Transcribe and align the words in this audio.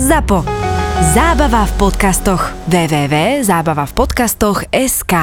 ZAPO. 0.00 0.48
Zábava 1.12 1.68
v 1.68 1.72
podcastoch. 1.76 2.56
www.zábavavpodcastoch.sk 2.72 5.14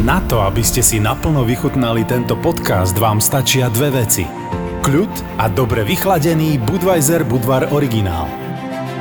Na 0.00 0.24
to, 0.24 0.40
aby 0.40 0.64
ste 0.64 0.80
si 0.80 0.96
naplno 0.96 1.44
vychutnali 1.44 2.08
tento 2.08 2.40
podcast, 2.40 2.96
vám 2.96 3.20
stačia 3.20 3.68
dve 3.68 4.00
veci. 4.00 4.24
Kľud 4.80 5.36
a 5.36 5.52
dobre 5.52 5.84
vychladený 5.84 6.56
Budweiser 6.64 7.20
Budvar 7.28 7.68
originál. 7.68 8.32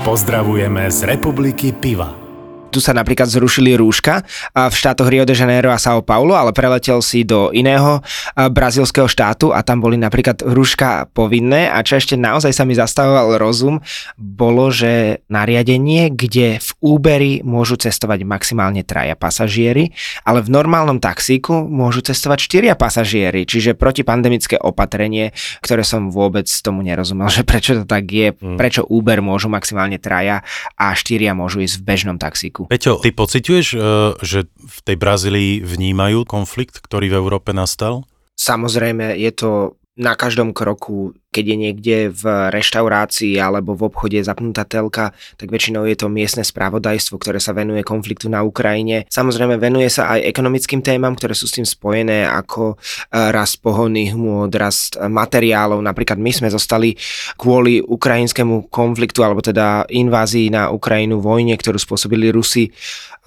Pozdravujeme 0.04 0.92
z 0.92 1.08
Republiky 1.08 1.72
Piva 1.72 2.29
tu 2.70 2.80
sa 2.82 2.94
napríklad 2.94 3.30
zrušili 3.30 3.76
rúška 3.78 4.24
v 4.54 4.74
štátoch 4.74 5.10
Rio 5.10 5.26
de 5.26 5.34
Janeiro 5.34 5.74
a 5.74 5.82
São 5.82 6.02
Paulo, 6.02 6.38
ale 6.38 6.54
preletel 6.54 7.02
si 7.02 7.26
do 7.26 7.50
iného 7.54 8.02
brazílskeho 8.36 9.10
štátu 9.10 9.52
a 9.52 9.66
tam 9.66 9.82
boli 9.82 9.98
napríklad 9.98 10.42
rúška 10.46 11.10
povinné 11.12 11.70
a 11.70 11.82
čo 11.86 11.98
ešte 11.98 12.16
naozaj 12.18 12.52
sa 12.54 12.64
mi 12.66 12.78
zastavoval 12.78 13.40
rozum, 13.42 13.82
bolo, 14.20 14.70
že 14.70 15.24
nariadenie, 15.32 16.12
kde 16.12 16.60
v 16.60 16.70
Uberi 16.84 17.34
môžu 17.46 17.80
cestovať 17.80 18.28
maximálne 18.28 18.84
traja 18.84 19.16
pasažieri, 19.16 19.96
ale 20.28 20.44
v 20.44 20.50
normálnom 20.52 21.00
taxíku 21.00 21.66
môžu 21.66 22.04
cestovať 22.04 22.40
štyria 22.44 22.74
pasažieri, 22.76 23.48
čiže 23.48 23.80
protipandemické 23.80 24.60
opatrenie, 24.60 25.32
ktoré 25.64 25.88
som 25.88 26.12
vôbec 26.12 26.46
tomu 26.60 26.84
nerozumel, 26.84 27.32
že 27.36 27.48
prečo 27.48 27.80
to 27.80 27.86
tak 27.88 28.12
je, 28.12 28.36
mm. 28.36 28.60
prečo 28.60 28.84
Uber 28.84 29.24
môžu 29.24 29.48
maximálne 29.48 29.96
traja 30.02 30.44
a 30.76 30.92
štyria 30.92 31.32
môžu 31.32 31.64
ísť 31.64 31.80
v 31.80 31.86
bežnom 31.88 32.18
taxíku. 32.20 32.59
Slovensku. 32.60 32.72
Peťo, 32.72 33.00
ty 33.00 33.10
pociťuješ, 33.16 33.68
e, 33.72 33.78
že 34.20 34.40
v 34.52 34.80
tej 34.84 34.96
Brazílii 35.00 35.52
vnímajú 35.64 36.28
konflikt, 36.28 36.84
ktorý 36.84 37.08
v 37.16 37.20
Európe 37.20 37.56
nastal? 37.56 38.04
Samozrejme, 38.36 39.16
je 39.20 39.32
to 39.36 39.79
na 40.00 40.16
každom 40.16 40.56
kroku, 40.56 41.12
keď 41.36 41.44
je 41.44 41.58
niekde 41.60 41.98
v 42.16 42.24
reštaurácii 42.56 43.36
alebo 43.36 43.76
v 43.76 43.92
obchode 43.92 44.16
zapnutá 44.24 44.64
telka, 44.64 45.12
tak 45.36 45.52
väčšinou 45.52 45.84
je 45.84 46.00
to 46.00 46.08
miestne 46.08 46.48
spravodajstvo, 46.48 47.20
ktoré 47.20 47.44
sa 47.44 47.52
venuje 47.52 47.84
konfliktu 47.84 48.32
na 48.32 48.40
Ukrajine. 48.48 49.04
Samozrejme 49.12 49.60
venuje 49.60 49.92
sa 49.92 50.16
aj 50.16 50.24
ekonomickým 50.32 50.80
témam, 50.80 51.20
ktoré 51.20 51.36
sú 51.36 51.52
s 51.52 51.60
tým 51.60 51.68
spojené, 51.68 52.24
ako 52.32 52.74
e, 52.74 52.76
rast 53.12 53.60
pohonných 53.60 54.16
hmôt, 54.16 54.48
rast 54.56 54.96
materiálov. 54.96 55.84
Napríklad 55.84 56.16
my 56.16 56.32
sme 56.32 56.48
zostali 56.48 56.96
kvôli 57.36 57.84
ukrajinskému 57.84 58.72
konfliktu, 58.72 59.20
alebo 59.28 59.44
teda 59.44 59.84
invázii 59.92 60.48
na 60.48 60.72
Ukrajinu, 60.72 61.20
vojne, 61.20 61.60
ktorú 61.60 61.76
spôsobili 61.76 62.32
Rusi, 62.32 62.72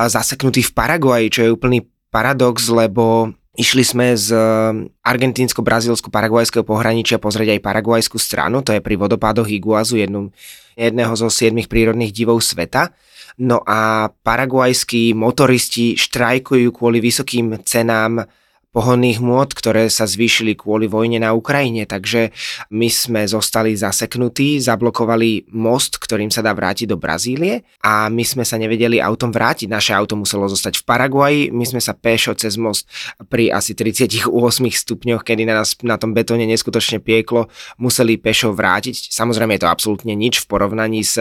zaseknutí 0.01 0.65
v 0.65 0.73
Paraguaji, 0.73 1.27
čo 1.29 1.41
je 1.45 1.55
úplný 1.55 1.85
paradox, 2.09 2.69
lebo 2.73 3.33
Išli 3.53 3.85
sme 3.85 4.17
z 4.17 4.33
um, 4.33 4.89
argentínsko-brazílsko-paraguajského 5.05 6.65
pohraničia 6.65 7.21
pozrieť 7.21 7.61
aj 7.61 7.61
paraguajskú 7.61 8.17
stranu, 8.17 8.65
to 8.65 8.73
je 8.73 8.81
pri 8.81 8.97
vodopádoch 8.97 9.45
Iguazu, 9.45 10.01
jednu, 10.01 10.33
jedného 10.73 11.13
zo 11.13 11.29
siedmých 11.29 11.69
prírodných 11.69 12.17
divov 12.17 12.41
sveta. 12.41 12.97
No 13.37 13.61
a 13.65 14.09
paraguajskí 14.09 15.13
motoristi 15.13 16.01
štrajkujú 16.01 16.73
kvôli 16.73 17.05
vysokým 17.05 17.61
cenám 17.61 18.25
pohonných 18.73 19.21
môd, 19.21 19.53
ktoré 19.53 19.93
sa 19.93 20.09
zvýšili 20.09 20.57
kvôli 20.57 20.89
vojne 20.89 21.21
na 21.21 21.37
Ukrajine, 21.37 21.85
takže 21.85 22.33
my 22.73 22.89
sme 22.89 23.21
zostali 23.29 23.77
zaseknutí, 23.77 24.57
zablokovali 24.65 25.53
most, 25.53 26.01
ktorým 26.01 26.33
sa 26.33 26.41
dá 26.41 26.57
vrátiť 26.57 26.89
do 26.89 26.97
Brazílie 26.97 27.69
a 27.85 28.09
my 28.09 28.25
sme 28.25 28.49
sa 28.49 28.57
nevedeli 28.57 28.97
autom 28.97 29.29
vrátiť. 29.29 29.69
Naše 29.69 29.93
auto 29.93 30.17
muselo 30.17 30.49
zostať 30.49 30.81
v 30.81 30.85
Paraguaji, 30.89 31.41
my 31.53 31.65
sme 31.69 31.85
sa 31.85 31.93
pešo 31.93 32.33
cez 32.33 32.57
most 32.57 32.89
pri 33.29 33.53
asi 33.53 33.77
38 33.77 34.33
stupňoch, 34.73 35.21
kedy 35.21 35.45
na 35.45 35.61
nás 35.61 35.77
na 35.85 36.01
tom 36.01 36.17
betóne 36.17 36.49
neskutočne 36.49 37.05
pieklo, 37.05 37.53
museli 37.77 38.17
pešo 38.17 38.57
vrátiť. 38.57 39.13
Samozrejme 39.13 39.61
je 39.61 39.63
to 39.63 39.73
absolútne 39.73 40.17
nič 40.17 40.41
v 40.41 40.49
porovnaní 40.49 41.05
s 41.05 41.21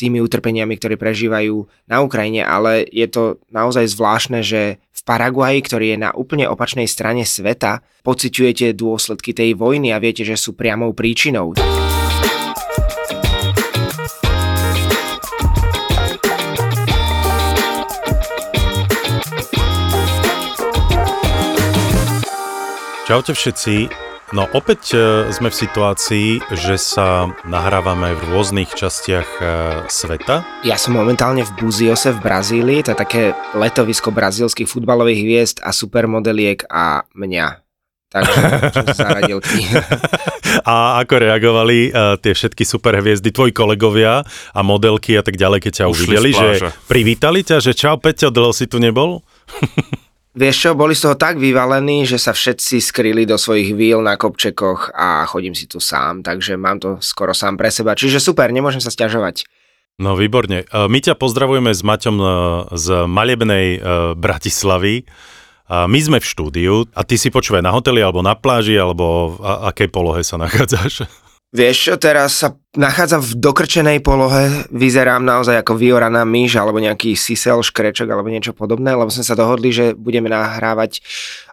tými 0.00 0.24
utrpeniami, 0.24 0.80
ktoré 0.80 0.96
prežívajú 0.96 1.68
na 1.84 2.00
Ukrajine, 2.00 2.48
ale 2.48 2.88
je 2.88 3.04
to 3.12 3.36
naozaj 3.52 3.84
zvláštne, 3.92 4.40
že 4.40 4.80
Paraguaji, 5.08 5.64
ktorý 5.64 5.86
je 5.96 5.98
na 6.04 6.12
úplne 6.12 6.44
opačnej 6.44 6.84
strane 6.84 7.24
sveta, 7.24 7.80
pociťujete 8.04 8.76
dôsledky 8.76 9.32
tej 9.32 9.56
vojny 9.56 9.88
a 9.88 9.96
viete, 9.96 10.20
že 10.20 10.36
sú 10.36 10.52
priamou 10.52 10.92
príčinou. 10.92 11.56
Čaute 23.08 23.32
všetci, 23.32 24.07
No 24.28 24.44
opäť 24.52 24.92
e, 24.92 24.98
sme 25.32 25.48
v 25.48 25.56
situácii, 25.56 26.28
že 26.52 26.76
sa 26.76 27.32
nahrávame 27.48 28.12
v 28.12 28.22
rôznych 28.28 28.68
častiach 28.76 29.28
e, 29.40 29.44
sveta. 29.88 30.44
Ja 30.68 30.76
som 30.76 31.00
momentálne 31.00 31.48
v 31.48 31.52
Buziose 31.56 32.12
v 32.12 32.20
Brazílii, 32.20 32.84
to 32.84 32.92
je 32.92 32.98
také 33.00 33.22
letovisko 33.56 34.12
brazílskych 34.12 34.68
futbalových 34.68 35.20
hviezd 35.24 35.56
a 35.64 35.72
supermodeliek 35.72 36.68
a 36.68 37.08
mňa. 37.16 37.64
Takže 38.08 38.36
sa 38.92 38.96
zaradil 38.96 39.40
A 40.72 41.00
ako 41.04 41.14
reagovali 41.28 41.92
uh, 41.92 42.16
tie 42.16 42.32
všetky 42.32 42.64
superhviezdy, 42.64 43.28
tvoji 43.32 43.52
kolegovia 43.52 44.24
a 44.52 44.60
modelky 44.64 45.16
a 45.16 45.24
tak 45.24 45.36
ďalej, 45.36 45.60
keď 45.68 45.72
ťa 45.72 45.86
Ušli 45.88 45.92
uvideli, 45.92 46.30
že 46.32 46.48
privítali 46.88 47.44
ťa, 47.44 47.60
že 47.60 47.76
čau 47.76 48.00
Peťo, 48.00 48.32
dlho 48.32 48.56
si 48.56 48.64
tu 48.64 48.80
nebol? 48.80 49.20
Vieš 50.38 50.54
čo, 50.54 50.70
boli 50.78 50.94
z 50.94 51.02
toho 51.02 51.18
tak 51.18 51.34
vyvalení, 51.42 52.06
že 52.06 52.14
sa 52.14 52.30
všetci 52.30 52.78
skryli 52.78 53.26
do 53.26 53.34
svojich 53.34 53.74
víl 53.74 53.98
na 54.06 54.14
kopčekoch 54.14 54.94
a 54.94 55.26
chodím 55.26 55.50
si 55.50 55.66
tu 55.66 55.82
sám, 55.82 56.22
takže 56.22 56.54
mám 56.54 56.78
to 56.78 57.02
skoro 57.02 57.34
sám 57.34 57.58
pre 57.58 57.74
seba. 57.74 57.98
Čiže 57.98 58.22
super, 58.22 58.46
nemôžem 58.54 58.78
sa 58.78 58.94
stiažovať. 58.94 59.50
No 59.98 60.14
výborne. 60.14 60.62
E, 60.62 60.86
my 60.86 60.98
ťa 61.02 61.18
pozdravujeme 61.18 61.74
s 61.74 61.82
Maťom 61.82 62.16
e, 62.22 62.26
z 62.70 62.86
malebnej 63.10 63.66
e, 63.74 63.78
Bratislavy. 64.14 65.10
My 65.68 66.00
sme 66.00 66.16
v 66.16 66.24
štúdiu 66.24 66.88
a 66.96 67.04
ty 67.04 67.20
si 67.20 67.28
počúvaj 67.28 67.60
na 67.60 67.76
hoteli 67.76 68.00
alebo 68.00 68.24
na 68.24 68.32
pláži 68.32 68.72
alebo 68.80 69.36
v 69.36 69.68
akej 69.68 69.92
polohe 69.92 70.24
sa 70.24 70.40
nachádzaš? 70.40 71.04
Vieš 71.48 71.76
čo, 71.80 71.94
teraz 71.96 72.44
sa 72.44 72.60
nachádzam 72.76 73.24
v 73.24 73.32
dokrčenej 73.40 74.04
polohe, 74.04 74.68
vyzerám 74.68 75.24
naozaj 75.24 75.64
ako 75.64 75.80
vyoraná 75.80 76.20
myš 76.28 76.60
alebo 76.60 76.76
nejaký 76.76 77.16
sisel, 77.16 77.64
škrečok 77.64 78.04
alebo 78.04 78.28
niečo 78.28 78.52
podobné, 78.52 78.92
lebo 78.92 79.08
sme 79.08 79.24
sa 79.24 79.32
dohodli, 79.32 79.72
že 79.72 79.96
budeme 79.96 80.28
nahrávať 80.28 81.00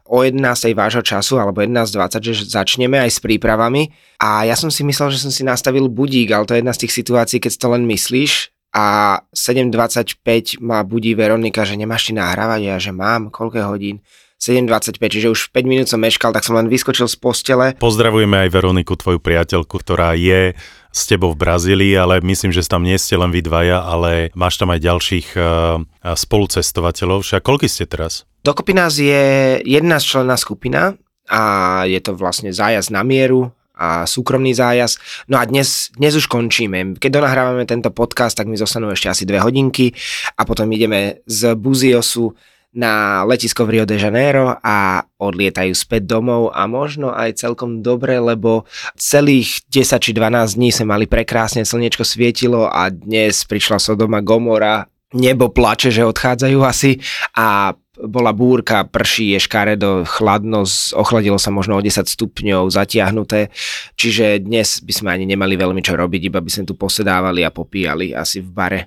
o 0.04 0.20
11. 0.20 0.76
vášho 0.76 1.00
času 1.00 1.40
alebo 1.40 1.64
11.20, 1.64 2.28
že 2.28 2.44
začneme 2.44 3.00
aj 3.08 3.10
s 3.16 3.20
prípravami. 3.24 3.96
A 4.20 4.44
ja 4.44 4.60
som 4.60 4.68
si 4.68 4.84
myslel, 4.84 5.16
že 5.16 5.24
som 5.24 5.32
si 5.32 5.48
nastavil 5.48 5.88
budík, 5.88 6.28
ale 6.36 6.44
to 6.44 6.54
je 6.54 6.60
jedna 6.60 6.76
z 6.76 6.82
tých 6.84 6.94
situácií, 7.00 7.40
keď 7.40 7.52
to 7.56 7.68
len 7.72 7.88
myslíš 7.88 8.52
a 8.76 8.86
7.25 9.32 10.60
ma 10.60 10.84
budí 10.84 11.16
Veronika, 11.16 11.64
že 11.64 11.80
nemáš 11.80 12.12
ti 12.12 12.14
nahrávať 12.14 12.62
a 12.68 12.70
ja, 12.76 12.78
že 12.84 12.92
mám, 12.92 13.32
koľko 13.32 13.64
hodín. 13.72 14.04
7.25, 14.46 15.02
čiže 15.02 15.28
už 15.34 15.42
5 15.50 15.66
minút 15.66 15.90
som 15.90 15.98
meškal, 15.98 16.30
tak 16.30 16.46
som 16.46 16.54
len 16.54 16.70
vyskočil 16.70 17.10
z 17.10 17.18
postele. 17.18 17.74
Pozdravujeme 17.82 18.46
aj 18.46 18.54
Veroniku, 18.54 18.94
tvoju 18.94 19.18
priateľku, 19.18 19.82
ktorá 19.82 20.14
je 20.14 20.54
s 20.94 21.02
tebou 21.10 21.34
v 21.34 21.42
Brazílii, 21.42 21.98
ale 21.98 22.22
myslím, 22.22 22.54
že 22.54 22.62
tam 22.70 22.86
nie 22.86 22.96
ste 23.02 23.18
len 23.18 23.34
vy 23.34 23.42
dvaja, 23.42 23.82
ale 23.82 24.30
máš 24.38 24.62
tam 24.62 24.70
aj 24.70 24.86
ďalších 24.86 25.28
uh, 25.34 25.82
spolucestovateľov. 26.14 27.26
Však 27.26 27.42
koľko 27.42 27.66
ste 27.66 27.90
teraz? 27.90 28.30
Dokopy 28.46 28.78
nás 28.78 29.02
je 29.02 29.60
jedna 29.66 29.98
členná 29.98 30.38
skupina 30.38 30.94
a 31.26 31.42
je 31.90 31.98
to 31.98 32.14
vlastne 32.14 32.54
zájazd 32.54 32.94
na 32.94 33.02
mieru 33.02 33.50
a 33.76 34.08
súkromný 34.08 34.56
zájazd. 34.56 35.28
No 35.28 35.36
a 35.36 35.44
dnes, 35.44 35.92
dnes 36.00 36.16
už 36.16 36.32
končíme. 36.32 36.96
Keď 36.96 37.12
donahrávame 37.12 37.68
tento 37.68 37.92
podcast, 37.92 38.38
tak 38.38 38.48
mi 38.48 38.56
zostanú 38.56 38.88
ešte 38.94 39.12
asi 39.12 39.24
dve 39.28 39.44
hodinky 39.44 39.92
a 40.40 40.48
potom 40.48 40.72
ideme 40.72 41.26
z 41.28 41.58
Buziosu 41.60 42.32
na 42.76 43.24
letisko 43.24 43.64
v 43.64 43.80
Rio 43.80 43.86
de 43.88 43.96
Janeiro 43.96 44.60
a 44.60 45.08
odlietajú 45.18 45.72
späť 45.72 46.12
domov 46.12 46.52
a 46.52 46.68
možno 46.68 47.16
aj 47.16 47.40
celkom 47.40 47.80
dobre, 47.80 48.20
lebo 48.20 48.68
celých 49.00 49.64
10 49.72 50.04
či 50.04 50.12
12 50.12 50.60
dní 50.60 50.70
sme 50.76 50.92
mali 50.92 51.08
prekrásne, 51.08 51.64
slnečko 51.64 52.04
svietilo 52.04 52.68
a 52.68 52.92
dnes 52.92 53.48
prišla 53.48 53.80
Sodoma 53.80 54.20
Gomora, 54.20 54.92
nebo 55.16 55.48
plače, 55.48 55.90
že 55.90 56.04
odchádzajú 56.04 56.60
asi 56.68 57.00
a 57.32 57.72
bola 57.96 58.36
búrka, 58.36 58.84
prší, 58.84 59.40
je 59.40 59.48
škaredo, 59.48 60.04
chladno, 60.04 60.68
ochladilo 61.00 61.40
sa 61.40 61.48
možno 61.48 61.80
o 61.80 61.82
10 61.82 62.04
stupňov, 62.04 62.68
zatiahnuté, 62.68 63.56
čiže 63.96 64.44
dnes 64.44 64.84
by 64.84 64.92
sme 64.92 65.10
ani 65.16 65.24
nemali 65.24 65.56
veľmi 65.56 65.80
čo 65.80 65.96
robiť, 65.96 66.28
iba 66.28 66.44
by 66.44 66.52
sme 66.52 66.68
tu 66.68 66.76
posedávali 66.76 67.48
a 67.48 67.56
popíjali 67.56 68.12
asi 68.12 68.44
v 68.44 68.50
bare. 68.52 68.82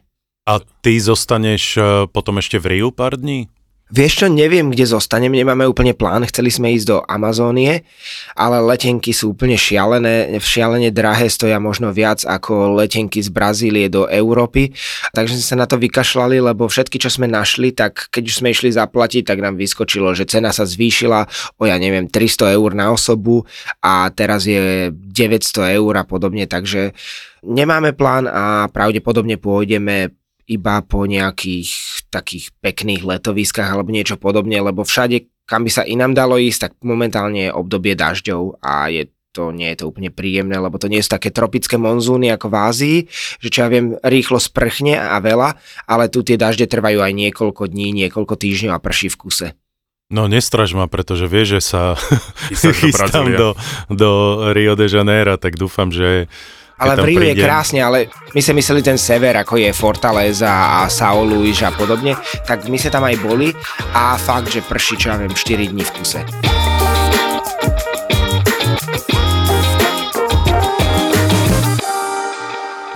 A 0.45 0.61
ty 0.85 1.01
zostaneš 1.01 1.77
eh, 1.77 1.85
potom 2.09 2.37
ešte 2.41 2.61
v 2.61 2.77
Riu 2.77 2.89
pár 2.93 3.17
dní? 3.17 3.49
Vieš 3.89 4.13
čo, 4.21 4.27
neviem, 4.29 4.69
kde 4.69 4.85
zostaneme, 4.85 5.41
nemáme 5.41 5.65
úplne 5.65 5.97
plán, 5.97 6.21
chceli 6.29 6.53
sme 6.53 6.77
ísť 6.77 6.87
do 6.93 6.99
Amazónie, 7.09 7.89
ale 8.37 8.61
letenky 8.61 9.17
sú 9.17 9.33
úplne 9.33 9.57
šialené, 9.57 10.37
šialene 10.45 10.93
drahé, 10.93 11.33
stoja 11.33 11.57
možno 11.57 11.89
viac 11.89 12.21
ako 12.29 12.77
letenky 12.77 13.25
z 13.25 13.33
Brazílie 13.33 13.89
do 13.89 14.05
Európy, 14.05 14.77
takže 15.17 15.41
sme 15.41 15.47
sa 15.49 15.57
na 15.57 15.65
to 15.65 15.81
vykašľali, 15.81 16.37
lebo 16.37 16.69
všetky, 16.69 17.01
čo 17.01 17.09
sme 17.09 17.33
našli, 17.33 17.73
tak 17.73 18.13
keď 18.13 18.23
už 18.29 18.35
sme 18.45 18.53
išli 18.53 18.77
zaplatiť, 18.77 19.25
tak 19.25 19.41
nám 19.41 19.57
vyskočilo, 19.57 20.13
že 20.13 20.29
cena 20.29 20.53
sa 20.53 20.69
zvýšila 20.69 21.25
o, 21.57 21.65
ja 21.65 21.81
neviem, 21.81 22.13
300 22.13 22.61
eur 22.61 22.77
na 22.77 22.93
osobu 22.93 23.49
a 23.81 24.13
teraz 24.13 24.45
je 24.45 24.93
900 24.93 25.81
eur 25.81 25.93
a 25.97 26.05
podobne, 26.05 26.45
takže 26.45 26.93
nemáme 27.41 27.97
plán 27.97 28.29
a 28.29 28.69
pravdepodobne 28.69 29.41
pôjdeme 29.41 30.13
iba 30.49 30.81
po 30.81 31.05
nejakých 31.05 31.71
takých 32.09 32.51
pekných 32.65 33.05
letoviskách 33.05 33.69
alebo 33.69 33.93
niečo 33.93 34.17
podobne, 34.17 34.57
lebo 34.59 34.83
všade, 34.83 35.29
kam 35.45 35.69
by 35.69 35.71
sa 35.71 35.85
inám 35.85 36.17
dalo 36.17 36.41
ísť, 36.41 36.61
tak 36.61 36.73
momentálne 36.81 37.49
je 37.49 37.55
obdobie 37.55 37.93
dažďov 37.93 38.65
a 38.65 38.89
je 38.89 39.13
to 39.29 39.53
nie 39.55 39.71
je 39.71 39.85
to 39.85 39.89
úplne 39.93 40.11
príjemné, 40.11 40.57
lebo 40.59 40.81
to 40.81 40.91
nie 40.91 41.05
sú 41.05 41.15
také 41.15 41.31
tropické 41.31 41.79
monzúny 41.79 42.33
ako 42.33 42.51
v 42.51 42.57
Ázii, 42.59 42.99
že 43.39 43.49
čo 43.53 43.59
ja 43.63 43.69
viem, 43.71 43.95
rýchlo 44.01 44.41
sprchne 44.43 44.99
a 44.99 45.21
veľa, 45.23 45.55
ale 45.87 46.11
tu 46.11 46.27
tie 46.27 46.35
dažde 46.35 46.67
trvajú 46.67 46.99
aj 46.99 47.13
niekoľko 47.15 47.71
dní, 47.71 47.95
niekoľko 47.95 48.35
týždňov 48.35 48.73
a 48.75 48.83
prší 48.83 49.13
v 49.15 49.21
kuse. 49.21 49.49
No 50.09 50.25
nestraž 50.25 50.73
ma, 50.73 50.89
pretože 50.89 51.29
vieš, 51.29 51.61
že 51.61 51.77
sa 51.77 51.83
chystám 52.81 53.29
do, 53.37 53.53
do 53.93 54.11
Rio 54.57 54.73
de 54.73 54.89
Janeiro, 54.89 55.37
tak 55.37 55.61
dúfam, 55.61 55.93
že 55.93 56.33
ale 56.79 56.95
v 56.95 57.07
Riu 57.11 57.23
je 57.27 57.35
krásne, 57.35 57.83
ale 57.83 58.07
my 58.31 58.41
sme 58.41 58.63
mysleli 58.63 58.87
ten 58.87 58.95
sever, 58.95 59.35
ako 59.35 59.59
je 59.59 59.75
Fortaleza 59.75 60.79
a 60.79 60.87
Sao 60.87 61.27
Luis 61.27 61.59
a 61.67 61.75
podobne, 61.75 62.15
tak 62.47 62.71
my 62.71 62.79
sme 62.79 62.91
tam 62.95 63.03
aj 63.03 63.17
boli 63.19 63.51
a 63.91 64.15
fakt, 64.15 64.55
že 64.55 64.63
prší, 64.63 64.95
čo 64.95 65.11
ja 65.11 65.19
viem, 65.19 65.35
4 65.35 65.75
dní 65.75 65.83
v 65.83 65.93
kuse. 65.99 66.23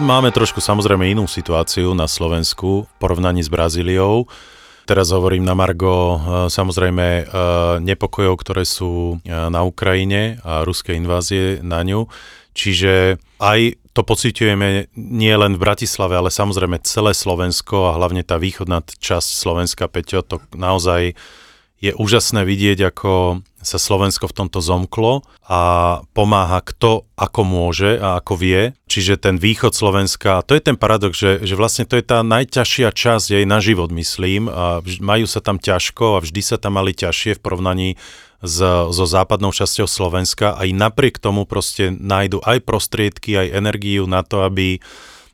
Máme 0.02 0.34
trošku 0.34 0.58
samozrejme 0.58 1.14
inú 1.14 1.30
situáciu 1.30 1.94
na 1.94 2.10
Slovensku 2.10 2.86
v 2.86 2.92
porovnaní 2.98 3.38
s 3.38 3.46
Brazíliou. 3.46 4.26
Teraz 4.82 5.14
hovorím 5.14 5.46
na 5.46 5.54
Margo 5.54 5.94
e, 5.94 6.18
samozrejme 6.50 7.06
e, 7.06 7.24
nepokojov, 7.86 8.34
ktoré 8.42 8.66
sú 8.66 9.22
e, 9.22 9.30
na 9.30 9.62
Ukrajine 9.62 10.42
a 10.42 10.66
ruskej 10.66 10.98
invázie 10.98 11.62
na 11.62 11.86
ňu. 11.86 12.10
Čiže 12.52 13.20
aj 13.40 13.80
to 13.92 14.00
pociťujeme 14.00 14.92
nie 14.96 15.34
len 15.36 15.56
v 15.56 15.62
Bratislave, 15.62 16.16
ale 16.16 16.32
samozrejme 16.32 16.80
celé 16.84 17.12
Slovensko 17.12 17.92
a 17.92 17.96
hlavne 18.00 18.24
tá 18.24 18.40
východná 18.40 18.80
časť 18.84 19.28
Slovenska, 19.36 19.88
Peťo, 19.88 20.24
to 20.24 20.40
naozaj 20.56 21.12
je 21.82 21.90
úžasné 21.98 22.46
vidieť, 22.46 22.94
ako 22.94 23.42
sa 23.58 23.74
Slovensko 23.74 24.30
v 24.30 24.36
tomto 24.38 24.62
zomklo 24.62 25.26
a 25.42 25.60
pomáha 26.14 26.62
kto 26.62 27.10
ako 27.18 27.42
môže 27.42 27.98
a 27.98 28.22
ako 28.22 28.38
vie. 28.38 28.70
Čiže 28.86 29.18
ten 29.18 29.34
východ 29.34 29.74
Slovenska, 29.74 30.46
to 30.46 30.54
je 30.54 30.62
ten 30.62 30.78
paradox, 30.78 31.18
že, 31.18 31.42
že 31.42 31.58
vlastne 31.58 31.82
to 31.82 31.98
je 31.98 32.06
tá 32.06 32.22
najťažšia 32.22 32.94
časť 32.94 33.26
jej 33.34 33.44
na 33.50 33.58
život, 33.58 33.90
myslím. 33.90 34.46
A 34.46 34.78
majú 35.02 35.26
sa 35.26 35.42
tam 35.42 35.58
ťažko 35.58 36.18
a 36.18 36.22
vždy 36.22 36.40
sa 36.42 36.54
tam 36.54 36.78
mali 36.78 36.94
ťažšie 36.94 37.38
v 37.38 37.42
porovnaní 37.42 37.88
s, 38.42 38.58
so 38.90 39.04
západnou 39.06 39.54
časťou 39.54 39.86
Slovenska. 39.86 40.58
Aj 40.58 40.68
napriek 40.68 41.22
tomu 41.22 41.46
proste 41.46 41.94
nájdu 41.94 42.42
aj 42.42 42.60
prostriedky, 42.66 43.38
aj 43.38 43.54
energiu 43.54 44.10
na 44.10 44.26
to, 44.26 44.42
aby 44.42 44.82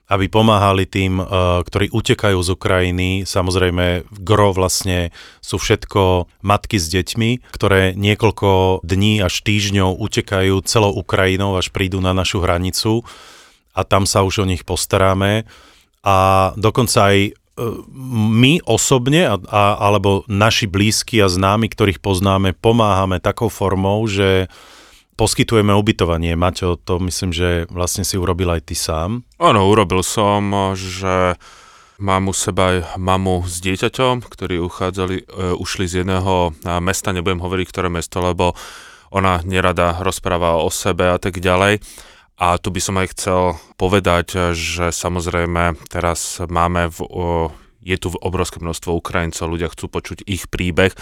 aby 0.09 0.25
pomáhali 0.33 0.89
tým, 0.89 1.21
uh, 1.21 1.61
ktorí 1.61 1.93
utekajú 1.93 2.41
z 2.41 2.49
Ukrajiny. 2.57 3.09
Samozrejme, 3.29 4.09
gro 4.25 4.57
vlastne 4.57 5.13
sú 5.45 5.61
všetko 5.61 6.25
matky 6.41 6.81
s 6.81 6.89
deťmi, 6.89 7.53
ktoré 7.53 7.93
niekoľko 7.93 8.81
dní 8.89 9.21
až 9.21 9.45
týždňov 9.45 10.01
utekajú 10.01 10.65
celou 10.65 10.97
Ukrajinou, 10.97 11.61
až 11.61 11.69
prídu 11.69 12.01
na 12.01 12.17
našu 12.17 12.41
hranicu 12.41 13.05
a 13.77 13.85
tam 13.85 14.09
sa 14.09 14.25
už 14.25 14.43
o 14.43 14.49
nich 14.49 14.65
postaráme. 14.65 15.45
A 16.01 16.51
dokonca 16.57 17.13
aj 17.13 17.37
my 17.99 18.63
osobne, 18.65 19.27
a, 19.27 19.37
a, 19.37 19.63
alebo 19.77 20.23
naši 20.31 20.71
blízki 20.71 21.19
a 21.19 21.29
známi, 21.29 21.67
ktorých 21.69 21.99
poznáme, 21.99 22.55
pomáhame 22.55 23.19
takou 23.19 23.51
formou, 23.51 24.07
že 24.07 24.47
poskytujeme 25.19 25.75
ubytovanie. 25.75 26.39
Maťo, 26.39 26.79
to 26.79 27.03
myslím, 27.03 27.35
že 27.35 27.67
vlastne 27.75 28.07
si 28.07 28.15
urobil 28.15 28.55
aj 28.55 28.71
ty 28.71 28.79
sám. 28.79 29.27
Áno, 29.43 29.67
urobil 29.67 30.07
som, 30.07 30.73
že 30.79 31.35
mám 31.99 32.31
u 32.31 32.35
seba 32.35 32.79
aj 32.79 32.79
mamu 32.95 33.43
s 33.43 33.59
dieťaťom, 33.59 34.23
ktorí 34.23 34.63
uchádzali, 34.63 35.17
e, 35.19 35.25
ušli 35.59 35.91
z 35.91 35.95
jedného 36.07 36.55
mesta, 36.79 37.11
nebudem 37.11 37.43
hovoriť, 37.43 37.67
ktoré 37.67 37.91
mesto, 37.91 38.23
lebo 38.23 38.55
ona 39.11 39.43
nerada 39.43 39.99
rozpráva 39.99 40.63
o 40.63 40.71
sebe 40.71 41.11
a 41.11 41.19
tak 41.19 41.43
ďalej. 41.43 41.83
A 42.39 42.55
tu 42.63 42.71
by 42.71 42.79
som 42.79 42.95
aj 43.03 43.19
chcel 43.19 43.59
povedať, 43.75 44.55
že 44.55 44.95
samozrejme 44.95 45.75
teraz 45.91 46.39
máme 46.47 46.87
v, 46.87 46.99
je 47.83 47.97
tu 47.99 48.15
obrovské 48.15 48.63
množstvo 48.63 48.95
Ukrajincov, 48.95 49.51
ľudia 49.51 49.75
chcú 49.75 49.91
počuť 49.91 50.23
ich 50.23 50.47
príbeh 50.47 50.95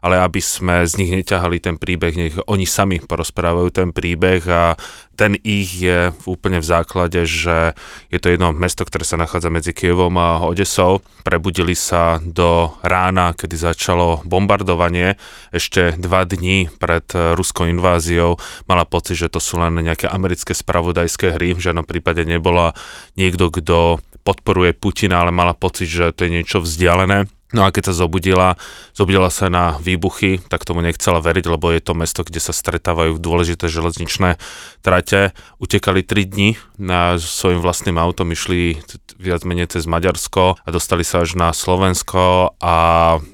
ale 0.00 0.20
aby 0.20 0.40
sme 0.40 0.84
z 0.88 0.96
nich 1.00 1.12
neťahali 1.12 1.60
ten 1.60 1.76
príbeh, 1.76 2.14
nech 2.16 2.36
oni 2.48 2.64
sami 2.64 3.00
porozprávajú 3.00 3.68
ten 3.72 3.88
príbeh 3.92 4.42
a 4.48 4.74
ten 5.20 5.36
ich 5.44 5.84
je 5.84 6.16
úplne 6.24 6.64
v 6.64 6.66
základe, 6.66 7.28
že 7.28 7.76
je 8.08 8.16
to 8.16 8.32
jedno 8.32 8.56
mesto, 8.56 8.88
ktoré 8.88 9.04
sa 9.04 9.20
nachádza 9.20 9.52
medzi 9.52 9.76
Kievom 9.76 10.16
a 10.16 10.40
Odesou. 10.48 11.04
Prebudili 11.28 11.76
sa 11.76 12.16
do 12.24 12.72
rána, 12.80 13.36
kedy 13.36 13.52
začalo 13.52 14.24
bombardovanie. 14.24 15.20
Ešte 15.52 15.92
dva 16.00 16.24
dní 16.24 16.72
pred 16.80 17.04
ruskou 17.36 17.68
inváziou 17.68 18.40
mala 18.64 18.88
pocit, 18.88 19.20
že 19.20 19.28
to 19.28 19.44
sú 19.44 19.60
len 19.60 19.76
nejaké 19.76 20.08
americké 20.08 20.56
spravodajské 20.56 21.36
hry. 21.36 21.52
V 21.52 21.68
žiadnom 21.68 21.84
prípade 21.84 22.24
nebola 22.24 22.72
niekto, 23.20 23.52
kto 23.52 24.00
podporuje 24.24 24.72
Putina, 24.72 25.20
ale 25.20 25.36
mala 25.36 25.52
pocit, 25.52 25.92
že 25.92 26.16
to 26.16 26.24
je 26.24 26.40
niečo 26.40 26.64
vzdialené 26.64 27.28
No 27.50 27.66
a 27.66 27.74
keď 27.74 27.90
sa 27.90 28.06
zobudila, 28.06 28.54
zobudila 28.94 29.26
sa 29.26 29.50
na 29.50 29.74
výbuchy, 29.82 30.38
tak 30.46 30.62
tomu 30.62 30.86
nechcela 30.86 31.18
veriť, 31.18 31.50
lebo 31.50 31.74
je 31.74 31.82
to 31.82 31.98
mesto, 31.98 32.22
kde 32.22 32.38
sa 32.38 32.54
stretávajú 32.54 33.18
dôležité 33.18 33.66
železničné 33.66 34.38
trate. 34.86 35.34
Utekali 35.58 36.06
3 36.06 36.30
dni 36.30 36.54
na 36.78 37.18
svojim 37.18 37.58
vlastným 37.58 37.98
autom, 37.98 38.30
išli 38.30 38.78
viac 39.18 39.42
menej 39.42 39.74
cez 39.74 39.90
Maďarsko 39.90 40.62
a 40.62 40.68
dostali 40.70 41.02
sa 41.02 41.26
až 41.26 41.34
na 41.34 41.50
Slovensko 41.50 42.54
a 42.62 42.74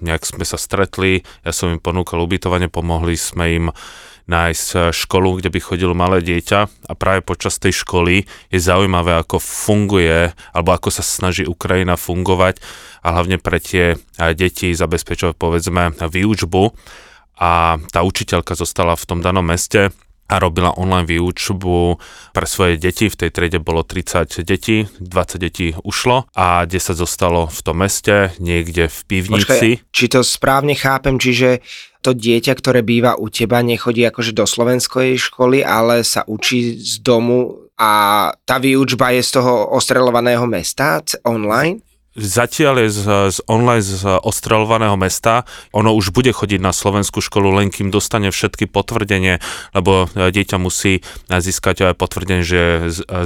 nejak 0.01 0.25
sme 0.25 0.49
sa 0.49 0.57
stretli. 0.57 1.21
Ja 1.45 1.53
som 1.53 1.77
im 1.77 1.79
ponúkal 1.79 2.25
ubytovanie, 2.25 2.73
pomohli 2.73 3.21
sme 3.21 3.45
im 3.53 3.67
nájsť 4.27 4.67
eh, 4.75 4.81
školu, 4.93 5.41
kde 5.41 5.51
by 5.51 5.61
chodilo 5.63 5.95
malé 5.95 6.23
dieťa 6.23 6.61
a 6.91 6.93
práve 6.99 7.23
počas 7.23 7.59
tej 7.63 7.83
školy 7.83 8.27
je 8.51 8.59
zaujímavé, 8.61 9.23
ako 9.23 9.39
funguje 9.39 10.35
alebo 10.53 10.71
ako 10.75 10.91
sa 10.91 11.03
snaží 11.03 11.47
Ukrajina 11.47 11.95
fungovať 11.95 12.61
a 13.07 13.17
hlavne 13.17 13.39
pre 13.39 13.63
tie 13.63 13.95
eh, 13.95 14.33
deti 14.35 14.75
zabezpečovať 14.75 15.35
povedzme 15.39 15.95
výučbu 15.97 16.63
a 17.37 17.77
tá 17.93 18.01
učiteľka 18.01 18.57
zostala 18.57 18.97
v 18.97 19.07
tom 19.07 19.21
danom 19.21 19.45
meste 19.45 19.93
a 20.27 20.43
robila 20.43 20.75
online 20.75 21.07
výučbu 21.07 22.03
pre 22.35 22.47
svoje 22.51 22.83
deti. 22.83 23.07
V 23.07 23.15
tej 23.15 23.31
triede 23.31 23.63
bolo 23.63 23.87
30 23.87 24.43
detí, 24.43 24.91
20 24.99 25.39
detí 25.39 25.71
ušlo 25.87 26.27
a 26.35 26.67
10 26.67 26.99
zostalo 26.99 27.47
v 27.47 27.61
tom 27.63 27.77
meste, 27.79 28.35
niekde 28.43 28.91
v 28.91 28.99
pivnici. 29.07 29.47
Počkaj, 29.47 29.95
či 29.95 30.05
to 30.11 30.21
správne 30.27 30.75
chápem, 30.75 31.23
čiže 31.23 31.63
to 32.07 32.15
dieťa, 32.15 32.55
ktoré 32.55 32.87
býva 32.87 33.19
u 33.19 33.27
teba, 33.27 33.67
nechodí 33.67 34.07
akože 34.07 34.31
do 34.31 34.47
slovenskej 34.47 35.19
školy, 35.19 35.67
ale 35.67 36.07
sa 36.07 36.23
učí 36.31 36.79
z 36.79 37.03
domu 37.03 37.67
a 37.75 38.31
tá 38.47 38.63
výučba 38.63 39.11
je 39.11 39.27
z 39.27 39.43
toho 39.43 39.75
ostrelovaného 39.75 40.47
mesta 40.47 41.03
online? 41.27 41.83
Zatiaľ 42.17 42.89
je 42.89 42.89
z, 42.91 43.01
z 43.31 43.39
online 43.47 43.85
z 43.85 44.03
ostrelovaného 44.25 44.97
mesta. 44.97 45.45
Ono 45.77 45.93
už 45.93 46.11
bude 46.11 46.33
chodiť 46.33 46.59
na 46.59 46.73
slovenskú 46.73 47.21
školu, 47.21 47.53
len 47.61 47.69
kým 47.69 47.93
dostane 47.93 48.33
všetky 48.33 48.67
potvrdenie, 48.67 49.39
lebo 49.77 50.09
e, 50.11 50.33
dieťa 50.33 50.57
musí 50.57 51.05
získať 51.29 51.93
aj 51.93 52.01
potvrdenie, 52.01 52.43
že 52.43 52.57
je 52.57 52.75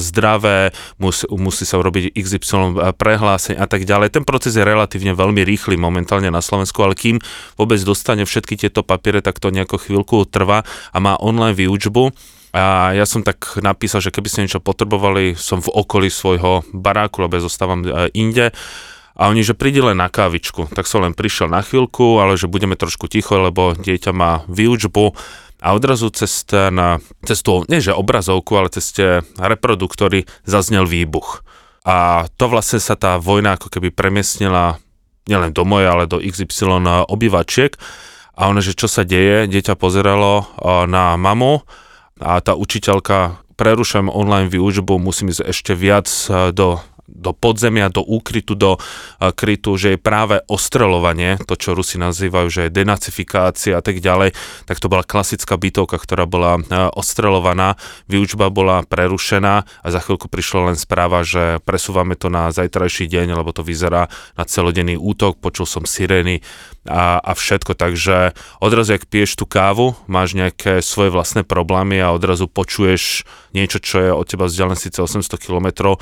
zdravé, 0.02 0.75
musí, 0.99 1.25
musí 1.30 1.64
sa 1.64 1.78
urobiť 1.78 2.12
XY 2.12 2.94
prehlásenie 2.99 3.56
a 3.56 3.66
tak 3.70 3.87
ďalej. 3.87 4.12
Ten 4.12 4.25
proces 4.26 4.59
je 4.59 4.66
relatívne 4.66 5.14
veľmi 5.14 5.47
rýchly 5.47 5.78
momentálne 5.78 6.28
na 6.28 6.42
Slovensku, 6.42 6.82
ale 6.82 6.99
kým 6.99 7.23
vôbec 7.54 7.78
dostane 7.80 8.26
všetky 8.26 8.59
tieto 8.59 8.82
papiere, 8.82 9.23
tak 9.23 9.38
to 9.38 9.54
nejako 9.54 9.78
chvíľku 9.78 10.26
trvá 10.26 10.66
a 10.90 10.99
má 10.99 11.14
online 11.16 11.54
výučbu 11.54 12.11
a 12.50 12.90
ja 12.99 13.07
som 13.07 13.23
tak 13.23 13.62
napísal, 13.62 14.02
že 14.02 14.11
keby 14.11 14.26
ste 14.26 14.42
niečo 14.42 14.59
potrebovali, 14.59 15.38
som 15.38 15.62
v 15.62 15.71
okolí 15.71 16.11
svojho 16.11 16.66
baráku, 16.75 17.23
lebo 17.23 17.38
ja 17.38 17.47
zostávam 17.47 17.87
e, 17.87 18.11
inde. 18.19 18.50
A 19.14 19.30
oni, 19.30 19.47
že 19.47 19.54
príde 19.54 19.85
len 19.85 20.00
na 20.00 20.11
kávičku. 20.11 20.73
Tak 20.75 20.88
som 20.88 21.07
len 21.07 21.14
prišiel 21.14 21.47
na 21.47 21.62
chvíľku, 21.62 22.19
ale 22.19 22.35
že 22.35 22.50
budeme 22.50 22.75
trošku 22.75 23.07
ticho, 23.07 23.38
lebo 23.38 23.78
dieťa 23.78 24.11
má 24.11 24.42
výučbu. 24.50 25.14
A 25.61 25.76
odrazu 25.76 26.09
cez, 26.11 26.49
ten, 26.49 26.73
cez 27.23 27.38
tú, 27.45 27.69
nie 27.69 27.85
že 27.85 27.92
obrazovku, 27.92 28.57
ale 28.57 28.73
cez 28.73 28.97
tie 28.97 29.21
reproduktory 29.37 30.25
zaznel 30.49 30.88
výbuch. 30.88 31.45
A 31.85 32.26
to 32.40 32.49
vlastne 32.49 32.80
sa 32.80 32.97
tá 32.97 33.21
vojna 33.21 33.61
ako 33.61 33.69
keby 33.69 33.92
premiesnila 33.92 34.80
nielen 35.28 35.52
do 35.52 35.69
mojej, 35.69 35.88
ale 35.92 36.09
do 36.09 36.16
XY 36.16 36.80
obyvačiek. 37.07 37.76
A 38.40 38.49
ono, 38.49 38.64
že 38.64 38.73
čo 38.73 38.88
sa 38.88 39.04
deje, 39.04 39.45
dieťa 39.52 39.76
pozeralo 39.76 40.49
na 40.88 41.21
mamu 41.21 41.61
a 42.21 42.39
tá 42.45 42.53
učiteľka 42.53 43.41
prerušujem 43.57 44.09
online 44.09 44.49
výučbu, 44.49 44.97
musím 44.97 45.33
ísť 45.33 45.45
ešte 45.45 45.73
viac 45.77 46.09
do 46.57 46.81
do 47.11 47.35
podzemia, 47.35 47.90
do 47.90 48.00
úkrytu, 48.00 48.55
do 48.55 48.79
krytu, 49.19 49.76
že 49.76 49.95
je 49.95 49.99
práve 50.00 50.40
ostrelovanie, 50.47 51.37
to 51.45 51.59
čo 51.59 51.75
Rusi 51.75 51.99
nazývajú, 51.99 52.49
že 52.49 52.61
je 52.67 52.76
denacifikácia 52.81 53.76
a 53.76 53.83
tak 53.83 53.99
ďalej, 53.99 54.33
tak 54.64 54.79
to 54.79 54.87
bola 54.87 55.05
klasická 55.05 55.59
bytovka, 55.59 55.99
ktorá 55.99 56.25
bola 56.25 56.62
ostrelovaná, 56.95 57.76
výučba 58.07 58.49
bola 58.49 58.87
prerušená 58.87 59.55
a 59.67 59.87
za 59.90 60.00
chvíľku 60.00 60.31
prišla 60.31 60.73
len 60.73 60.76
správa, 60.79 61.26
že 61.26 61.59
presúvame 61.67 62.17
to 62.17 62.33
na 62.33 62.49
zajtrajší 62.55 63.11
deň, 63.11 63.37
lebo 63.37 63.50
to 63.52 63.67
vyzerá 63.67 64.09
na 64.38 64.45
celodenný 64.47 64.97
útok, 64.97 65.43
počul 65.43 65.69
som 65.69 65.85
sirény 65.85 66.40
a, 66.88 67.21
a 67.21 67.33
všetko, 67.37 67.76
takže 67.76 68.33
odrazu, 68.62 68.97
ak 68.97 69.05
piješ 69.11 69.37
tú 69.37 69.45
kávu, 69.45 69.93
máš 70.09 70.33
nejaké 70.33 70.81
svoje 70.81 71.12
vlastné 71.12 71.45
problémy 71.45 72.00
a 72.00 72.14
odrazu 72.17 72.49
počuješ 72.49 73.29
niečo, 73.52 73.83
čo 73.83 73.97
je 74.00 74.11
od 74.11 74.25
teba 74.25 74.49
vzdialené 74.49 74.79
síce 74.79 75.02
800 75.02 75.37
kilometrov, 75.37 76.00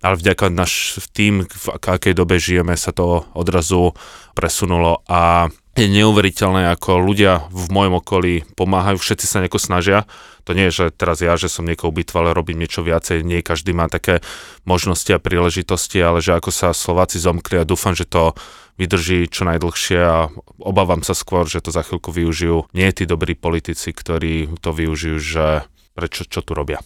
ale 0.00 0.16
vďaka 0.16 0.48
náš 0.48 1.04
tým, 1.12 1.44
v 1.44 1.66
akej 1.76 2.16
dobe 2.16 2.40
žijeme, 2.40 2.72
sa 2.76 2.92
to 2.92 3.28
odrazu 3.36 3.92
presunulo 4.32 5.04
a 5.08 5.52
je 5.78 5.86
neuveriteľné, 5.86 6.66
ako 6.76 6.98
ľudia 6.98 7.46
v 7.48 7.66
mojom 7.70 8.02
okolí 8.02 8.42
pomáhajú, 8.58 8.98
všetci 8.98 9.26
sa 9.28 9.38
nejako 9.40 9.62
snažia. 9.62 10.04
To 10.44 10.52
nie 10.52 10.66
je, 10.68 10.82
že 10.82 10.86
teraz 10.90 11.22
ja, 11.22 11.38
že 11.38 11.46
som 11.46 11.62
niekoho 11.62 11.94
bytval, 11.94 12.26
ale 12.26 12.36
robím 12.36 12.58
niečo 12.58 12.82
viacej, 12.82 13.22
nie 13.22 13.38
každý 13.40 13.70
má 13.70 13.86
také 13.86 14.18
možnosti 14.66 15.08
a 15.14 15.22
príležitosti, 15.22 16.02
ale 16.02 16.18
že 16.18 16.34
ako 16.34 16.50
sa 16.50 16.74
Slováci 16.74 17.22
zomkli 17.22 17.62
a 17.62 17.68
dúfam, 17.68 17.94
že 17.94 18.04
to 18.04 18.34
vydrží 18.80 19.28
čo 19.28 19.44
najdlhšie 19.46 20.00
a 20.00 20.32
obávam 20.58 21.04
sa 21.04 21.12
skôr, 21.12 21.44
že 21.44 21.60
to 21.60 21.70
za 21.70 21.84
chvíľku 21.84 22.10
využijú 22.10 22.72
nie 22.72 22.88
tí 22.90 23.04
dobrí 23.04 23.36
politici, 23.36 23.92
ktorí 23.92 24.58
to 24.64 24.72
využijú, 24.72 25.16
že 25.20 25.46
prečo, 26.00 26.24
čo 26.24 26.40
tu 26.40 26.56
robia. 26.56 26.80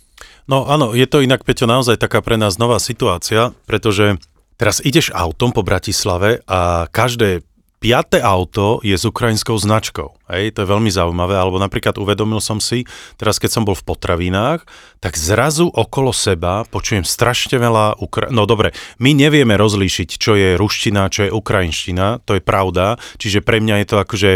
No 0.51 0.67
áno, 0.67 0.91
je 0.91 1.07
to 1.07 1.23
inak, 1.23 1.47
Peťo, 1.47 1.71
naozaj 1.71 2.03
taká 2.03 2.19
pre 2.19 2.35
nás 2.35 2.59
nová 2.59 2.83
situácia, 2.83 3.55
pretože 3.71 4.19
teraz 4.59 4.83
ideš 4.83 5.15
autom 5.15 5.55
po 5.55 5.63
Bratislave 5.63 6.43
a 6.51 6.91
každé 6.91 7.47
piaté 7.85 8.25
auto 8.25 8.81
je 8.81 8.97
s 8.97 9.05
ukrajinskou 9.05 9.61
značkou. 9.61 10.17
Hej, 10.25 10.57
to 10.57 10.65
je 10.65 10.73
veľmi 10.73 10.89
zaujímavé, 10.89 11.37
alebo 11.37 11.61
napríklad 11.61 12.01
uvedomil 12.01 12.41
som 12.41 12.57
si, 12.57 12.89
teraz 13.21 13.37
keď 13.37 13.51
som 13.53 13.69
bol 13.69 13.77
v 13.77 13.85
potravinách, 13.85 14.65
tak 15.05 15.21
zrazu 15.21 15.69
okolo 15.69 16.17
seba 16.17 16.65
počujem 16.65 17.05
strašne 17.05 17.61
veľa 17.61 18.01
Ukra- 18.01 18.33
No 18.33 18.49
dobre, 18.49 18.73
my 19.05 19.13
nevieme 19.13 19.61
rozlíšiť, 19.61 20.17
čo 20.17 20.33
je 20.33 20.57
ruština, 20.57 21.13
čo 21.13 21.29
je 21.29 21.31
ukrajinština, 21.37 22.25
to 22.25 22.41
je 22.41 22.43
pravda, 22.43 22.97
čiže 23.21 23.45
pre 23.45 23.61
mňa 23.61 23.85
je 23.85 23.87
to 23.93 23.97
akože 24.01 24.31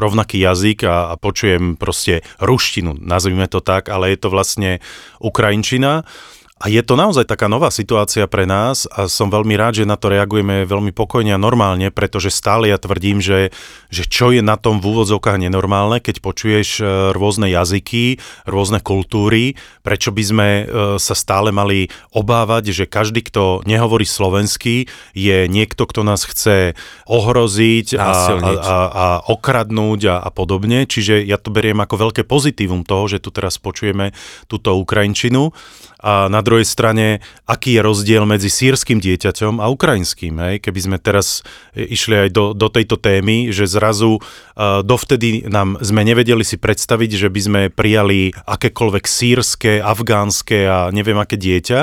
rovnaký 0.00 0.40
jazyk 0.40 0.88
a, 0.88 1.12
a 1.12 1.14
počujem 1.20 1.76
proste 1.76 2.24
ruštinu, 2.40 2.96
nazvime 2.96 3.44
to 3.44 3.60
tak, 3.60 3.92
ale 3.92 4.16
je 4.16 4.18
to 4.24 4.32
vlastne 4.32 4.80
ukrajinčina. 5.20 6.08
A 6.56 6.72
je 6.72 6.80
to 6.80 6.96
naozaj 6.96 7.28
taká 7.28 7.52
nová 7.52 7.68
situácia 7.68 8.24
pre 8.24 8.48
nás 8.48 8.88
a 8.88 9.12
som 9.12 9.28
veľmi 9.28 9.60
rád, 9.60 9.84
že 9.84 9.84
na 9.84 10.00
to 10.00 10.08
reagujeme 10.08 10.64
veľmi 10.64 10.88
pokojne 10.88 11.36
a 11.36 11.42
normálne, 11.42 11.92
pretože 11.92 12.32
stále 12.32 12.72
ja 12.72 12.80
tvrdím, 12.80 13.20
že, 13.20 13.52
že 13.92 14.08
čo 14.08 14.32
je 14.32 14.40
na 14.40 14.56
tom 14.56 14.80
v 14.80 14.88
úvodzovkách 14.88 15.36
nenormálne, 15.36 16.00
keď 16.00 16.24
počuješ 16.24 16.80
e, 16.80 17.12
rôzne 17.12 17.52
jazyky, 17.52 18.16
rôzne 18.48 18.80
kultúry, 18.80 19.60
prečo 19.84 20.16
by 20.16 20.22
sme 20.24 20.48
e, 20.48 20.64
sa 20.96 21.12
stále 21.12 21.52
mali 21.52 21.92
obávať, 22.16 22.72
že 22.72 22.84
každý, 22.88 23.20
kto 23.20 23.60
nehovorí 23.68 24.08
slovensky, 24.08 24.88
je 25.12 25.44
niekto, 25.52 25.84
kto 25.84 26.08
nás 26.08 26.24
chce 26.24 26.72
ohroziť 27.04 28.00
a, 28.00 28.00
a, 28.00 28.10
a, 28.40 28.76
a 28.88 29.06
okradnúť 29.28 30.00
a, 30.08 30.16
a 30.24 30.32
podobne. 30.32 30.88
Čiže 30.88 31.20
ja 31.20 31.36
to 31.36 31.52
beriem 31.52 31.84
ako 31.84 32.08
veľké 32.08 32.24
pozitívum 32.24 32.80
toho, 32.80 33.12
že 33.12 33.20
tu 33.20 33.28
teraz 33.28 33.60
počujeme 33.60 34.16
túto 34.48 34.72
Ukrajinčinu 34.80 35.52
a 36.00 36.28
na 36.28 36.40
druhej 36.46 36.62
strane, 36.62 37.18
aký 37.50 37.74
je 37.74 37.82
rozdiel 37.82 38.22
medzi 38.22 38.46
sírským 38.46 39.02
dieťaťom 39.02 39.58
a 39.58 39.66
ukrajinským. 39.66 40.38
Hej? 40.38 40.54
Keby 40.62 40.80
sme 40.80 40.96
teraz 41.02 41.42
e, 41.74 41.90
išli 41.90 42.26
aj 42.26 42.28
do, 42.30 42.54
do 42.54 42.70
tejto 42.70 42.94
témy, 42.94 43.50
že 43.50 43.66
zrazu 43.66 44.22
uh, 44.22 44.86
dovtedy 44.86 45.50
nám 45.50 45.82
sme 45.82 46.06
nevedeli 46.06 46.46
si 46.46 46.54
predstaviť, 46.54 47.26
že 47.26 47.28
by 47.28 47.40
sme 47.42 47.60
prijali 47.74 48.30
akékoľvek 48.46 49.04
sírske, 49.04 49.82
afgánske 49.82 50.70
a 50.70 50.78
neviem 50.94 51.18
aké 51.18 51.34
dieťa 51.34 51.80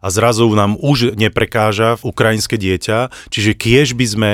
a 0.00 0.06
zrazu 0.08 0.48
nám 0.56 0.80
už 0.80 1.12
neprekáža 1.18 2.00
v 2.00 2.08
ukrajinské 2.08 2.56
dieťa, 2.56 3.28
čiže 3.28 3.52
kiež 3.52 3.92
by 3.92 4.06
sme 4.06 4.30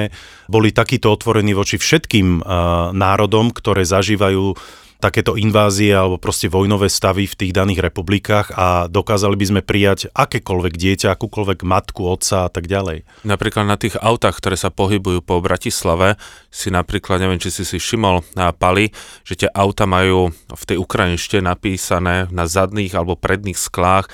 boli 0.46 0.68
takýto 0.70 1.08
otvorení 1.08 1.56
voči 1.56 1.80
všetkým 1.80 2.44
uh, 2.44 2.92
národom, 2.92 3.50
ktoré 3.50 3.82
zažívajú 3.88 4.54
takéto 5.02 5.34
invázie 5.34 5.90
alebo 5.90 6.22
proste 6.22 6.46
vojnové 6.46 6.86
stavy 6.86 7.26
v 7.26 7.34
tých 7.34 7.52
daných 7.52 7.82
republikách 7.90 8.54
a 8.54 8.86
dokázali 8.86 9.34
by 9.34 9.46
sme 9.50 9.60
prijať 9.66 10.14
akékoľvek 10.14 10.74
dieťa, 10.78 11.10
akúkoľvek 11.10 11.66
matku, 11.66 12.06
otca 12.06 12.46
a 12.46 12.50
tak 12.54 12.70
ďalej. 12.70 13.02
Napríklad 13.26 13.66
na 13.66 13.74
tých 13.74 13.98
autách, 13.98 14.38
ktoré 14.38 14.54
sa 14.54 14.70
pohybujú 14.70 15.26
po 15.26 15.42
Bratislave, 15.42 16.14
si 16.54 16.70
napríklad, 16.70 17.18
neviem, 17.18 17.42
či 17.42 17.50
si 17.50 17.66
si 17.66 17.82
všimol 17.82 18.22
na 18.38 18.54
Pali, 18.54 18.94
že 19.26 19.42
tie 19.42 19.50
auta 19.50 19.90
majú 19.90 20.30
v 20.30 20.62
tej 20.62 20.78
ukrajinšte 20.78 21.42
napísané 21.42 22.30
na 22.30 22.46
zadných 22.46 22.94
alebo 22.94 23.18
predných 23.18 23.58
sklách 23.58 24.06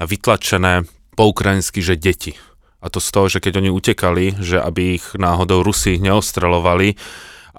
vytlačené 0.00 0.88
po 1.12 1.28
ukrajinsky, 1.28 1.84
že 1.84 2.00
deti. 2.00 2.32
A 2.80 2.88
to 2.88 2.96
z 2.96 3.12
toho, 3.12 3.28
že 3.28 3.44
keď 3.44 3.60
oni 3.60 3.68
utekali, 3.68 4.40
že 4.40 4.56
aby 4.56 4.96
ich 4.96 5.04
náhodou 5.12 5.60
Rusi 5.60 6.00
neostrelovali, 6.00 6.96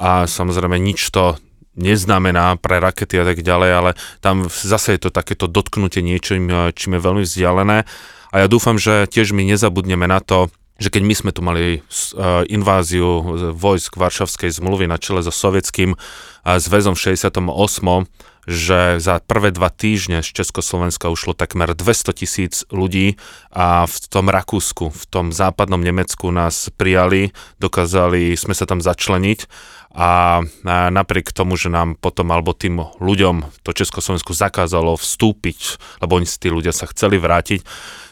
a 0.01 0.25
samozrejme 0.25 0.81
nič 0.81 1.13
to 1.13 1.37
neznamená 1.75 2.59
pre 2.59 2.83
rakety 2.83 3.19
a 3.21 3.25
tak 3.27 3.43
ďalej, 3.43 3.71
ale 3.71 3.91
tam 4.19 4.47
zase 4.51 4.97
je 4.97 5.07
to 5.07 5.09
takéto 5.09 5.47
dotknutie 5.47 6.03
niečím, 6.03 6.71
čím 6.75 6.99
je 6.99 7.05
veľmi 7.05 7.23
vzdialené. 7.23 7.87
A 8.31 8.35
ja 8.35 8.47
dúfam, 8.47 8.79
že 8.79 9.07
tiež 9.11 9.35
my 9.35 9.43
nezabudneme 9.43 10.07
na 10.07 10.23
to, 10.23 10.47
že 10.81 10.89
keď 10.89 11.03
my 11.05 11.13
sme 11.13 11.31
tu 11.35 11.45
mali 11.45 11.65
e, 11.77 11.79
inváziu 12.49 13.21
vojsk 13.53 14.01
Varšavskej 14.01 14.49
zmluvy 14.57 14.89
na 14.89 14.97
čele 14.97 15.21
so 15.21 15.29
sovietským 15.29 15.93
zväzom 16.41 16.97
v 16.97 17.13
68., 17.13 17.37
že 18.49 18.97
za 18.97 19.21
prvé 19.21 19.53
dva 19.53 19.69
týždne 19.69 20.25
z 20.25 20.29
Československa 20.33 21.13
ušlo 21.13 21.37
takmer 21.37 21.77
200 21.77 22.17
tisíc 22.17 22.65
ľudí 22.73 23.21
a 23.53 23.85
v 23.85 23.95
tom 24.09 24.33
Rakúsku, 24.33 24.89
v 24.89 25.05
tom 25.09 25.29
západnom 25.29 25.81
Nemecku 25.81 26.33
nás 26.33 26.73
prijali, 26.73 27.35
dokázali 27.61 28.33
sme 28.33 28.57
sa 28.57 28.65
tam 28.65 28.81
začleniť 28.81 29.39
a 29.91 30.41
napriek 30.65 31.35
tomu, 31.35 31.59
že 31.59 31.67
nám 31.67 31.99
potom 31.99 32.31
alebo 32.31 32.55
tým 32.55 32.79
ľuďom 33.03 33.61
to 33.61 33.75
Československu 33.75 34.31
zakázalo 34.31 34.95
vstúpiť, 34.95 35.77
lebo 35.99 36.17
oni 36.17 36.25
si 36.25 36.39
tí 36.39 36.47
ľudia 36.47 36.71
sa 36.71 36.87
chceli 36.87 37.19
vrátiť, 37.19 37.61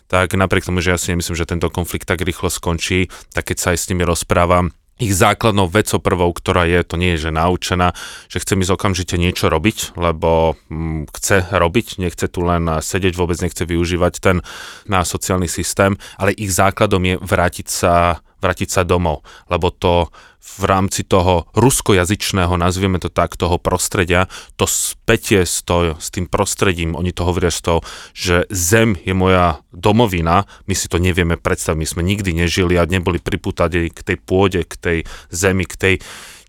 tak 0.09 0.33
napriek 0.33 0.65
tomu, 0.65 0.81
že 0.81 0.91
ja 0.91 0.99
si 0.99 1.13
nemyslím, 1.13 1.37
že 1.37 1.45
tento 1.45 1.69
konflikt 1.69 2.09
tak 2.09 2.25
rýchlo 2.25 2.49
skončí, 2.49 3.13
tak 3.29 3.53
keď 3.53 3.57
sa 3.61 3.67
aj 3.71 3.77
s 3.79 3.87
nimi 3.93 4.03
rozprávam, 4.03 4.73
ich 4.99 5.15
základnou 5.15 5.71
vecou 5.71 5.97
prvou, 6.03 6.29
ktorá 6.35 6.67
je, 6.67 6.83
to 6.83 6.99
nie 6.99 7.15
je, 7.15 7.31
že 7.31 7.31
naučená, 7.31 7.95
že 8.27 8.43
chce 8.43 8.59
ísť 8.59 8.75
okamžite 8.75 9.15
niečo 9.15 9.47
robiť, 9.47 9.95
lebo 9.95 10.59
hm, 10.67 11.07
chce 11.15 11.47
robiť, 11.49 12.03
nechce 12.03 12.27
tu 12.27 12.43
len 12.43 12.67
sedieť, 12.83 13.15
vôbec 13.15 13.39
nechce 13.39 13.63
využívať 13.63 14.13
ten 14.19 14.43
na 14.85 15.07
sociálny 15.07 15.47
systém, 15.47 15.95
ale 16.19 16.35
ich 16.35 16.51
základom 16.51 17.01
je 17.07 17.15
vrátiť 17.17 17.67
sa 17.71 18.19
vrátiť 18.39 18.71
sa 18.71 18.87
domov, 18.87 19.27
lebo 19.51 19.67
to 19.67 20.07
v 20.39 20.63
rámci 20.65 21.03
toho 21.03 21.47
ruskojazyčného, 21.53 22.55
nazvieme 22.55 22.97
to 22.97 23.11
tak, 23.11 23.35
toho 23.35 23.59
prostredia, 23.59 24.31
to 24.55 24.65
spätie 24.65 25.43
s, 25.43 25.61
to, 25.61 25.95
s 25.99 26.09
tým 26.09 26.25
prostredím, 26.25 26.95
oni 26.95 27.11
to 27.11 27.27
hovoria 27.27 27.51
z 27.51 27.61
toho, 27.61 27.79
že 28.15 28.47
zem 28.49 28.95
je 29.03 29.11
moja 29.11 29.61
domovina, 29.75 30.47
my 30.65 30.73
si 30.75 30.87
to 30.87 30.97
nevieme 30.97 31.35
predstaviť, 31.35 31.79
my 31.79 31.87
sme 31.87 32.01
nikdy 32.03 32.31
nežili 32.33 32.79
a 32.79 32.87
neboli 32.87 33.19
priputaní 33.21 33.91
k 33.91 33.99
tej 34.01 34.17
pôde, 34.19 34.63
k 34.65 34.73
tej 34.75 34.97
zemi, 35.29 35.67
k 35.67 35.75
tej 35.75 35.95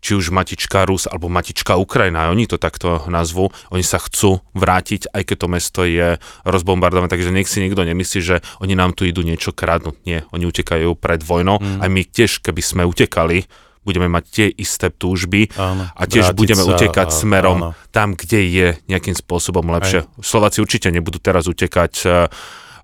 či 0.00 0.16
už 0.16 0.32
matička 0.32 0.88
Rus 0.88 1.04
alebo 1.04 1.28
matička 1.28 1.76
Ukrajina, 1.76 2.32
oni 2.32 2.48
to 2.48 2.56
takto 2.56 3.04
nazvú, 3.06 3.52
oni 3.68 3.84
sa 3.84 4.00
chcú 4.00 4.40
vrátiť, 4.56 5.12
aj 5.12 5.22
keď 5.28 5.36
to 5.36 5.48
mesto 5.52 5.80
je 5.84 6.16
rozbombardované, 6.48 7.12
takže 7.12 7.28
nech 7.28 7.46
si 7.46 7.60
nikto 7.60 7.84
nemyslí, 7.84 8.20
že 8.24 8.40
oni 8.64 8.72
nám 8.72 8.96
tu 8.96 9.04
idú 9.04 9.20
niečo 9.20 9.52
kradnúť. 9.52 9.96
Nie, 10.08 10.24
oni 10.32 10.48
utekajú 10.48 10.96
pred 10.96 11.20
vojnou, 11.20 11.60
mm. 11.60 11.84
aj 11.84 11.88
my 11.92 12.02
tiež, 12.08 12.40
keby 12.40 12.62
sme 12.64 12.82
utekali, 12.88 13.44
budeme 13.80 14.08
mať 14.12 14.24
tie 14.28 14.46
isté 14.52 14.92
túžby 14.92 15.48
áno, 15.56 15.88
a 15.88 16.02
tiež 16.04 16.36
budeme 16.36 16.60
sa, 16.60 16.76
utekať 16.76 17.08
a, 17.08 17.14
smerom 17.14 17.58
áno. 17.58 17.70
tam, 17.90 18.12
kde 18.12 18.40
je 18.44 18.66
nejakým 18.86 19.16
spôsobom 19.16 19.64
lepšie. 19.80 20.04
Aj. 20.04 20.08
Slováci 20.20 20.60
určite 20.60 20.92
nebudú 20.92 21.16
teraz 21.16 21.48
utekať 21.48 21.92
e, 22.04 22.08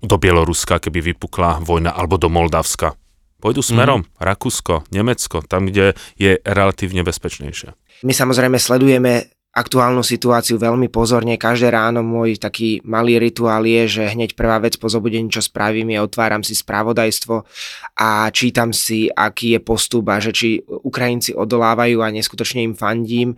do 0.01 0.15
Bieloruska, 0.17 0.81
keby 0.81 1.13
vypukla 1.13 1.61
vojna, 1.61 1.93
alebo 1.93 2.17
do 2.17 2.29
Moldavska. 2.33 2.97
Pôjdu 3.37 3.61
smerom 3.61 4.01
mm. 4.01 4.17
Rakúsko, 4.17 4.89
Nemecko, 4.89 5.45
tam, 5.45 5.69
kde 5.69 5.93
je 6.17 6.41
relatívne 6.41 7.05
bezpečnejšie. 7.05 7.77
My 8.01 8.13
samozrejme 8.13 8.57
sledujeme 8.57 9.36
aktuálnu 9.53 10.05
situáciu 10.05 10.61
veľmi 10.61 10.91
pozorne. 10.91 11.39
Každé 11.39 11.73
ráno 11.73 12.05
môj 12.05 12.37
taký 12.37 12.83
malý 12.85 13.17
rituál 13.17 13.65
je, 13.65 14.01
že 14.01 14.03
hneď 14.13 14.37
prvá 14.37 14.61
vec 14.61 14.77
po 14.77 14.85
zobudení, 14.85 15.31
čo 15.33 15.41
spravím, 15.41 15.93
je 15.93 16.03
otváram 16.03 16.45
si 16.45 16.53
spravodajstvo 16.53 17.35
a 17.97 18.29
čítam 18.29 18.69
si, 18.69 19.09
aký 19.09 19.57
je 19.57 19.59
postup 19.63 20.05
a 20.13 20.21
že 20.21 20.31
či 20.35 20.47
Ukrajinci 20.67 21.33
odolávajú 21.33 22.05
a 22.05 22.13
neskutočne 22.13 22.61
im 22.61 22.77
fandím 22.77 23.33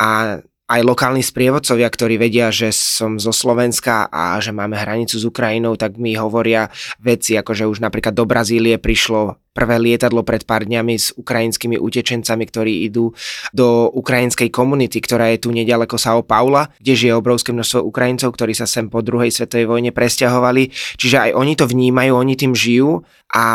a 0.00 0.42
aj 0.70 0.86
lokálni 0.86 1.26
sprievodcovia, 1.26 1.90
ktorí 1.90 2.14
vedia, 2.14 2.54
že 2.54 2.70
som 2.70 3.18
zo 3.18 3.34
Slovenska 3.34 4.06
a 4.06 4.38
že 4.38 4.54
máme 4.54 4.78
hranicu 4.78 5.18
s 5.18 5.26
Ukrajinou, 5.26 5.74
tak 5.74 5.98
mi 5.98 6.14
hovoria 6.14 6.70
veci, 7.02 7.34
ako 7.34 7.50
že 7.50 7.66
už 7.66 7.82
napríklad 7.82 8.14
do 8.14 8.22
Brazílie 8.22 8.78
prišlo 8.78 9.34
prvé 9.50 9.82
lietadlo 9.82 10.22
pred 10.22 10.46
pár 10.46 10.62
dňami 10.62 10.94
s 10.94 11.10
ukrajinskými 11.18 11.74
utečencami, 11.74 12.44
ktorí 12.46 12.86
idú 12.86 13.10
do 13.50 13.90
ukrajinskej 13.90 14.46
komunity, 14.54 15.02
ktorá 15.02 15.34
je 15.34 15.42
tu 15.42 15.50
nedaleko 15.50 15.98
São 15.98 16.22
Paula, 16.22 16.70
kde 16.78 16.94
žije 16.94 17.18
obrovské 17.18 17.50
množstvo 17.50 17.82
Ukrajincov, 17.82 18.30
ktorí 18.38 18.54
sa 18.54 18.70
sem 18.70 18.86
po 18.86 19.02
druhej 19.02 19.34
svetovej 19.34 19.66
vojne 19.66 19.90
presťahovali. 19.90 20.70
Čiže 20.94 21.16
aj 21.18 21.30
oni 21.34 21.52
to 21.58 21.66
vnímajú, 21.66 22.14
oni 22.14 22.34
tým 22.38 22.54
žijú 22.54 23.02
a 23.34 23.46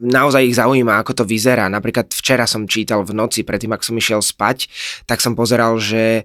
naozaj 0.00 0.42
ich 0.48 0.56
zaujíma, 0.56 0.98
ako 1.00 1.22
to 1.22 1.24
vyzerá. 1.28 1.68
Napríklad 1.68 2.10
včera 2.10 2.48
som 2.48 2.64
čítal 2.64 3.04
v 3.04 3.12
noci, 3.12 3.44
predtým 3.44 3.76
ak 3.76 3.84
som 3.84 3.94
išiel 3.94 4.24
spať, 4.24 4.66
tak 5.04 5.20
som 5.20 5.36
pozeral, 5.36 5.76
že 5.76 6.24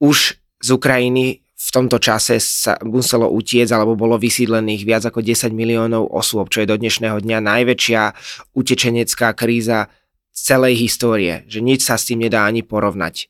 už 0.00 0.40
z 0.60 0.68
Ukrajiny 0.72 1.44
v 1.60 1.68
tomto 1.68 2.00
čase 2.00 2.40
sa 2.40 2.80
muselo 2.80 3.28
utiec 3.28 3.68
alebo 3.68 3.92
bolo 3.92 4.16
vysídlených 4.16 4.88
viac 4.88 5.04
ako 5.04 5.20
10 5.20 5.52
miliónov 5.52 6.08
osôb, 6.08 6.48
čo 6.48 6.64
je 6.64 6.70
do 6.72 6.80
dnešného 6.80 7.20
dňa 7.20 7.38
najväčšia 7.44 8.02
utečenecká 8.56 9.36
kríza 9.36 9.92
celej 10.32 10.80
histórie, 10.80 11.44
že 11.52 11.60
nič 11.60 11.84
sa 11.84 12.00
s 12.00 12.08
tým 12.08 12.24
nedá 12.24 12.48
ani 12.48 12.64
porovnať. 12.64 13.28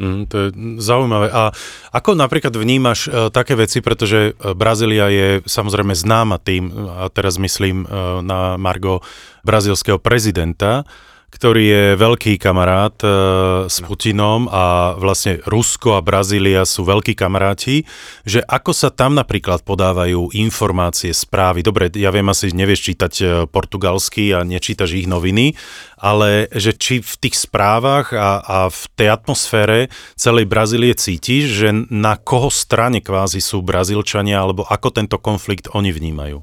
Mm, 0.00 0.24
to 0.32 0.36
je 0.40 0.46
zaujímavé. 0.80 1.28
A 1.28 1.52
ako 1.92 2.16
napríklad 2.16 2.56
vnímaš 2.56 3.06
uh, 3.06 3.28
také 3.28 3.52
veci, 3.52 3.84
pretože 3.84 4.32
uh, 4.32 4.56
Brazília 4.56 5.12
je 5.12 5.28
samozrejme 5.44 5.92
známa 5.92 6.40
tým, 6.40 6.72
a 6.88 7.12
teraz 7.12 7.36
myslím 7.36 7.84
uh, 7.84 8.24
na 8.24 8.56
Margo 8.56 9.04
brazilského 9.44 10.00
prezidenta, 10.00 10.88
ktorý 11.30 11.62
je 11.62 11.84
veľký 11.94 12.36
kamarát 12.42 12.94
e, 13.00 13.08
s 13.70 13.78
Putinom 13.80 14.50
a 14.50 14.98
vlastne 14.98 15.38
Rusko 15.46 15.96
a 15.96 16.04
Brazília 16.04 16.66
sú 16.66 16.82
veľkí 16.82 17.14
kamaráti, 17.14 17.86
že 18.26 18.42
ako 18.42 18.74
sa 18.74 18.90
tam 18.90 19.14
napríklad 19.14 19.62
podávajú 19.62 20.34
informácie, 20.34 21.14
správy. 21.14 21.62
Dobre, 21.62 21.88
ja 21.94 22.10
viem, 22.10 22.26
asi 22.26 22.50
nevieš 22.50 22.92
čítať 22.92 23.12
e, 23.22 23.24
portugalsky 23.46 24.34
a 24.34 24.42
nečítaš 24.42 24.98
ich 24.98 25.06
noviny, 25.06 25.54
ale 25.96 26.50
že 26.50 26.74
či 26.74 26.98
v 26.98 27.14
tých 27.22 27.38
správach 27.38 28.10
a, 28.10 28.42
a 28.42 28.58
v 28.66 28.82
tej 28.98 29.08
atmosfére 29.14 29.86
celej 30.18 30.50
Brazílie 30.50 30.98
cítiš, 30.98 31.46
že 31.46 31.68
na 31.88 32.18
koho 32.18 32.50
strane 32.50 32.98
kvázi 32.98 33.38
sú 33.38 33.62
Brazílčania, 33.62 34.42
alebo 34.42 34.66
ako 34.66 34.92
tento 34.92 35.16
konflikt 35.16 35.70
oni 35.70 35.94
vnímajú? 35.94 36.42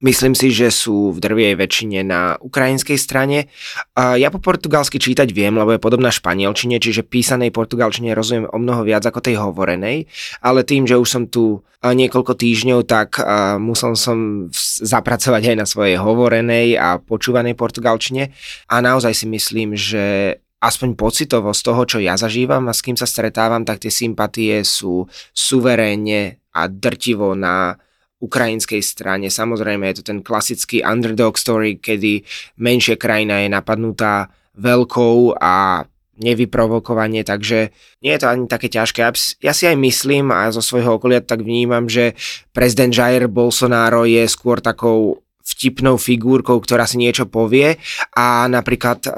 Myslím 0.00 0.32
si, 0.32 0.48
že 0.48 0.72
sú 0.72 1.12
v 1.12 1.20
drvej 1.20 1.60
väčšine 1.60 2.00
na 2.08 2.40
ukrajinskej 2.40 2.96
strane. 2.96 3.52
Ja 3.92 4.32
po 4.32 4.40
portugalsky 4.40 4.96
čítať 4.96 5.28
viem, 5.28 5.60
lebo 5.60 5.76
je 5.76 5.84
podobná 5.84 6.08
španielčine, 6.08 6.80
čiže 6.80 7.04
písanej 7.04 7.52
portugalčine 7.52 8.16
rozumiem 8.16 8.48
o 8.48 8.56
mnoho 8.56 8.80
viac 8.80 9.04
ako 9.04 9.20
tej 9.20 9.36
hovorenej, 9.36 10.08
ale 10.40 10.64
tým, 10.64 10.88
že 10.88 10.96
už 10.96 11.04
som 11.04 11.28
tu 11.28 11.60
niekoľko 11.84 12.32
týždňov, 12.32 12.88
tak 12.88 13.20
musel 13.60 13.92
som 13.92 14.48
zapracovať 14.80 15.52
aj 15.52 15.56
na 15.60 15.66
svojej 15.68 16.00
hovorenej 16.00 16.80
a 16.80 16.96
počúvanej 16.96 17.52
portugalčine 17.52 18.32
a 18.72 18.80
naozaj 18.80 19.12
si 19.12 19.28
myslím, 19.28 19.76
že 19.76 20.36
aspoň 20.64 20.96
pocitovo 20.96 21.52
z 21.52 21.60
toho, 21.60 21.82
čo 21.84 21.98
ja 22.00 22.16
zažívam 22.16 22.68
a 22.68 22.76
s 22.76 22.80
kým 22.80 22.96
sa 22.96 23.04
stretávam, 23.04 23.68
tak 23.68 23.84
tie 23.84 23.92
sympatie 23.92 24.64
sú 24.64 25.08
suverénne 25.36 26.40
a 26.56 26.68
drtivo 26.72 27.36
na 27.36 27.76
ukrajinskej 28.20 28.84
strane. 28.84 29.32
Samozrejme 29.32 29.88
je 29.90 29.96
to 30.00 30.12
ten 30.12 30.20
klasický 30.20 30.84
underdog 30.84 31.40
story, 31.40 31.80
kedy 31.80 32.22
menšia 32.60 33.00
krajina 33.00 33.40
je 33.42 33.48
napadnutá 33.48 34.28
veľkou 34.60 35.40
a 35.40 35.84
nevyprovokovanie, 36.20 37.24
takže 37.24 37.72
nie 38.04 38.12
je 38.12 38.20
to 38.20 38.28
ani 38.28 38.44
také 38.44 38.68
ťažké. 38.68 39.00
Ja 39.40 39.52
si 39.56 39.64
aj 39.64 39.76
myslím 39.80 40.28
a 40.28 40.52
zo 40.52 40.60
svojho 40.60 41.00
okolia 41.00 41.24
tak 41.24 41.40
vnímam, 41.40 41.88
že 41.88 42.12
prezident 42.52 42.92
Jair 42.92 43.24
Bolsonaro 43.24 44.04
je 44.04 44.28
skôr 44.28 44.60
takou 44.60 45.24
vtipnou 45.40 45.96
figurkou, 45.96 46.60
ktorá 46.60 46.84
si 46.84 47.00
niečo 47.00 47.24
povie 47.24 47.80
a 48.12 48.44
napríklad 48.46 49.00
uh, 49.08 49.12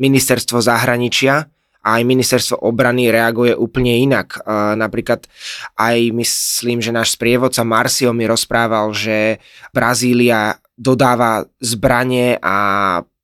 ministerstvo 0.00 0.58
zahraničia 0.64 1.52
aj 1.86 2.02
ministerstvo 2.02 2.66
obrany 2.66 3.14
reaguje 3.14 3.54
úplne 3.54 3.94
inak. 4.02 4.42
Napríklad 4.74 5.30
aj 5.78 6.10
myslím, 6.10 6.82
že 6.82 6.90
náš 6.90 7.14
sprievodca 7.14 7.62
Marcio 7.62 8.10
mi 8.10 8.26
rozprával, 8.26 8.90
že 8.90 9.38
Brazília 9.70 10.58
dodáva 10.74 11.46
zbranie 11.62 12.42
a 12.42 12.58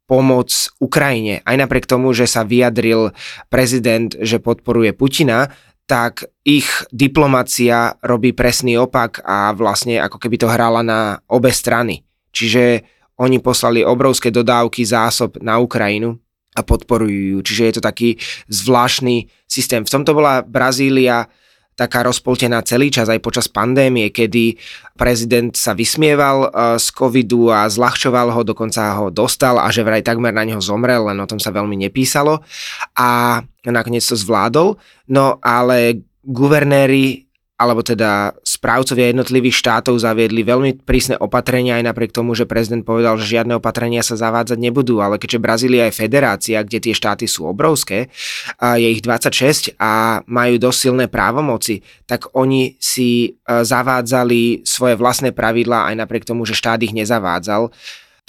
pomoc 0.07 0.55
Ukrajine. 0.79 1.43
Aj 1.43 1.59
napriek 1.59 1.91
tomu, 1.91 2.15
že 2.15 2.31
sa 2.31 2.47
vyjadril 2.47 3.11
prezident, 3.51 4.15
že 4.15 4.39
podporuje 4.39 4.95
Putina, 4.95 5.51
tak 5.91 6.31
ich 6.47 6.71
diplomacia 6.95 7.99
robí 8.01 8.31
presný 8.31 8.79
opak 8.79 9.27
a 9.27 9.51
vlastne 9.53 9.99
ako 9.99 10.23
keby 10.23 10.39
to 10.39 10.47
hrala 10.47 10.87
na 10.87 11.19
obe 11.27 11.51
strany. 11.51 12.07
Čiže 12.31 12.87
oni 13.19 13.43
poslali 13.43 13.83
obrovské 13.85 14.31
dodávky 14.31 14.87
zásob 14.87 15.43
na 15.43 15.59
Ukrajinu 15.59 16.17
a 16.53 16.61
podporujú. 16.61 17.41
Čiže 17.41 17.63
je 17.65 17.75
to 17.81 17.83
taký 17.83 18.21
zvláštny 18.53 19.29
systém. 19.49 19.85
V 19.85 19.93
tomto 19.93 20.13
bola 20.13 20.45
Brazília 20.45 21.29
taká 21.73 22.05
rozpoltená 22.05 22.61
celý 22.61 22.93
čas 22.93 23.09
aj 23.09 23.25
počas 23.25 23.49
pandémie, 23.49 24.13
kedy 24.13 24.61
prezident 25.01 25.57
sa 25.57 25.73
vysmieval 25.73 26.53
uh, 26.53 26.77
z 26.77 26.87
covidu 26.93 27.49
a 27.49 27.65
zľahčoval 27.65 28.29
ho, 28.29 28.41
dokonca 28.45 29.01
ho 29.01 29.09
dostal 29.09 29.57
a 29.57 29.73
že 29.73 29.81
vraj 29.81 30.05
takmer 30.05 30.37
na 30.37 30.45
neho 30.45 30.61
zomrel, 30.61 31.09
len 31.09 31.17
o 31.17 31.29
tom 31.29 31.41
sa 31.41 31.49
veľmi 31.49 31.81
nepísalo 31.89 32.45
a 32.93 33.41
nakoniec 33.65 34.05
to 34.05 34.15
zvládol. 34.15 34.77
No 35.09 35.41
ale 35.41 36.05
guvernéri 36.23 37.32
alebo 37.63 37.87
teda 37.87 38.35
správcovia 38.43 39.15
jednotlivých 39.15 39.55
štátov 39.55 40.03
zaviedli 40.03 40.43
veľmi 40.43 40.83
prísne 40.83 41.15
opatrenia 41.15 41.79
aj 41.79 41.95
napriek 41.95 42.11
tomu, 42.11 42.35
že 42.35 42.51
prezident 42.51 42.83
povedal, 42.83 43.15
že 43.23 43.39
žiadne 43.39 43.63
opatrenia 43.63 44.03
sa 44.03 44.19
zavádzať 44.19 44.59
nebudú, 44.59 44.99
ale 44.99 45.23
keďže 45.23 45.39
Brazília 45.39 45.87
je 45.87 45.95
federácia, 45.95 46.59
kde 46.67 46.83
tie 46.83 46.95
štáty 46.99 47.31
sú 47.31 47.47
obrovské, 47.47 48.11
je 48.59 48.89
ich 48.91 48.99
26 49.07 49.79
a 49.79 50.27
majú 50.27 50.59
dosť 50.59 50.79
silné 50.91 51.07
právomoci, 51.07 51.87
tak 52.11 52.35
oni 52.35 52.75
si 52.83 53.31
e, 53.31 53.31
zavádzali 53.47 54.67
svoje 54.67 54.99
vlastné 54.99 55.31
pravidlá 55.31 55.95
aj 55.95 55.95
napriek 56.03 56.27
tomu, 56.27 56.43
že 56.43 56.59
štát 56.59 56.83
ich 56.83 56.91
nezavádzal. 56.91 57.71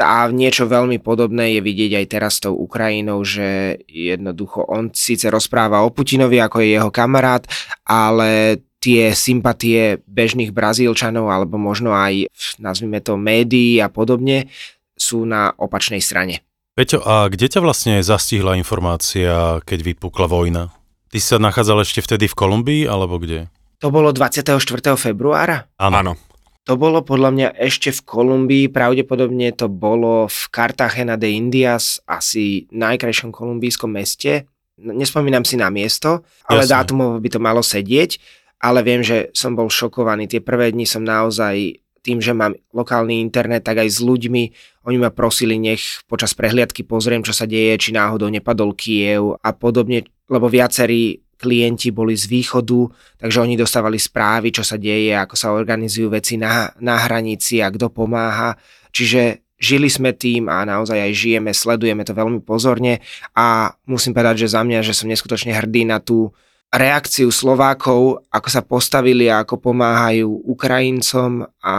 A 0.01 0.25
niečo 0.33 0.65
veľmi 0.65 0.97
podobné 0.97 1.57
je 1.57 1.61
vidieť 1.61 2.01
aj 2.01 2.05
teraz 2.09 2.41
s 2.41 2.43
tou 2.49 2.57
Ukrajinou, 2.57 3.21
že 3.21 3.77
jednoducho 3.85 4.65
on 4.65 4.89
síce 4.89 5.29
rozpráva 5.29 5.85
o 5.85 5.93
Putinovi 5.93 6.41
ako 6.41 6.65
je 6.65 6.69
jeho 6.75 6.89
kamarát, 6.89 7.45
ale 7.85 8.57
tie 8.83 9.15
sympatie 9.15 10.03
bežných 10.03 10.51
Brazílčanov 10.51 11.31
alebo 11.31 11.55
možno 11.55 11.95
aj, 11.95 12.27
nazvime 12.59 12.99
to, 12.99 13.15
médií 13.15 13.79
a 13.79 13.87
podobne, 13.87 14.51
sú 14.99 15.23
na 15.23 15.55
opačnej 15.55 16.03
strane. 16.03 16.43
Peťo, 16.75 16.99
a 16.99 17.31
kde 17.31 17.47
ťa 17.47 17.63
vlastne 17.63 18.03
zastihla 18.03 18.59
informácia, 18.59 19.63
keď 19.63 19.93
vypukla 19.93 20.27
vojna? 20.27 20.63
Ty 21.07 21.19
sa 21.21 21.37
nachádzal 21.39 21.85
ešte 21.85 22.03
vtedy 22.03 22.25
v 22.27 22.35
Kolumbii, 22.35 22.83
alebo 22.89 23.21
kde? 23.21 23.47
To 23.79 23.93
bolo 23.93 24.11
24. 24.11 24.59
februára? 24.99 25.69
Áno. 25.79 26.17
To 26.63 26.79
bolo 26.79 27.03
podľa 27.03 27.29
mňa 27.35 27.47
ešte 27.59 27.93
v 27.93 28.01
Kolumbii, 28.03 28.65
pravdepodobne 28.73 29.53
to 29.53 29.69
bolo 29.69 30.25
v 30.27 30.41
Cartagena 30.49 31.19
de 31.19 31.29
Indias, 31.29 32.01
asi 32.07 32.65
najkrajšom 32.71 33.29
kolumbijskom 33.29 33.91
meste. 33.93 34.49
Nespomínam 34.79 35.45
si 35.45 35.53
na 35.59 35.69
miesto, 35.69 36.25
ale 36.49 36.65
Jasne. 36.65 36.73
dátumovo 36.73 37.15
by 37.21 37.29
to 37.29 37.39
malo 37.43 37.61
sedieť 37.61 38.42
ale 38.63 38.79
viem, 38.79 39.03
že 39.03 39.27
som 39.35 39.59
bol 39.59 39.67
šokovaný. 39.67 40.31
Tie 40.31 40.39
prvé 40.39 40.71
dni 40.71 40.87
som 40.87 41.03
naozaj 41.03 41.83
tým, 42.03 42.23
že 42.23 42.31
mám 42.31 42.55
lokálny 42.71 43.19
internet, 43.19 43.67
tak 43.67 43.83
aj 43.83 43.89
s 43.91 43.99
ľuďmi, 43.99 44.43
oni 44.87 44.97
ma 44.99 45.11
prosili, 45.11 45.59
nech 45.59 46.03
počas 46.07 46.31
prehliadky 46.35 46.83
pozriem, 46.87 47.23
čo 47.23 47.35
sa 47.35 47.43
deje, 47.47 47.75
či 47.79 47.95
náhodou 47.95 48.27
nepadol 48.27 48.75
Kiev 48.75 49.39
a 49.39 49.51
podobne, 49.55 50.07
lebo 50.27 50.47
viacerí 50.47 51.23
klienti 51.39 51.91
boli 51.91 52.15
z 52.15 52.31
východu, 52.31 52.87
takže 53.19 53.43
oni 53.43 53.59
dostávali 53.59 53.99
správy, 53.99 54.55
čo 54.55 54.63
sa 54.63 54.79
deje, 54.79 55.11
ako 55.11 55.35
sa 55.35 55.51
organizujú 55.51 56.11
veci 56.11 56.39
na, 56.39 56.71
na 56.79 57.03
hranici 57.03 57.59
a 57.59 57.67
kto 57.67 57.91
pomáha. 57.91 58.55
Čiže 58.95 59.43
žili 59.59 59.91
sme 59.91 60.15
tým 60.15 60.47
a 60.47 60.63
naozaj 60.63 61.03
aj 61.03 61.11
žijeme, 61.11 61.51
sledujeme 61.51 62.03
to 62.07 62.15
veľmi 62.15 62.39
pozorne 62.43 63.03
a 63.35 63.75
musím 63.87 64.15
povedať, 64.15 64.47
že 64.47 64.55
za 64.55 64.63
mňa, 64.63 64.83
že 64.83 64.95
som 64.95 65.11
neskutočne 65.11 65.51
hrdý 65.55 65.87
na 65.87 65.99
tú 65.99 66.31
reakciu 66.73 67.29
Slovákov, 67.29 68.25
ako 68.33 68.49
sa 68.49 68.65
postavili 68.65 69.29
a 69.29 69.45
ako 69.45 69.61
pomáhajú 69.61 70.25
Ukrajincom. 70.49 71.45
A 71.61 71.75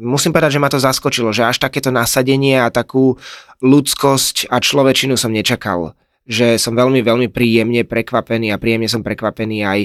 musím 0.00 0.32
povedať, 0.32 0.56
že 0.56 0.62
ma 0.64 0.72
to 0.72 0.80
zaskočilo, 0.80 1.28
že 1.36 1.44
až 1.44 1.60
takéto 1.60 1.92
nasadenie 1.92 2.56
a 2.56 2.72
takú 2.72 3.20
ľudskosť 3.60 4.48
a 4.48 4.64
človečinu 4.64 5.20
som 5.20 5.28
nečakal. 5.28 5.92
Že 6.22 6.54
som 6.54 6.78
veľmi, 6.78 7.02
veľmi 7.02 7.28
príjemne 7.34 7.82
prekvapený 7.82 8.54
a 8.54 8.60
príjemne 8.62 8.86
som 8.86 9.02
prekvapený 9.02 9.66
aj, 9.66 9.80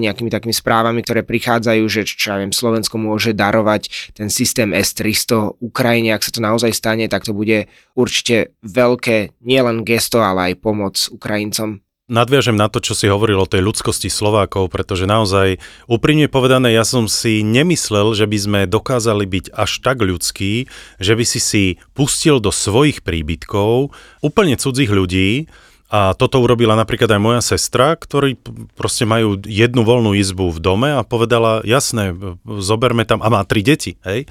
nejakými 0.00 0.32
takými 0.32 0.56
správami, 0.56 1.04
ktoré 1.04 1.22
prichádzajú, 1.22 1.84
že 1.92 2.08
čo 2.08 2.34
ja 2.34 2.36
viem, 2.40 2.56
Slovensko 2.56 2.96
môže 2.96 3.36
darovať 3.36 4.12
ten 4.16 4.32
systém 4.32 4.72
S-300 4.72 5.60
Ukrajine, 5.60 6.16
ak 6.16 6.24
sa 6.24 6.32
to 6.32 6.40
naozaj 6.40 6.72
stane, 6.72 7.04
tak 7.06 7.28
to 7.28 7.36
bude 7.36 7.68
určite 7.92 8.56
veľké 8.64 9.38
nielen 9.44 9.84
gesto, 9.84 10.24
ale 10.24 10.50
aj 10.50 10.60
pomoc 10.64 10.96
Ukrajincom. 11.12 11.84
Nadviažem 12.08 12.56
na 12.56 12.72
to, 12.72 12.80
čo 12.80 12.96
si 12.96 13.04
hovoril 13.04 13.36
o 13.36 13.44
tej 13.44 13.60
ľudskosti 13.60 14.08
Slovákov, 14.08 14.72
pretože 14.72 15.04
naozaj, 15.04 15.60
úprimne 15.84 16.24
povedané, 16.24 16.72
ja 16.72 16.80
som 16.80 17.04
si 17.04 17.44
nemyslel, 17.44 18.16
že 18.16 18.24
by 18.24 18.38
sme 18.40 18.60
dokázali 18.64 19.28
byť 19.28 19.52
až 19.52 19.84
tak 19.84 20.00
ľudskí, 20.00 20.72
že 20.96 21.12
by 21.12 21.24
si 21.28 21.36
si 21.36 21.64
pustil 21.92 22.40
do 22.40 22.48
svojich 22.48 23.04
príbytkov 23.04 23.92
úplne 24.24 24.56
cudzích 24.56 24.88
ľudí, 24.88 25.52
a 25.88 26.12
toto 26.12 26.44
urobila 26.44 26.76
napríklad 26.76 27.08
aj 27.08 27.20
moja 27.20 27.40
sestra, 27.40 27.96
ktorí 27.96 28.36
proste 28.76 29.08
majú 29.08 29.40
jednu 29.40 29.88
voľnú 29.88 30.12
izbu 30.12 30.52
v 30.52 30.60
dome 30.60 30.88
a 30.92 31.00
povedala, 31.00 31.64
jasné, 31.64 32.12
zoberme 32.44 33.08
tam, 33.08 33.24
a 33.24 33.32
má 33.32 33.40
tri 33.48 33.64
deti, 33.64 33.96
hej, 34.04 34.28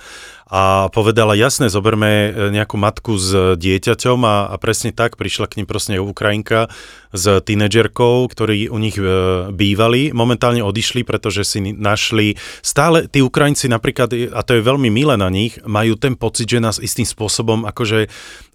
a 0.47 0.87
povedala, 0.93 1.35
jasné, 1.35 1.67
zoberme 1.67 2.07
e, 2.07 2.29
nejakú 2.55 2.79
matku 2.79 3.19
s 3.19 3.57
dieťaťom 3.59 4.19
a, 4.23 4.53
a 4.53 4.55
presne 4.61 4.95
tak 4.95 5.19
prišla 5.19 5.49
k 5.51 5.59
ním 5.59 5.67
proste 5.67 5.99
Ukrajinka 5.99 6.71
s 7.11 7.43
tínedžerkou, 7.43 8.29
ktorí 8.31 8.71
u 8.71 8.79
nich 8.79 8.95
e, 8.95 9.03
bývali, 9.51 10.15
momentálne 10.15 10.63
odišli, 10.63 11.03
pretože 11.03 11.43
si 11.43 11.59
našli, 11.59 12.39
stále 12.63 13.11
tí 13.11 13.19
Ukrajinci 13.19 13.67
napríklad, 13.67 14.13
a 14.31 14.39
to 14.45 14.55
je 14.55 14.63
veľmi 14.63 14.87
milé 14.87 15.19
na 15.19 15.27
nich, 15.27 15.59
majú 15.67 15.99
ten 15.99 16.15
pocit, 16.15 16.47
že 16.47 16.63
nás 16.63 16.79
istým 16.79 17.03
spôsobom 17.03 17.67
akože 17.67 18.07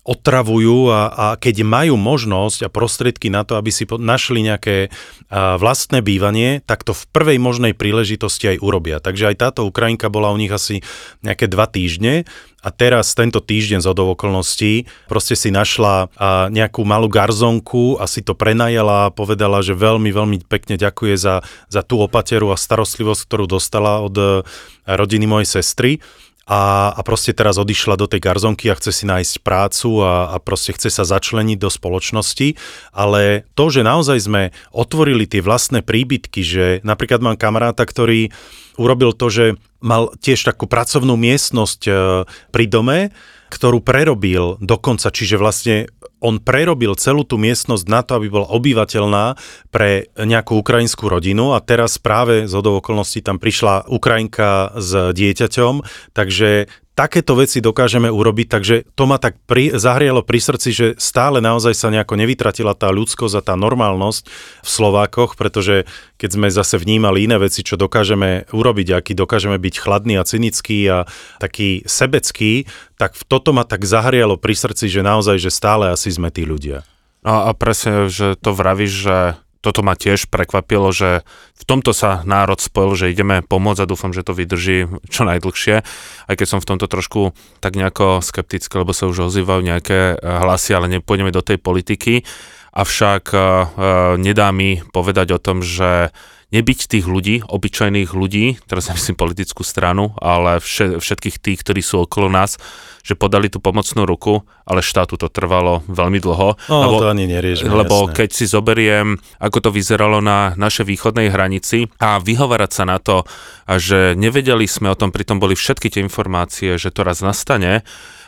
otravujú 0.03 0.91
a, 0.91 1.01
a 1.15 1.27
keď 1.38 1.62
majú 1.62 1.95
možnosť 1.95 2.67
a 2.67 2.73
prostriedky 2.75 3.31
na 3.31 3.47
to, 3.47 3.55
aby 3.55 3.71
si 3.71 3.87
našli 3.87 4.43
nejaké 4.43 4.91
vlastné 5.31 6.03
bývanie, 6.03 6.59
tak 6.67 6.83
to 6.83 6.91
v 6.91 7.07
prvej 7.15 7.38
možnej 7.38 7.71
príležitosti 7.71 8.59
aj 8.59 8.62
urobia. 8.67 8.99
Takže 8.99 9.31
aj 9.31 9.37
táto 9.38 9.61
Ukrajinka 9.62 10.11
bola 10.11 10.35
u 10.35 10.38
nich 10.43 10.51
asi 10.51 10.83
nejaké 11.23 11.47
dva 11.47 11.71
týždne 11.71 12.27
a 12.67 12.69
teraz 12.75 13.15
tento 13.15 13.38
týždeň 13.38 13.79
z 13.79 13.88
okolností 13.95 14.73
proste 15.07 15.38
si 15.38 15.55
našla 15.55 16.11
nejakú 16.51 16.83
malú 16.83 17.07
garzonku 17.07 18.03
a 18.03 18.11
si 18.11 18.27
to 18.27 18.35
prenajala 18.35 19.07
a 19.07 19.15
povedala, 19.15 19.62
že 19.62 19.79
veľmi, 19.79 20.11
veľmi 20.11 20.37
pekne 20.51 20.83
ďakuje 20.83 21.15
za, 21.15 21.47
za 21.71 21.83
tú 21.87 22.03
opateru 22.03 22.51
a 22.51 22.59
starostlivosť, 22.59 23.23
ktorú 23.23 23.47
dostala 23.47 24.03
od 24.03 24.47
rodiny 24.83 25.31
mojej 25.31 25.62
sestry 25.62 26.03
a, 26.42 26.90
a 26.90 27.00
proste 27.07 27.31
teraz 27.31 27.55
odišla 27.55 27.94
do 27.94 28.11
tej 28.11 28.18
garzonky 28.18 28.66
a 28.66 28.78
chce 28.78 28.90
si 28.90 29.05
nájsť 29.07 29.46
prácu 29.46 30.02
a, 30.02 30.35
a 30.35 30.37
proste 30.42 30.74
chce 30.74 30.90
sa 30.90 31.07
začleniť 31.07 31.59
do 31.59 31.70
spoločnosti, 31.70 32.59
ale 32.90 33.46
to, 33.55 33.64
že 33.70 33.87
naozaj 33.87 34.18
sme 34.18 34.42
otvorili 34.74 35.31
tie 35.31 35.38
vlastné 35.38 35.87
príbytky, 35.87 36.40
že 36.42 36.64
napríklad 36.83 37.22
mám 37.22 37.38
kamaráta, 37.38 37.87
ktorý 37.87 38.35
urobil 38.74 39.14
to, 39.14 39.26
že 39.31 39.46
mal 39.78 40.11
tiež 40.18 40.42
takú 40.42 40.66
pracovnú 40.66 41.14
miestnosť 41.14 41.81
e, 41.87 41.92
pri 42.26 42.64
dome, 42.66 43.14
ktorú 43.52 43.85
prerobil 43.85 44.57
dokonca, 44.59 45.12
čiže 45.12 45.37
vlastne 45.37 45.90
on 46.23 46.39
prerobil 46.39 46.95
celú 46.95 47.27
tú 47.27 47.37
miestnosť 47.37 47.85
na 47.91 48.01
to, 48.07 48.17
aby 48.17 48.31
bola 48.31 48.47
obyvateľná 48.49 49.37
pre 49.75 50.09
nejakú 50.15 50.63
ukrajinskú 50.63 51.11
rodinu 51.11 51.53
a 51.53 51.61
teraz 51.61 51.99
práve 51.99 52.47
z 52.47 52.55
okolností 52.55 53.21
tam 53.21 53.43
prišla 53.43 53.91
Ukrajinka 53.91 54.79
s 54.79 55.13
dieťaťom, 55.13 55.83
takže 56.15 56.71
takéto 56.93 57.33
veci 57.33 57.65
dokážeme 57.65 58.13
urobiť, 58.13 58.47
takže 58.53 58.77
to 58.93 59.09
ma 59.09 59.17
tak 59.17 59.41
pri, 59.49 59.73
zahrialo 59.73 60.21
pri 60.21 60.39
srdci, 60.45 60.71
že 60.71 60.87
stále 61.01 61.41
naozaj 61.41 61.73
sa 61.73 61.89
nejako 61.89 62.21
nevytratila 62.21 62.77
tá 62.77 62.93
ľudskosť 62.93 63.35
a 63.41 63.47
tá 63.53 63.55
normálnosť 63.57 64.23
v 64.61 64.69
Slovákoch, 64.69 65.41
pretože 65.41 65.89
keď 66.21 66.31
sme 66.37 66.49
zase 66.53 66.77
vnímali 66.77 67.25
iné 67.25 67.41
veci, 67.41 67.65
čo 67.65 67.81
dokážeme 67.81 68.45
urobiť, 68.53 68.93
aký 68.93 69.13
dokážeme 69.17 69.57
byť 69.57 69.75
chladný 69.81 70.21
a 70.21 70.29
cynický 70.29 70.85
a 70.93 70.99
taký 71.41 71.81
sebecký, 71.89 72.69
tak 73.01 73.17
toto 73.25 73.57
ma 73.57 73.65
tak 73.65 73.89
zahrialo 73.89 74.37
pri 74.37 74.55
srdci, 74.55 74.87
že 74.87 75.03
naozaj, 75.03 75.41
že 75.41 75.51
stále 75.51 75.91
asi 75.91 76.12
sme 76.12 76.29
tí 76.29 76.44
ľudia. 76.44 76.85
No 77.22 77.46
a 77.46 77.51
presne, 77.55 78.11
že 78.11 78.35
to 78.35 78.51
vravíš, 78.53 78.92
že 78.92 79.16
toto 79.62 79.87
ma 79.87 79.94
tiež 79.94 80.27
prekvapilo, 80.27 80.90
že 80.90 81.22
v 81.55 81.64
tomto 81.64 81.94
sa 81.94 82.27
národ 82.27 82.59
spojil, 82.59 82.98
že 82.98 83.12
ideme 83.14 83.46
pomôcť 83.46 83.87
a 83.87 83.90
dúfam, 83.90 84.11
že 84.11 84.27
to 84.27 84.35
vydrží 84.35 84.90
čo 85.07 85.22
najdlhšie, 85.22 85.87
aj 86.27 86.35
keď 86.35 86.46
som 86.51 86.59
v 86.59 86.68
tomto 86.75 86.90
trošku 86.90 87.31
tak 87.62 87.79
nejako 87.79 88.18
skeptický, 88.27 88.83
lebo 88.83 88.90
sa 88.90 89.07
už 89.07 89.31
ozývajú 89.31 89.62
nejaké 89.62 89.98
eh, 89.98 90.16
hlasy, 90.18 90.75
ale 90.75 90.90
nepôjdeme 90.90 91.31
do 91.31 91.46
tej 91.46 91.62
politiky. 91.62 92.27
Avšak 92.72 93.37
uh, 93.37 94.16
nedá 94.16 94.48
mi 94.48 94.81
povedať 94.81 95.37
o 95.37 95.42
tom, 95.42 95.61
že 95.61 96.09
nebyť 96.53 96.81
tých 96.87 97.07
ľudí, 97.09 97.41
obyčajných 97.49 98.12
ľudí, 98.12 98.61
teraz 98.69 98.93
nemyslím 98.93 99.17
politickú 99.17 99.65
stranu, 99.65 100.12
ale 100.21 100.61
všetkých 100.61 101.41
tých, 101.41 101.59
ktorí 101.65 101.81
sú 101.81 102.05
okolo 102.05 102.29
nás, 102.29 102.61
že 103.03 103.19
podali 103.19 103.51
tú 103.51 103.59
pomocnú 103.59 104.07
ruku, 104.07 104.47
ale 104.62 104.85
štátu 104.85 105.19
to 105.19 105.27
trvalo 105.27 105.83
veľmi 105.91 106.23
dlho. 106.23 106.55
No, 106.71 106.77
lebo, 106.87 107.03
to 107.03 107.11
ani 107.11 107.27
neriešme, 107.27 107.73
Lebo 107.73 108.07
jasné. 108.07 108.15
keď 108.15 108.29
si 108.31 108.45
zoberiem, 108.47 109.19
ako 109.43 109.59
to 109.59 109.71
vyzeralo 109.75 110.23
na 110.23 110.55
našej 110.55 110.87
východnej 110.87 111.33
hranici 111.33 111.91
a 111.99 112.23
vyhovárať 112.23 112.71
sa 112.71 112.85
na 112.87 113.03
to, 113.03 113.27
že 113.67 114.15
nevedeli 114.15 114.69
sme 114.71 114.93
o 114.93 114.99
tom, 114.99 115.11
pritom 115.11 115.43
boli 115.43 115.59
všetky 115.59 115.91
tie 115.91 116.05
informácie, 116.05 116.79
že 116.79 116.95
to 116.95 117.03
raz 117.03 117.25
nastane, 117.25 117.83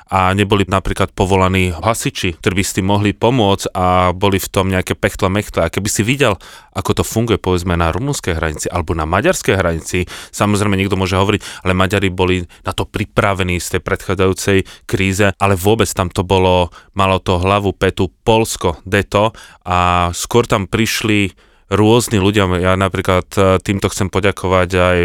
a 0.09 0.37
neboli 0.37 0.69
napríklad 0.69 1.17
povolaní 1.17 1.73
hasiči, 1.73 2.37
ktorí 2.37 2.61
by 2.61 2.65
s 2.65 2.75
tým 2.77 2.87
mohli 2.87 3.17
pomôcť 3.17 3.73
a 3.73 4.13
boli 4.13 4.37
v 4.37 4.49
tom 4.53 4.69
nejaké 4.69 4.93
pechtle 4.93 5.33
mechtle. 5.33 5.65
A 5.65 5.73
keby 5.73 5.89
si 5.89 6.05
videl, 6.05 6.37
ako 6.77 7.01
to 7.01 7.05
funguje 7.07 7.41
povedzme 7.41 7.73
na 7.73 7.89
rumunskej 7.89 8.37
hranici 8.37 8.67
alebo 8.69 8.93
na 8.93 9.09
maďarskej 9.09 9.57
hranici, 9.57 10.05
samozrejme 10.31 10.77
niekto 10.77 11.01
môže 11.01 11.17
hovoriť, 11.17 11.65
ale 11.65 11.73
Maďari 11.73 12.13
boli 12.13 12.45
na 12.63 12.73
to 12.77 12.85
pripravení 12.85 13.57
z 13.57 13.79
tej 13.79 13.81
predchádzajúcej 13.81 14.59
kríze, 14.85 15.33
ale 15.41 15.55
vôbec 15.57 15.89
tam 15.89 16.13
to 16.13 16.21
bolo, 16.21 16.69
malo 16.93 17.17
to 17.19 17.41
hlavu, 17.41 17.73
petu, 17.73 18.13
Polsko, 18.25 18.81
deto 18.85 19.33
a 19.65 20.09
skôr 20.13 20.45
tam 20.45 20.69
prišli 20.69 21.33
rôzni 21.75 22.23
ľudia. 22.23 22.47
Ja 22.61 22.79
napríklad 22.79 23.27
e, 23.35 23.41
týmto 23.59 23.91
chcem 23.91 24.07
poďakovať 24.07 24.71
aj, 24.75 24.99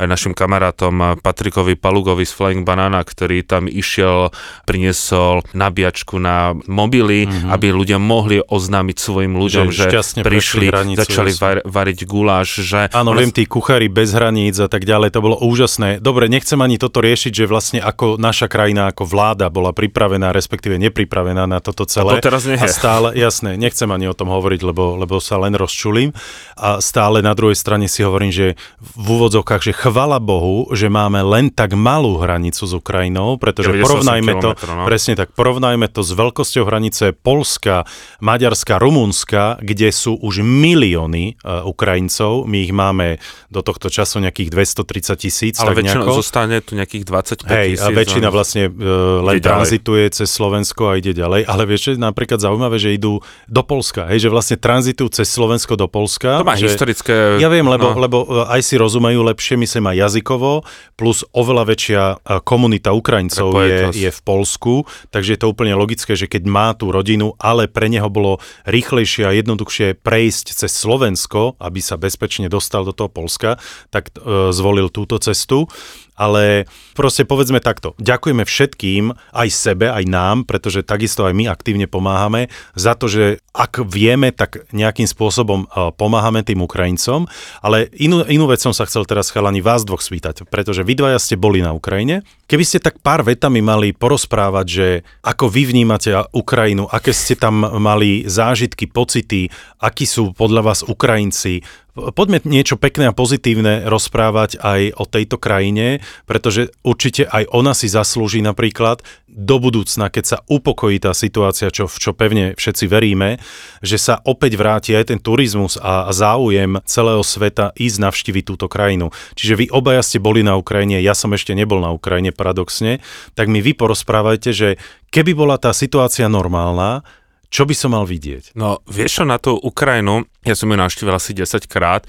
aj 0.00 0.06
našim 0.06 0.32
kamarátom 0.32 0.94
e, 0.96 1.04
Patrikovi 1.20 1.76
Palugovi 1.76 2.24
z 2.24 2.32
Flying 2.32 2.64
Banana, 2.64 3.04
ktorý 3.04 3.44
tam 3.44 3.66
išiel, 3.66 4.30
priniesol 4.64 5.44
nabíjačku 5.52 6.16
na 6.20 6.56
mobily, 6.64 7.26
mm-hmm. 7.26 7.50
aby 7.50 7.66
ľudia 7.72 7.98
mohli 7.98 8.40
oznámiť 8.40 8.96
svojim 8.96 9.34
ľuďom, 9.34 9.66
že, 9.70 9.90
že 9.90 10.22
prišli, 10.22 10.72
hranicu, 10.72 11.02
začali 11.02 11.32
var, 11.36 11.58
variť 11.66 11.98
guláš. 12.06 12.62
Že 12.62 12.94
Áno, 12.94 13.12
viem, 13.18 13.34
tí 13.34 13.44
kuchári 13.48 13.90
bez 13.90 14.14
hraníc 14.14 14.62
a 14.62 14.70
tak 14.70 14.86
ďalej, 14.86 15.10
to 15.10 15.20
bolo 15.20 15.36
úžasné. 15.42 15.98
Dobre, 15.98 16.30
nechcem 16.30 16.58
ani 16.62 16.78
toto 16.78 17.02
riešiť, 17.02 17.32
že 17.34 17.44
vlastne 17.50 17.80
ako 17.82 18.16
naša 18.16 18.46
krajina, 18.46 18.94
ako 18.94 19.02
vláda 19.08 19.50
bola 19.50 19.74
pripravená, 19.74 20.30
respektíve 20.30 20.78
nepripravená 20.78 21.44
na 21.50 21.58
toto 21.58 21.84
celé. 21.84 22.16
A 22.16 22.22
to 22.22 22.30
teraz 22.30 22.46
nie 22.46 22.56
je. 22.56 22.64
A 22.64 22.70
stále, 22.70 23.08
jasné, 23.18 23.58
nechcem 23.58 23.90
ani 23.90 24.06
o 24.06 24.14
tom 24.14 24.30
hovoriť, 24.30 24.60
lebo, 24.62 24.94
lebo 24.96 25.18
sa 25.18 25.36
len 25.42 25.58
rozčuli 25.58 26.04
hovorím. 26.04 26.12
A 26.54 26.78
stále 26.78 27.18
na 27.18 27.34
druhej 27.34 27.58
strane 27.58 27.90
si 27.90 28.06
hovorím, 28.06 28.30
že 28.30 28.46
v 28.78 29.06
úvodzovkách, 29.18 29.62
že 29.66 29.72
chvala 29.74 30.22
Bohu, 30.22 30.70
že 30.70 30.86
máme 30.86 31.18
len 31.26 31.50
tak 31.50 31.74
malú 31.74 32.22
hranicu 32.22 32.62
s 32.62 32.72
Ukrajinou, 32.72 33.36
pretože 33.42 33.74
porovnajme 33.74 34.32
to, 34.38 34.54
no. 34.70 34.86
presne 34.86 35.18
tak, 35.18 35.34
porovnajme 35.34 35.90
to 35.90 36.06
s 36.06 36.14
veľkosťou 36.14 36.62
hranice 36.62 37.10
Polska, 37.10 37.82
Maďarska, 38.22 38.78
Rumunska, 38.78 39.58
kde 39.58 39.90
sú 39.90 40.14
už 40.14 40.46
milióny 40.46 41.42
uh, 41.42 41.66
Ukrajincov, 41.66 42.46
my 42.46 42.58
ich 42.62 42.70
máme 42.70 43.18
do 43.50 43.60
tohto 43.66 43.90
času 43.90 44.22
nejakých 44.22 44.54
230 44.54 45.18
tisíc. 45.18 45.54
Ale 45.58 45.74
tak 45.74 45.90
nejako. 45.90 46.22
zostane 46.22 46.62
tu 46.62 46.78
nejakých 46.78 47.02
25 47.02 47.50
Hej, 47.50 47.70
tisíc. 47.74 47.82
a 47.82 47.86
väčšina 47.90 48.28
vlastne 48.30 48.70
uh, 48.70 49.26
len 49.26 49.42
tranzituje 49.42 50.06
cez 50.14 50.30
Slovensko 50.30 50.94
a 50.94 51.02
ide 51.02 51.10
ďalej, 51.10 51.50
ale 51.50 51.62
vieš, 51.66 51.98
napríklad 51.98 52.38
zaujímavé, 52.38 52.78
že 52.78 52.94
idú 52.94 53.18
do 53.50 53.62
Polska, 53.66 54.06
hej, 54.06 54.26
že 54.26 54.28
vlastne 54.30 54.54
tranzitujú 54.54 55.10
cez 55.10 55.26
Slovensko 55.26 55.74
do 55.74 55.90
Polska. 55.90 56.03
To 56.40 56.46
má 56.46 56.56
že, 56.56 56.72
historické... 56.72 57.40
Ja 57.40 57.48
viem, 57.48 57.66
lebo, 57.66 57.92
no. 57.92 57.98
lebo 57.98 58.18
e, 58.24 58.46
aj 58.50 58.60
si 58.62 58.74
rozumejú 58.76 59.24
lepšie, 59.24 59.58
myslím 59.60 59.90
aj 59.94 59.96
jazykovo, 60.08 60.62
plus 60.94 61.26
oveľa 61.32 61.64
väčšia 61.68 62.02
e, 62.02 62.14
komunita 62.44 62.92
Ukrajincov 62.92 63.54
je, 63.64 64.08
je 64.08 64.10
v 64.10 64.20
Polsku, 64.24 64.86
takže 65.10 65.34
je 65.36 65.40
to 65.40 65.50
úplne 65.50 65.74
logické, 65.74 66.14
že 66.14 66.30
keď 66.30 66.42
má 66.46 66.68
tú 66.74 66.92
rodinu, 66.92 67.34
ale 67.40 67.66
pre 67.66 67.88
neho 67.88 68.06
bolo 68.12 68.38
rýchlejšie 68.68 69.24
a 69.26 69.36
jednoduchšie 69.36 69.98
prejsť 70.00 70.54
cez 70.54 70.70
Slovensko, 70.70 71.56
aby 71.58 71.80
sa 71.80 71.96
bezpečne 71.98 72.46
dostal 72.52 72.84
do 72.84 72.92
toho 72.92 73.08
Polska, 73.08 73.56
tak 73.88 74.12
uh, 74.20 74.50
zvolil 74.50 74.92
túto 74.92 75.16
cestu. 75.18 75.66
Ale 76.14 76.70
proste 76.94 77.26
povedzme 77.26 77.58
takto. 77.58 77.98
Ďakujeme 77.98 78.46
všetkým, 78.46 79.14
aj 79.34 79.48
sebe, 79.50 79.90
aj 79.90 80.04
nám, 80.06 80.46
pretože 80.46 80.86
takisto 80.86 81.26
aj 81.26 81.34
my 81.34 81.50
aktívne 81.50 81.90
pomáhame, 81.90 82.48
za 82.78 82.94
to, 82.94 83.10
že 83.10 83.42
ak 83.54 83.86
vieme, 83.86 84.34
tak 84.34 84.66
nejakým 84.74 85.06
spôsobom 85.06 85.66
e, 85.66 85.94
pomáhame 85.94 86.42
tým 86.42 86.62
Ukrajincom, 86.62 87.26
ale 87.62 87.90
inú, 87.94 88.26
inú 88.26 88.50
vec 88.50 88.62
som 88.62 88.74
sa 88.74 88.86
chcel 88.86 89.06
teraz 89.06 89.30
chalani 89.30 89.62
vás 89.62 89.86
dvoch 89.86 90.02
spýtať, 90.02 90.46
pretože 90.50 90.82
vy 90.82 90.98
dvaja 90.98 91.18
ste 91.22 91.38
boli 91.38 91.62
na 91.62 91.70
Ukrajine. 91.74 92.26
Keby 92.50 92.64
ste 92.66 92.82
tak 92.82 92.98
pár 93.02 93.22
vetami 93.22 93.62
mali 93.62 93.94
porozprávať, 93.94 94.66
že 94.66 94.86
ako 95.22 95.50
vy 95.50 95.70
vnímate 95.70 96.14
Ukrajinu, 96.34 96.90
aké 96.90 97.14
ste 97.14 97.38
tam 97.38 97.62
mali 97.78 98.26
zážitky, 98.26 98.90
pocity, 98.90 99.50
akí 99.82 100.06
sú 100.06 100.34
podľa 100.34 100.62
vás 100.62 100.80
Ukrajinci, 100.82 101.62
Poďme 101.94 102.42
niečo 102.42 102.74
pekné 102.74 103.06
a 103.06 103.14
pozitívne 103.14 103.86
rozprávať 103.86 104.58
aj 104.58 104.98
o 104.98 105.06
tejto 105.06 105.38
krajine, 105.38 106.02
pretože 106.26 106.74
určite 106.82 107.22
aj 107.22 107.46
ona 107.54 107.70
si 107.70 107.86
zaslúži 107.86 108.42
napríklad 108.42 109.06
do 109.30 109.62
budúcna, 109.62 110.10
keď 110.10 110.24
sa 110.26 110.38
upokojí 110.50 110.98
tá 110.98 111.14
situácia, 111.14 111.70
čo, 111.70 111.86
v 111.86 111.94
čo 111.94 112.10
pevne 112.10 112.58
všetci 112.58 112.90
veríme, 112.90 113.38
že 113.78 113.98
sa 114.02 114.18
opäť 114.26 114.58
vráti 114.58 114.90
aj 114.90 115.14
ten 115.14 115.22
turizmus 115.22 115.78
a, 115.78 116.10
záujem 116.10 116.82
celého 116.82 117.22
sveta 117.22 117.70
ísť 117.78 117.98
navštíviť 118.02 118.42
túto 118.42 118.66
krajinu. 118.66 119.14
Čiže 119.38 119.54
vy 119.54 119.66
obaja 119.70 120.02
ste 120.02 120.18
boli 120.18 120.42
na 120.42 120.58
Ukrajine, 120.58 120.98
ja 120.98 121.14
som 121.14 121.30
ešte 121.30 121.54
nebol 121.54 121.78
na 121.78 121.94
Ukrajine 121.94 122.34
paradoxne, 122.34 123.02
tak 123.38 123.46
mi 123.46 123.62
vy 123.62 123.74
porozprávajte, 123.74 124.50
že 124.50 124.68
keby 125.14 125.30
bola 125.34 125.62
tá 125.62 125.70
situácia 125.70 126.26
normálna, 126.26 127.06
čo 127.54 127.62
by 127.62 127.74
som 127.78 127.94
mal 127.94 128.02
vidieť? 128.02 128.58
No, 128.58 128.82
vieš 128.90 129.22
čo, 129.22 129.24
na 129.30 129.38
tú 129.38 129.54
Ukrajinu, 129.54 130.26
ja 130.42 130.58
som 130.58 130.66
ju 130.66 130.74
navštívil 130.74 131.14
asi 131.14 131.38
10 131.38 131.70
krát, 131.70 132.02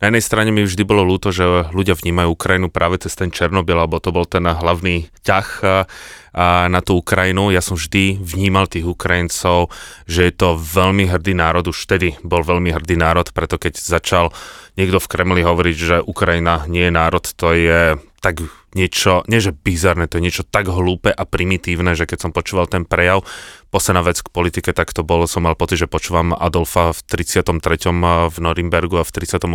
na 0.00 0.08
jednej 0.08 0.24
strane 0.24 0.48
mi 0.48 0.64
vždy 0.64 0.80
bolo 0.88 1.04
ľúto, 1.04 1.28
že 1.28 1.44
ľudia 1.76 1.92
vnímajú 1.92 2.32
Ukrajinu 2.32 2.72
práve 2.72 2.96
cez 3.04 3.12
ten 3.12 3.28
Černobyl, 3.28 3.76
lebo 3.84 4.00
to 4.00 4.08
bol 4.12 4.24
ten 4.24 4.48
hlavný 4.48 5.12
ťah 5.24 5.48
na 6.72 6.80
tú 6.80 7.04
Ukrajinu. 7.04 7.52
Ja 7.52 7.60
som 7.60 7.76
vždy 7.76 8.16
vnímal 8.16 8.64
tých 8.64 8.88
Ukrajincov, 8.88 9.68
že 10.08 10.28
je 10.28 10.32
to 10.32 10.56
veľmi 10.56 11.04
hrdý 11.04 11.36
národ, 11.36 11.68
už 11.68 11.84
vtedy 11.84 12.16
bol 12.24 12.40
veľmi 12.40 12.72
hrdý 12.72 12.96
národ, 12.96 13.28
preto 13.36 13.60
keď 13.60 13.76
začal 13.76 14.32
niekto 14.80 14.96
v 15.04 15.10
Kremli 15.12 15.44
hovoriť, 15.44 15.76
že 15.76 15.96
Ukrajina 16.00 16.64
nie 16.64 16.88
je 16.88 16.96
národ, 16.96 17.24
to 17.36 17.52
je 17.52 18.00
tak 18.20 18.44
niečo, 18.76 19.24
nie 19.26 19.40
že 19.40 19.56
bizarné, 19.56 20.04
to 20.04 20.20
je 20.20 20.28
niečo 20.28 20.44
tak 20.44 20.68
hlúpe 20.68 21.08
a 21.08 21.22
primitívne, 21.24 21.96
že 21.96 22.04
keď 22.04 22.28
som 22.28 22.36
počúval 22.36 22.68
ten 22.68 22.84
prejav, 22.84 23.24
posledná 23.72 24.04
vec 24.04 24.20
k 24.20 24.28
politike, 24.28 24.76
tak 24.76 24.92
to 24.92 25.00
bolo, 25.00 25.24
som 25.24 25.48
mal 25.48 25.56
pocit, 25.56 25.80
že 25.80 25.88
počúvam 25.88 26.36
Adolfa 26.36 26.92
v 26.92 27.00
33. 27.00 27.56
v 28.28 28.36
Norimbergu 28.36 29.00
a 29.00 29.04
v 29.08 29.10
38. 29.10 29.48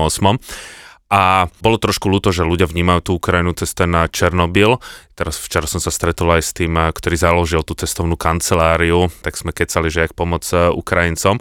A 1.05 1.53
bolo 1.61 1.77
trošku 1.77 2.09
ľúto, 2.09 2.33
že 2.33 2.41
ľudia 2.41 2.65
vnímajú 2.65 2.99
tú 3.05 3.11
Ukrajinu 3.21 3.53
cez 3.53 3.77
ten 3.77 3.93
Černobyl. 4.09 4.81
Teraz 5.13 5.37
včera 5.37 5.69
som 5.69 5.77
sa 5.77 5.93
stretol 5.93 6.33
aj 6.33 6.41
s 6.41 6.51
tým, 6.57 6.73
ktorý 6.73 7.13
založil 7.13 7.61
tú 7.61 7.77
cestovnú 7.77 8.17
kanceláriu, 8.17 9.13
tak 9.21 9.37
sme 9.37 9.53
kecali, 9.53 9.93
že 9.93 10.09
jak 10.09 10.17
pomoc 10.17 10.49
Ukrajincom. 10.73 11.37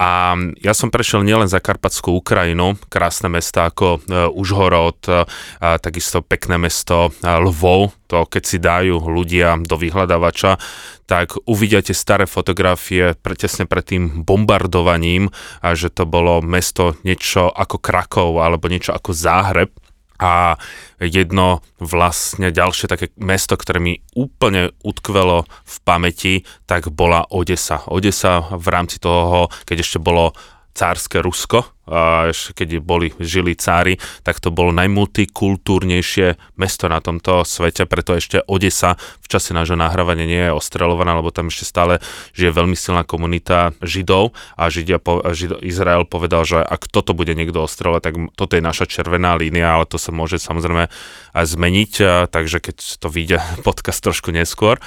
A 0.00 0.32
ja 0.64 0.72
som 0.72 0.88
prešiel 0.88 1.20
nielen 1.20 1.52
za 1.52 1.60
Karpatskú 1.60 2.16
Ukrajinu, 2.16 2.80
krásne 2.88 3.28
mesta 3.28 3.68
ako 3.68 4.00
e, 4.00 4.24
Užhorod, 4.32 5.04
e, 5.04 5.28
takisto 5.60 6.24
pekné 6.24 6.56
mesto 6.56 7.12
e, 7.12 7.28
Lvov, 7.28 7.92
to 8.08 8.24
keď 8.24 8.42
si 8.42 8.56
dajú 8.56 9.04
ľudia 9.04 9.60
do 9.60 9.76
vyhľadávača, 9.76 10.56
tak 11.04 11.36
uvidíte 11.44 11.92
staré 11.92 12.24
fotografie 12.24 13.12
pre, 13.20 13.36
tesne 13.36 13.68
pred 13.68 13.84
tým 13.84 14.24
bombardovaním, 14.24 15.28
a 15.60 15.76
že 15.76 15.92
to 15.92 16.08
bolo 16.08 16.40
mesto 16.40 16.96
niečo 17.04 17.52
ako 17.52 17.76
Krakov 17.76 18.40
alebo 18.40 18.72
niečo 18.72 18.96
ako 18.96 19.12
Záhreb, 19.12 19.76
a 20.22 20.54
jedno 21.02 21.66
vlastne 21.82 22.54
ďalšie 22.54 22.86
také 22.86 23.10
mesto, 23.18 23.58
ktoré 23.58 23.82
mi 23.82 23.98
úplne 24.14 24.70
utkvelo 24.86 25.42
v 25.50 25.76
pamäti, 25.82 26.34
tak 26.70 26.94
bola 26.94 27.26
Odesa. 27.26 27.82
Odesa 27.90 28.46
v 28.54 28.66
rámci 28.70 29.02
toho, 29.02 29.50
keď 29.66 29.82
ešte 29.82 29.98
bolo 29.98 30.30
cárske 30.72 31.20
Rusko, 31.20 31.64
a 31.82 32.30
keď 32.30 32.78
boli, 32.78 33.10
žili 33.18 33.58
cári, 33.58 33.98
tak 34.22 34.38
to 34.38 34.54
bolo 34.54 34.70
najmultikultúrnejšie 34.70 36.54
mesto 36.54 36.86
na 36.86 37.02
tomto 37.02 37.42
svete, 37.42 37.90
preto 37.90 38.14
ešte 38.14 38.38
Odesa 38.46 38.94
v 39.18 39.26
čase 39.26 39.50
nášho 39.50 39.74
nahrávania 39.74 40.22
nie 40.22 40.42
je 40.46 40.54
ostrelovaná, 40.54 41.18
lebo 41.18 41.34
tam 41.34 41.50
ešte 41.50 41.66
stále 41.66 41.98
žije 42.38 42.54
veľmi 42.54 42.78
silná 42.78 43.02
komunita 43.02 43.74
Židov 43.82 44.30
a 44.54 44.70
Židia, 44.70 45.02
Žid, 45.34 45.66
Izrael 45.66 46.06
povedal, 46.06 46.46
že 46.46 46.62
ak 46.62 46.86
toto 46.86 47.18
bude 47.18 47.34
niekto 47.34 47.66
ostrelovať, 47.66 48.02
tak 48.06 48.14
toto 48.38 48.54
je 48.54 48.62
naša 48.62 48.86
červená 48.86 49.34
línia, 49.34 49.74
ale 49.74 49.84
to 49.90 49.98
sa 49.98 50.14
môže 50.14 50.38
samozrejme 50.38 50.86
aj 51.34 51.44
zmeniť, 51.44 51.92
takže 52.30 52.62
keď 52.62 52.76
to 52.78 53.10
vyjde 53.10 53.42
podcast 53.66 53.98
trošku 53.98 54.30
neskôr. 54.30 54.78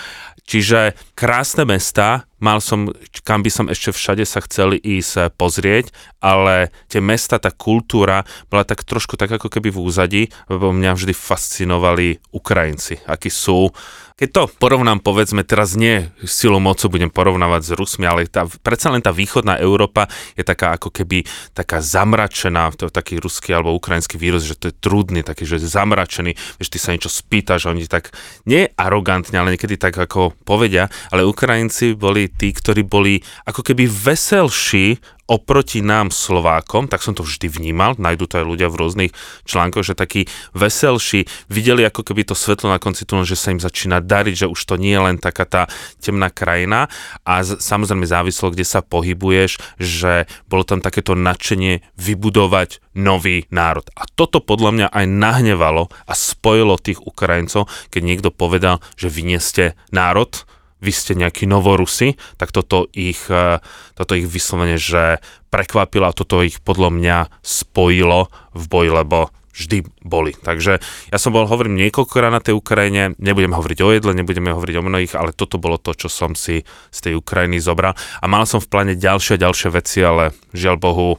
Čiže 0.45 0.93
krásne 1.17 1.65
mesta, 1.65 2.29
mal 2.37 2.61
som, 2.61 2.93
kam 3.25 3.41
by 3.41 3.49
som 3.49 3.65
ešte 3.65 3.89
všade 3.89 4.21
sa 4.29 4.45
chceli 4.45 4.77
ísť 4.77 5.13
eh, 5.17 5.23
pozrieť, 5.33 5.89
ale 6.21 6.69
tie 6.85 7.01
mesta, 7.01 7.41
tá 7.41 7.49
kultúra 7.49 8.21
bola 8.53 8.61
tak 8.61 8.85
trošku 8.85 9.17
tak 9.17 9.33
ako 9.33 9.49
keby 9.49 9.73
v 9.73 9.81
úzadi, 9.81 10.23
lebo 10.45 10.69
mňa 10.69 10.93
vždy 10.93 11.13
fascinovali 11.17 12.21
Ukrajinci, 12.29 13.01
akí 13.09 13.33
sú, 13.33 13.73
keď 14.15 14.29
to 14.31 14.43
porovnám, 14.47 15.03
povedzme, 15.03 15.43
teraz 15.43 15.75
nie 15.75 16.07
silou 16.23 16.63
mocu 16.63 16.87
budem 16.87 17.11
porovnávať 17.11 17.61
s 17.67 17.71
Rusmi, 17.75 18.07
ale 18.07 18.31
tá, 18.31 18.47
predsa 18.63 18.87
len 18.87 19.03
tá 19.03 19.11
východná 19.11 19.59
Európa 19.59 20.07
je 20.39 20.43
taká 20.47 20.71
ako 20.79 20.87
keby 20.87 21.27
taká 21.51 21.83
zamračená, 21.83 22.71
to 22.79 22.87
taký 22.87 23.19
ruský 23.19 23.51
alebo 23.51 23.75
ukrajinský 23.75 24.15
vírus, 24.15 24.47
že 24.47 24.55
to 24.55 24.71
je 24.71 24.75
trudný, 24.79 25.19
taký, 25.19 25.43
že 25.43 25.59
je 25.59 25.67
zamračený, 25.67 26.31
že 26.63 26.71
ty 26.71 26.79
sa 26.79 26.95
niečo 26.95 27.11
spýtaš, 27.11 27.67
oni 27.67 27.91
tak 27.91 28.15
nie 28.47 28.71
arogantne, 28.79 29.35
ale 29.35 29.59
niekedy 29.59 29.75
tak 29.75 29.99
ako 29.99 30.31
povedia, 30.47 30.87
ale 31.11 31.27
Ukrajinci 31.27 31.99
boli 31.99 32.31
tí, 32.31 32.55
ktorí 32.55 32.87
boli 32.87 33.19
ako 33.43 33.67
keby 33.67 33.83
veselší 33.83 35.03
oproti 35.25 35.81
nám 35.81 36.13
Slovákom, 36.13 36.85
tak 36.85 37.01
som 37.01 37.17
to 37.17 37.25
vždy 37.25 37.49
vnímal, 37.49 37.97
nájdú 37.97 38.29
to 38.29 38.41
aj 38.41 38.45
ľudia 38.45 38.69
v 38.69 38.77
rôznych 38.77 39.11
článkoch, 39.49 39.81
že 39.81 39.97
takí 39.97 40.29
veselší 40.53 41.25
videli 41.49 41.81
ako 41.81 42.05
keby 42.05 42.29
to 42.29 42.37
svetlo 42.37 42.69
na 42.69 42.77
konci 42.77 43.09
tunela, 43.09 43.25
že 43.25 43.37
sa 43.37 43.49
im 43.49 43.61
začína 43.61 44.05
dariť, 44.05 44.45
že 44.45 44.51
už 44.51 44.61
to 44.61 44.77
nie 44.77 44.93
je 44.93 45.01
len 45.01 45.17
taká 45.17 45.49
tá 45.49 45.61
temná 45.97 46.29
krajina 46.29 46.87
a 47.25 47.41
z, 47.41 47.57
samozrejme 47.57 48.05
závislo, 48.05 48.53
kde 48.53 48.65
sa 48.65 48.85
pohybuješ, 48.85 49.57
že 49.81 50.29
bolo 50.45 50.61
tam 50.61 50.85
takéto 50.85 51.17
nadšenie 51.17 51.81
vybudovať 51.97 52.85
nový 52.93 53.49
národ. 53.49 53.89
A 53.97 54.05
toto 54.05 54.39
podľa 54.39 54.71
mňa 54.71 54.87
aj 54.93 55.05
nahnevalo 55.09 55.89
a 56.05 56.13
spojilo 56.13 56.77
tých 56.77 57.01
Ukrajincov, 57.01 57.65
keď 57.89 58.01
niekto 58.05 58.29
povedal, 58.29 58.79
že 58.93 59.09
vy 59.09 59.25
nie 59.25 59.41
ste 59.41 59.73
národ, 59.89 60.45
vy 60.85 60.93
ste 60.93 61.17
nejakí 61.17 61.49
novorusy, 61.49 62.13
tak 62.37 62.53
toto 62.53 62.85
ich, 62.93 63.25
e, 63.33 63.57
toto 63.97 64.13
ich 64.13 64.29
vyslovene, 64.29 64.77
že 64.77 65.17
prekvapilo 65.49 66.05
a 66.05 66.13
toto 66.13 66.45
ich 66.45 66.61
podľa 66.61 66.89
mňa 66.93 67.17
spojilo 67.41 68.29
v 68.53 68.63
boji, 68.69 68.91
lebo 68.93 69.33
vždy 69.55 69.87
boli. 70.03 70.35
Takže 70.35 70.83
ja 70.83 71.17
som 71.17 71.31
bol, 71.31 71.47
hovorím 71.47 71.79
niekoľkokrát 71.79 72.27
na 72.27 72.43
tej 72.43 72.59
Ukrajine, 72.59 73.15
nebudem 73.15 73.55
hovoriť 73.55 73.79
o 73.81 73.89
jedle, 73.95 74.11
nebudeme 74.11 74.51
hovoriť 74.51 74.75
o 74.75 74.83
mnohých, 74.83 75.13
ale 75.15 75.31
toto 75.31 75.55
bolo 75.55 75.79
to, 75.79 75.95
čo 75.95 76.11
som 76.11 76.35
si 76.35 76.67
z 76.91 76.99
tej 76.99 77.13
Ukrajiny 77.15 77.63
zobral. 77.63 77.95
A 78.19 78.25
mal 78.27 78.43
som 78.43 78.59
v 78.59 78.67
pláne 78.67 78.93
ďalšie 78.99 79.39
a 79.39 79.43
ďalšie 79.47 79.69
veci, 79.71 80.03
ale 80.03 80.35
žiaľ 80.51 80.75
Bohu, 80.75 81.09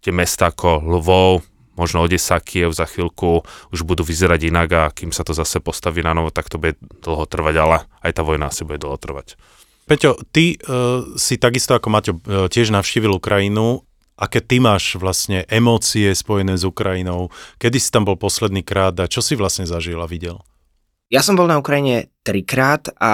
tie 0.00 0.14
mesta 0.14 0.54
ako 0.54 0.86
Lvov, 0.86 1.49
možno 1.80 2.04
Odesa, 2.04 2.36
Kiev 2.44 2.76
za 2.76 2.84
chvíľku 2.84 3.40
už 3.72 3.80
budú 3.88 4.04
vyzerať 4.04 4.52
inak 4.52 4.68
a 4.76 4.82
kým 4.92 5.16
sa 5.16 5.24
to 5.24 5.32
zase 5.32 5.64
postaví 5.64 6.04
na 6.04 6.12
novo, 6.12 6.28
tak 6.28 6.52
to 6.52 6.60
bude 6.60 6.76
dlho 7.00 7.24
trvať, 7.24 7.54
ale 7.56 7.76
aj 8.04 8.12
tá 8.12 8.22
vojna 8.22 8.52
asi 8.52 8.68
bude 8.68 8.84
dlho 8.84 9.00
trvať. 9.00 9.40
Peťo, 9.88 10.20
ty 10.30 10.60
uh, 10.60 11.16
si 11.16 11.40
takisto 11.40 11.72
ako 11.74 11.88
Maťo 11.88 12.12
uh, 12.14 12.46
tiež 12.52 12.70
navštívil 12.70 13.16
Ukrajinu. 13.16 13.82
Aké 14.20 14.44
ty 14.44 14.60
máš 14.60 15.00
vlastne 15.00 15.48
emócie 15.48 16.12
spojené 16.12 16.60
s 16.60 16.68
Ukrajinou? 16.68 17.32
Kedy 17.56 17.80
si 17.80 17.88
tam 17.88 18.04
bol 18.04 18.20
posledný 18.20 18.60
krát 18.60 18.92
a 19.00 19.08
čo 19.08 19.24
si 19.24 19.32
vlastne 19.32 19.64
zažil 19.64 19.96
a 19.96 20.04
videl? 20.04 20.44
Ja 21.10 21.26
som 21.26 21.34
bol 21.34 21.50
na 21.50 21.58
Ukrajine 21.58 22.12
trikrát 22.22 22.86
a 23.00 23.12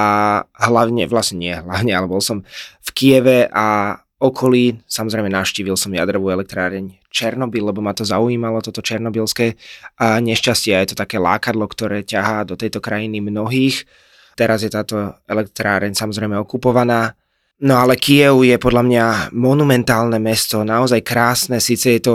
hlavne, 0.53 1.09
vlastne 1.09 1.41
nie 1.41 1.55
hlavne, 1.57 1.97
ale 1.97 2.11
bol 2.11 2.21
som 2.21 2.45
v 2.83 2.91
Kieve 2.93 3.49
a 3.49 3.97
okolí. 4.21 4.85
Samozrejme 4.85 5.33
navštívil 5.33 5.81
som 5.81 5.97
jadrovú 5.97 6.29
elektráreň 6.29 6.93
Černobyl, 7.17 7.73
lebo 7.73 7.81
ma 7.81 7.97
to 7.97 8.05
zaujímalo, 8.05 8.61
toto 8.61 8.85
černobylské 8.85 9.57
a 9.97 10.21
nešťastie. 10.21 10.77
Je 10.77 10.93
to 10.93 11.01
také 11.01 11.17
lákadlo, 11.17 11.65
ktoré 11.65 12.05
ťahá 12.05 12.45
do 12.45 12.61
tejto 12.61 12.85
krajiny 12.85 13.25
mnohých. 13.25 13.89
Teraz 14.37 14.61
je 14.61 14.69
táto 14.69 15.17
elektráreň 15.25 15.97
samozrejme 15.97 16.37
okupovaná. 16.37 17.17
No 17.65 17.81
ale 17.81 17.97
Kiev 17.97 18.45
je 18.45 18.61
podľa 18.61 18.85
mňa 18.85 19.05
monumentálne 19.33 20.21
mesto, 20.21 20.61
naozaj 20.61 21.01
krásne, 21.01 21.57
síce 21.57 21.97
je 21.97 22.03
to 22.05 22.15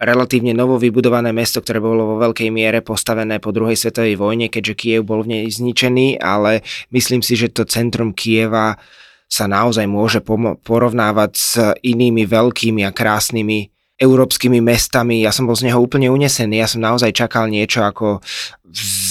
relatívne 0.00 0.56
novo 0.56 0.80
vybudované 0.80 1.36
mesto, 1.36 1.60
ktoré 1.60 1.76
bolo 1.76 2.16
vo 2.16 2.24
veľkej 2.24 2.48
miere 2.48 2.80
postavené 2.80 3.36
po 3.36 3.52
druhej 3.52 3.76
svetovej 3.76 4.16
vojne, 4.16 4.48
keďže 4.48 4.74
Kiev 4.80 5.04
bol 5.04 5.20
v 5.20 5.36
nej 5.36 5.44
zničený, 5.52 6.16
ale 6.16 6.64
myslím 6.88 7.20
si, 7.20 7.36
že 7.36 7.52
to 7.52 7.68
centrum 7.68 8.16
Kieva 8.16 8.80
sa 9.28 9.44
naozaj 9.44 9.84
môže 9.84 10.24
porovnávať 10.64 11.32
s 11.36 11.60
inými 11.84 12.24
veľkými 12.24 12.80
a 12.88 12.90
krásnymi 12.96 13.68
európskymi 14.00 14.64
mestami. 14.64 15.20
Ja 15.20 15.30
som 15.30 15.44
bol 15.44 15.54
z 15.54 15.68
neho 15.68 15.78
úplne 15.78 16.08
unesený. 16.08 16.64
Ja 16.64 16.66
som 16.66 16.80
naozaj 16.80 17.12
čakal 17.12 17.52
niečo 17.52 17.84
ako 17.84 18.24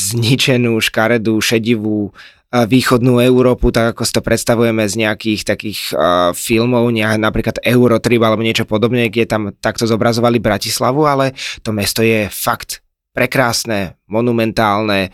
zničenú, 0.09 0.81
škaredú, 0.81 1.37
šedivú 1.37 2.09
východnú 2.49 3.21
Európu, 3.21 3.69
tak 3.69 3.93
ako 3.93 4.01
si 4.01 4.13
to 4.17 4.25
predstavujeme 4.25 4.81
z 4.89 5.05
nejakých 5.05 5.45
takých 5.45 5.93
uh, 5.93 6.33
filmov, 6.33 6.89
nejak, 6.89 7.21
napríklad 7.21 7.61
Eurotrip 7.61 8.25
alebo 8.25 8.41
niečo 8.41 8.65
podobné, 8.65 9.13
kde 9.13 9.29
tam 9.29 9.53
takto 9.53 9.85
zobrazovali 9.85 10.41
Bratislavu, 10.41 11.05
ale 11.05 11.37
to 11.61 11.69
mesto 11.69 12.01
je 12.01 12.25
fakt 12.33 12.81
prekrásne, 13.13 13.98
monumentálne, 14.09 15.13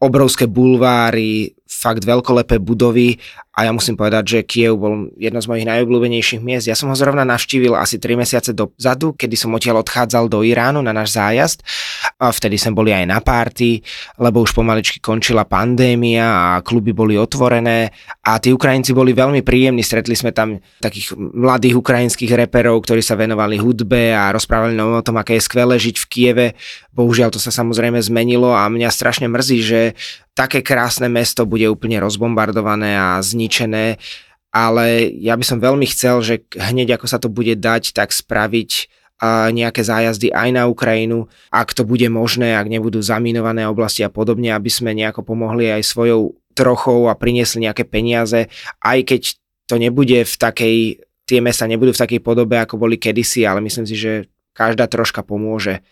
obrovské 0.00 0.46
bulváry, 0.46 1.54
fakt 1.70 2.02
veľkolepé 2.02 2.58
budovy 2.58 3.14
a 3.50 3.66
ja 3.66 3.74
musím 3.74 3.98
povedať, 3.98 4.24
že 4.26 4.38
Kiev 4.46 4.78
bol 4.78 5.10
jedno 5.18 5.42
z 5.42 5.50
mojich 5.50 5.66
najobľúbenejších 5.66 6.38
miest. 6.38 6.70
Ja 6.70 6.78
som 6.78 6.90
ho 6.90 6.96
zrovna 6.98 7.26
navštívil 7.26 7.74
asi 7.74 7.98
3 7.98 8.18
mesiace 8.18 8.50
dozadu, 8.54 9.14
kedy 9.14 9.34
som 9.34 9.54
odtiaľ 9.54 9.82
odchádzal 9.82 10.30
do 10.30 10.46
Iránu 10.46 10.82
na 10.82 10.94
náš 10.94 11.18
zájazd 11.18 11.66
a 12.18 12.30
vtedy 12.30 12.58
sme 12.58 12.78
boli 12.78 12.94
aj 12.94 13.10
na 13.10 13.18
párty, 13.18 13.82
lebo 14.22 14.46
už 14.46 14.54
pomaličky 14.54 15.02
končila 15.02 15.46
pandémia 15.46 16.26
a 16.30 16.62
kluby 16.62 16.94
boli 16.94 17.18
otvorené 17.18 17.90
a 18.22 18.38
tí 18.38 18.54
Ukrajinci 18.54 18.94
boli 18.94 19.14
veľmi 19.14 19.42
príjemní. 19.42 19.82
Stretli 19.82 20.14
sme 20.14 20.30
tam 20.30 20.62
takých 20.78 21.18
mladých 21.18 21.74
ukrajinských 21.80 22.30
reperov, 22.46 22.86
ktorí 22.86 23.02
sa 23.02 23.18
venovali 23.18 23.58
hudbe 23.58 24.14
a 24.14 24.30
rozprávali 24.30 24.78
nám 24.78 25.00
o 25.00 25.06
tom, 25.06 25.18
aké 25.18 25.38
je 25.38 25.46
skvelé 25.46 25.74
žiť 25.74 25.96
v 25.98 26.06
Kieve. 26.06 26.46
Bohužiaľ 26.94 27.34
to 27.34 27.42
sa 27.42 27.50
samozrejme 27.50 27.98
zmenilo 27.98 28.19
a 28.52 28.68
mňa 28.68 28.90
strašne 28.92 29.26
mrzí, 29.30 29.58
že 29.60 29.80
také 30.36 30.60
krásne 30.64 31.08
mesto 31.08 31.44
bude 31.44 31.68
úplne 31.68 32.00
rozbombardované 32.00 32.96
a 32.96 33.08
zničené, 33.20 34.00
ale 34.50 35.06
ja 35.20 35.38
by 35.38 35.44
som 35.46 35.62
veľmi 35.62 35.86
chcel, 35.86 36.20
že 36.26 36.34
hneď 36.58 36.98
ako 36.98 37.06
sa 37.06 37.22
to 37.22 37.30
bude 37.30 37.54
dať, 37.60 37.94
tak 37.94 38.10
spraviť 38.10 38.90
nejaké 39.52 39.84
zájazdy 39.84 40.32
aj 40.32 40.48
na 40.48 40.64
Ukrajinu, 40.64 41.28
ak 41.52 41.76
to 41.76 41.84
bude 41.84 42.08
možné, 42.08 42.56
ak 42.56 42.72
nebudú 42.72 43.04
zaminované 43.04 43.68
oblasti 43.68 44.00
a 44.00 44.08
podobne, 44.08 44.48
aby 44.56 44.72
sme 44.72 44.96
nejako 44.96 45.20
pomohli 45.28 45.68
aj 45.68 45.84
svojou 45.84 46.40
trochou 46.56 47.12
a 47.12 47.14
priniesli 47.14 47.68
nejaké 47.68 47.84
peniaze, 47.84 48.48
aj 48.80 48.98
keď 49.04 49.20
to 49.68 49.76
nebude 49.76 50.24
v 50.24 50.34
takej, 50.40 50.76
tie 51.28 51.38
mesta 51.44 51.68
nebudú 51.68 51.92
v 51.92 52.00
takej 52.00 52.20
podobe, 52.24 52.56
ako 52.58 52.80
boli 52.80 52.96
kedysi, 52.96 53.44
ale 53.44 53.60
myslím 53.60 53.84
si, 53.84 53.94
že 53.94 54.26
každá 54.56 54.88
troška 54.88 55.20
pomôže. 55.20 55.84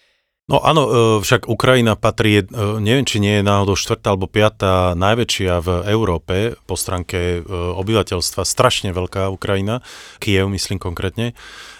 No 0.48 0.64
áno, 0.64 0.82
e, 0.88 0.92
však 1.20 1.44
Ukrajina 1.44 1.92
patrí, 1.92 2.40
e, 2.40 2.44
neviem, 2.80 3.04
či 3.04 3.20
nie 3.20 3.38
je 3.38 3.44
náhodou 3.44 3.76
štvrtá 3.76 4.16
alebo 4.16 4.32
piatá 4.32 4.96
najväčšia 4.96 5.60
v 5.60 5.68
Európe 5.92 6.56
po 6.64 6.72
stránke 6.72 7.44
e, 7.44 7.52
obyvateľstva, 7.52 8.48
strašne 8.48 8.96
veľká 8.96 9.28
Ukrajina, 9.28 9.84
Kiev 10.24 10.48
myslím 10.48 10.80
konkrétne. 10.80 11.36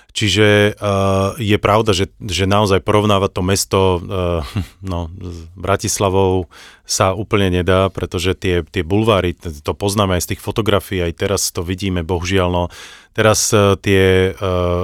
Čiže 0.08 0.74
je 1.38 1.58
pravda, 1.62 1.94
že, 1.94 2.10
že 2.18 2.48
naozaj 2.48 2.82
porovnávať 2.82 3.30
to 3.38 3.42
mesto 3.44 3.80
no, 4.90 5.14
s 5.14 5.46
Bratislavou 5.54 6.50
sa 6.82 7.14
úplne 7.14 7.54
nedá, 7.54 7.86
pretože 7.86 8.34
tie, 8.34 8.66
tie 8.66 8.82
bulváry, 8.82 9.36
to 9.38 9.72
poznáme 9.78 10.18
aj 10.18 10.26
z 10.26 10.30
tých 10.34 10.42
fotografií, 10.42 11.06
aj 11.06 11.22
teraz 11.22 11.54
to 11.54 11.62
vidíme, 11.62 12.02
bohužiaľ, 12.02 12.50
no 12.50 12.64
teraz 13.14 13.54
tie 13.84 14.34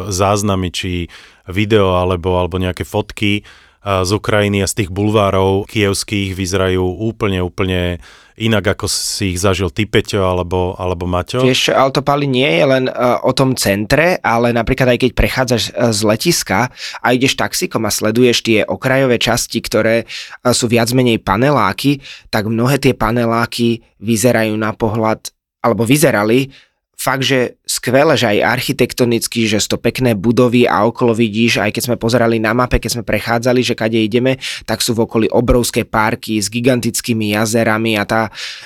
záznamy, 0.06 0.70
či 0.70 1.10
video 1.50 1.98
alebo, 1.98 2.38
alebo 2.38 2.62
nejaké 2.62 2.86
fotky 2.86 3.42
z 3.84 4.10
Ukrajiny 4.16 4.64
a 4.64 4.70
z 4.70 4.80
tých 4.84 4.90
bulvárov 4.90 5.68
kievských 5.68 6.32
vyzerajú 6.32 6.80
úplne, 6.80 7.44
úplne 7.44 8.00
inak, 8.34 8.74
ako 8.74 8.90
si 8.90 9.36
ich 9.36 9.38
zažil 9.38 9.70
ty, 9.70 9.86
Peťo, 9.86 10.26
alebo, 10.26 10.74
alebo 10.74 11.06
Maťo. 11.06 11.44
Vieš, 11.44 11.70
Altopali 11.70 12.26
nie 12.26 12.48
je 12.48 12.64
len 12.66 12.84
uh, 12.90 13.22
o 13.22 13.30
tom 13.30 13.54
centre, 13.54 14.18
ale 14.24 14.50
napríklad 14.50 14.96
aj 14.96 14.98
keď 15.06 15.10
prechádzaš 15.14 15.62
uh, 15.70 15.94
z 15.94 16.00
letiska 16.02 16.72
a 16.98 17.06
ideš 17.14 17.38
taxikom 17.38 17.86
a 17.86 17.94
sleduješ 17.94 18.42
tie 18.42 18.58
okrajové 18.66 19.22
časti, 19.22 19.62
ktoré 19.62 20.02
uh, 20.02 20.50
sú 20.50 20.66
viac 20.66 20.90
menej 20.90 21.22
paneláky, 21.22 22.02
tak 22.32 22.50
mnohé 22.50 22.82
tie 22.82 22.96
paneláky 22.96 23.86
vyzerajú 24.02 24.56
na 24.58 24.74
pohľad, 24.74 25.30
alebo 25.62 25.86
vyzerali 25.86 26.50
fakt, 26.98 27.26
že 27.26 27.60
skvelé, 27.66 28.14
že 28.16 28.30
aj 28.30 28.58
architektonicky, 28.58 29.46
že 29.46 29.60
sú 29.60 29.76
to 29.76 29.78
pekné 29.82 30.16
budovy 30.16 30.64
a 30.64 30.86
okolo 30.86 31.12
vidíš, 31.12 31.60
aj 31.60 31.70
keď 31.74 31.82
sme 31.92 31.96
pozerali 32.00 32.40
na 32.40 32.56
mape, 32.56 32.80
keď 32.80 33.00
sme 33.00 33.04
prechádzali, 33.04 33.60
že 33.60 33.78
kade 33.78 33.98
ideme, 34.00 34.40
tak 34.64 34.80
sú 34.80 34.96
v 34.96 35.04
okolí 35.04 35.26
obrovské 35.30 35.84
parky 35.84 36.40
s 36.40 36.48
gigantickými 36.48 37.34
jazerami 37.34 37.98
a 37.98 38.04
tá 38.06 38.22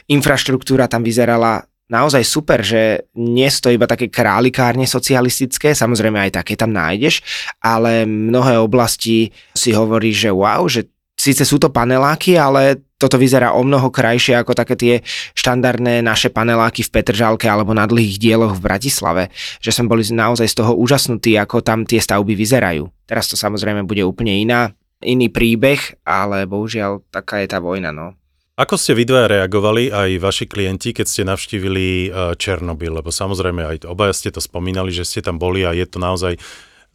infraštruktúra 0.06 0.86
tam 0.86 1.02
vyzerala 1.02 1.66
naozaj 1.88 2.22
super, 2.22 2.60
že 2.60 3.08
nie 3.16 3.48
sú 3.48 3.68
to 3.68 3.74
iba 3.74 3.88
také 3.88 4.12
králikárne 4.12 4.84
socialistické, 4.84 5.72
samozrejme 5.72 6.20
aj 6.28 6.44
také 6.44 6.54
tam 6.54 6.70
nájdeš, 6.76 7.24
ale 7.64 8.04
mnohé 8.04 8.60
oblasti 8.60 9.32
si 9.56 9.70
hovorí, 9.72 10.12
že 10.12 10.28
wow, 10.28 10.68
že 10.68 10.84
síce 11.18 11.42
sú 11.42 11.58
to 11.58 11.68
paneláky, 11.74 12.38
ale 12.38 12.78
toto 12.94 13.18
vyzerá 13.18 13.54
o 13.54 13.62
mnoho 13.66 13.90
krajšie 13.90 14.38
ako 14.38 14.54
také 14.54 14.74
tie 14.78 14.94
štandardné 15.34 16.02
naše 16.02 16.30
paneláky 16.30 16.86
v 16.86 16.94
Petržalke 16.94 17.50
alebo 17.50 17.74
na 17.74 17.86
dlhých 17.86 18.18
dieloch 18.22 18.54
v 18.54 18.64
Bratislave, 18.64 19.22
že 19.58 19.74
sme 19.74 19.90
boli 19.90 20.06
naozaj 20.06 20.46
z 20.46 20.58
toho 20.62 20.72
úžasnutí, 20.78 21.34
ako 21.38 21.62
tam 21.62 21.82
tie 21.82 21.98
stavby 21.98 22.38
vyzerajú. 22.38 22.86
Teraz 23.06 23.26
to 23.26 23.34
samozrejme 23.34 23.82
bude 23.82 24.02
úplne 24.06 24.38
iná, 24.38 24.70
iný 25.02 25.30
príbeh, 25.30 26.02
ale 26.06 26.46
bohužiaľ 26.46 27.02
taká 27.10 27.42
je 27.42 27.50
tá 27.50 27.58
vojna, 27.58 27.90
no. 27.90 28.14
Ako 28.58 28.74
ste 28.74 28.90
vy 28.90 29.06
dvaja 29.06 29.30
reagovali, 29.38 29.94
aj 29.94 30.18
vaši 30.18 30.50
klienti, 30.50 30.90
keď 30.90 31.06
ste 31.06 31.22
navštívili 31.22 31.86
e, 31.86 32.34
Černobyl? 32.34 32.90
Lebo 32.90 33.14
samozrejme 33.14 33.62
aj 33.62 33.86
obaja 33.86 34.10
ste 34.10 34.34
to 34.34 34.42
spomínali, 34.42 34.90
že 34.90 35.06
ste 35.06 35.22
tam 35.22 35.38
boli 35.38 35.62
a 35.62 35.70
je 35.70 35.86
to 35.86 36.02
naozaj 36.02 36.34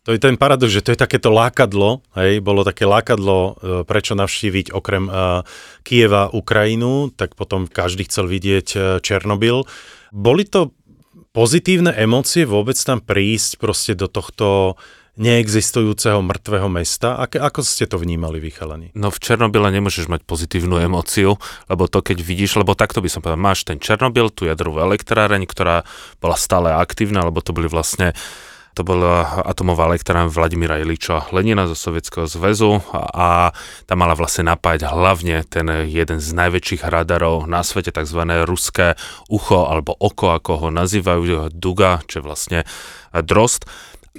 to 0.04 0.12
je 0.12 0.20
ten 0.20 0.36
paradox, 0.36 0.68
že 0.76 0.84
to 0.84 0.92
je 0.92 1.00
takéto 1.00 1.32
lákadlo, 1.32 2.04
hej, 2.20 2.44
bolo 2.44 2.68
také 2.68 2.84
lákadlo, 2.84 3.38
e, 3.40 3.52
prečo 3.88 4.20
navštíviť 4.20 4.76
okrem 4.76 5.08
uh, 5.08 5.48
Kieva 5.88 6.28
Ukrajinu, 6.28 7.08
tak 7.16 7.40
potom 7.40 7.72
každý 7.72 8.04
chcel 8.12 8.28
vidieť 8.28 8.68
uh, 8.76 8.82
Černobyl. 9.00 9.64
Boli 10.12 10.44
to 10.44 10.76
pozitívne 11.32 11.96
emócie 11.96 12.44
vôbec 12.44 12.76
tam 12.76 13.00
prísť 13.00 13.58
proste 13.58 13.96
do 13.96 14.12
tohto 14.12 14.76
neexistujúceho 15.14 16.26
mŕtvého 16.26 16.70
mesta? 16.74 17.22
Ako, 17.22 17.38
ako 17.38 17.60
ste 17.62 17.86
to 17.86 18.02
vnímali, 18.02 18.42
vy 18.42 18.50
chalani? 18.50 18.90
No 18.98 19.14
v 19.14 19.22
Černobyle 19.22 19.70
nemôžeš 19.70 20.10
mať 20.10 20.26
pozitívnu 20.26 20.82
emóciu, 20.82 21.38
lebo 21.70 21.86
to 21.86 22.02
keď 22.02 22.18
vidíš, 22.20 22.58
lebo 22.58 22.74
takto 22.74 23.00
by 23.00 23.10
som 23.10 23.22
povedal, 23.22 23.42
máš 23.42 23.62
ten 23.64 23.78
Černobyl, 23.78 24.34
tú 24.34 24.50
jadrovú 24.50 24.82
elektráreň, 24.82 25.46
ktorá 25.46 25.86
bola 26.18 26.34
stále 26.34 26.74
aktívna, 26.74 27.26
lebo 27.26 27.46
to 27.46 27.54
boli 27.54 27.70
vlastne 27.70 28.18
to 28.74 28.82
bola 28.82 29.46
atomová 29.46 29.86
elektrárna 29.90 30.26
Vladimíra 30.26 30.82
Iliča 30.82 31.30
Lenina 31.30 31.70
zo 31.70 31.78
Sovietskeho 31.78 32.26
zväzu 32.26 32.82
a, 32.94 33.54
tam 33.86 33.98
mala 34.02 34.18
vlastne 34.18 34.50
napájať 34.50 34.90
hlavne 34.90 35.46
ten 35.46 35.70
jeden 35.86 36.18
z 36.18 36.30
najväčších 36.34 36.82
radarov 36.90 37.46
na 37.46 37.62
svete, 37.62 37.94
tzv. 37.94 38.22
ruské 38.44 38.98
ucho 39.30 39.70
alebo 39.70 39.94
oko, 39.94 40.34
ako 40.36 40.52
ho 40.66 40.68
nazývajú, 40.74 41.54
Duga, 41.54 42.02
čo 42.10 42.20
je 42.20 42.24
vlastne 42.26 42.60
drost. 43.14 43.70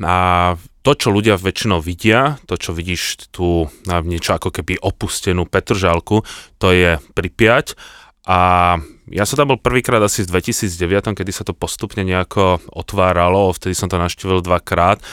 A 0.03 0.55
to, 0.85 0.93
čo 0.99 1.15
ľudia 1.15 1.39
väčšinou 1.39 1.79
vidia, 1.81 2.37
to, 2.45 2.59
čo 2.59 2.75
vidíš 2.75 3.31
tu 3.31 3.67
niečo 3.89 4.37
ako 4.37 4.51
keby 4.51 4.79
opustenú 4.83 5.47
Petržálku, 5.47 6.27
to 6.59 6.69
je 6.75 6.99
Pripiať 7.15 7.79
a 8.25 8.41
ja 9.13 9.25
som 9.29 9.37
tam 9.37 9.53
bol 9.53 9.61
prvýkrát 9.61 10.01
asi 10.01 10.25
v 10.25 10.41
2009, 10.41 11.13
kedy 11.13 11.33
sa 11.33 11.45
to 11.45 11.53
postupne 11.53 12.01
nejako 12.01 12.57
otváralo, 12.73 13.53
vtedy 13.53 13.77
som 13.77 13.93
to 13.93 14.01
naštívil 14.01 14.41
dvakrát. 14.41 15.05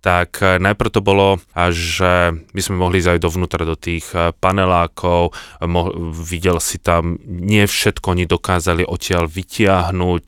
Tak 0.00 0.40
eh, 0.40 0.56
najprv 0.62 0.90
to 0.94 1.02
bolo, 1.04 1.42
že 1.74 2.32
my 2.32 2.60
sme 2.62 2.80
mohli 2.80 3.02
ísť 3.02 3.20
dovnútra 3.20 3.66
do 3.66 3.74
tých 3.74 4.06
eh, 4.14 4.30
panelákov, 4.32 5.34
mo- 5.66 5.92
videl 6.14 6.62
si 6.62 6.78
tam, 6.80 7.18
nie 7.26 7.66
všetko 7.66 8.14
oni 8.14 8.24
dokázali 8.24 8.86
odtiaľ 8.86 9.26
vytiahnuť, 9.26 10.26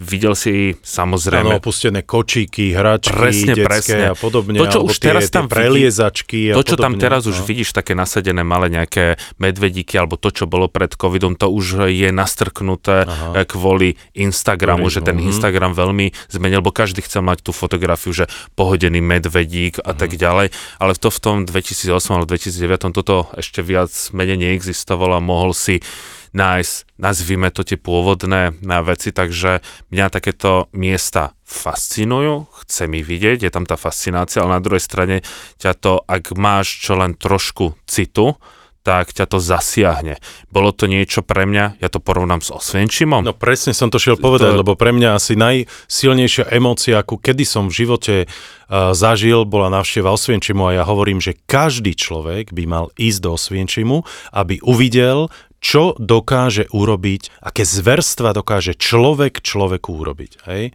Videl 0.00 0.32
si 0.32 0.72
samozrejme... 0.80 1.52
Áno, 1.52 1.60
opustené 1.60 2.00
kočíky, 2.08 2.72
hračky, 2.72 3.12
presne, 3.12 3.52
detské 3.52 3.68
presne. 3.68 4.06
a 4.08 4.14
podobne. 4.16 4.56
To, 4.56 4.64
čo 4.64 4.80
už 4.80 4.96
tie, 4.96 5.12
teraz 5.12 5.28
tam 5.28 5.44
preliezačky 5.44 6.50
a 6.50 6.56
To, 6.56 6.64
čo 6.64 6.80
podobne, 6.80 6.96
tam 6.96 7.04
teraz 7.04 7.28
no. 7.28 7.36
už 7.36 7.44
vidíš, 7.44 7.76
také 7.76 7.92
nasadené 7.92 8.40
malé 8.40 8.72
nejaké 8.72 9.20
medvedíky, 9.36 10.00
alebo 10.00 10.16
to, 10.16 10.32
čo 10.32 10.48
bolo 10.48 10.72
pred 10.72 10.96
covidom, 10.96 11.36
to 11.36 11.52
už 11.52 11.92
je 11.92 12.08
nastrknuté 12.08 13.04
Aha. 13.04 13.44
Kvôli 13.44 14.00
Instagramu, 14.16 14.88
Kvôli, 14.88 14.96
že 14.96 15.00
ten 15.04 15.16
uh-huh. 15.20 15.28
Instagram 15.28 15.76
veľmi 15.76 16.16
zmenil, 16.32 16.64
lebo 16.64 16.72
každý 16.72 17.04
chcel 17.04 17.20
mať 17.20 17.44
tú 17.44 17.52
fotografiu, 17.52 18.16
že 18.16 18.24
pohodený 18.56 19.04
medvedík 19.04 19.84
a 19.84 19.92
uh-huh. 19.92 20.00
tak 20.00 20.16
ďalej, 20.16 20.48
ale 20.80 20.92
to 20.96 21.12
v 21.12 21.18
tom 21.20 21.36
2008 21.44 21.92
alebo 22.16 22.24
2009 22.24 22.96
toto 22.96 23.28
ešte 23.36 23.60
viac 23.60 23.92
menej 24.16 24.40
neexistovalo 24.40 25.18
a 25.18 25.22
mohol 25.22 25.52
si 25.52 25.84
nájsť, 26.32 26.74
nazvime 26.98 27.50
to 27.50 27.66
tie 27.66 27.78
pôvodné 27.78 28.54
veci, 28.86 29.10
takže 29.10 29.62
mňa 29.90 30.06
takéto 30.10 30.70
miesta 30.76 31.34
fascinujú, 31.42 32.46
chce 32.62 32.86
mi 32.86 33.02
vidieť, 33.02 33.42
je 33.42 33.50
tam 33.50 33.66
tá 33.66 33.74
fascinácia, 33.74 34.42
ale 34.42 34.58
na 34.58 34.62
druhej 34.62 34.82
strane 34.82 35.26
ťa 35.58 35.74
to, 35.74 36.02
ak 36.06 36.38
máš 36.38 36.86
čo 36.86 36.94
len 36.94 37.18
trošku 37.18 37.74
citu, 37.90 38.38
tak 38.80 39.12
ťa 39.12 39.28
to 39.28 39.36
zasiahne. 39.36 40.16
Bolo 40.48 40.72
to 40.72 40.88
niečo 40.88 41.20
pre 41.20 41.44
mňa, 41.44 41.84
ja 41.84 41.88
to 41.92 42.00
porovnám 42.00 42.40
s 42.40 42.48
Osvienčimom. 42.48 43.20
No 43.20 43.36
presne 43.36 43.76
som 43.76 43.92
to 43.92 44.00
šiel 44.00 44.16
povedať, 44.16 44.56
to... 44.56 44.60
lebo 44.64 44.72
pre 44.72 44.96
mňa 44.96 45.20
asi 45.20 45.36
najsilnejšia 45.36 46.48
emócia, 46.48 46.96
akú 46.96 47.20
kedy 47.20 47.44
som 47.44 47.68
v 47.68 47.76
živote 47.84 48.14
uh, 48.24 48.96
zažil, 48.96 49.44
bola 49.44 49.68
návšteva 49.68 50.08
Osvienčimu 50.16 50.72
a 50.72 50.80
ja 50.80 50.84
hovorím, 50.88 51.20
že 51.20 51.36
každý 51.44 51.92
človek 51.92 52.56
by 52.56 52.64
mal 52.64 52.88
ísť 52.96 53.20
do 53.20 53.36
Osvienčimu, 53.36 54.00
aby 54.32 54.64
uvidel, 54.64 55.28
čo 55.60 55.92
dokáže 56.00 56.66
urobiť, 56.72 57.44
aké 57.44 57.68
zverstva 57.68 58.32
dokáže 58.32 58.74
človek 58.74 59.44
človeku 59.44 59.92
urobiť. 59.92 60.32
Hej? 60.48 60.72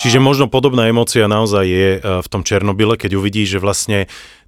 Čiže 0.00 0.20
možno 0.20 0.48
podobná 0.48 0.88
emócia 0.88 1.28
naozaj 1.28 1.64
je 1.64 1.90
uh, 2.00 2.20
v 2.24 2.28
tom 2.28 2.40
Černobyle, 2.44 2.96
keď 2.96 3.20
uvidíš, 3.20 3.56
že 3.56 3.64
vlastne 3.64 3.98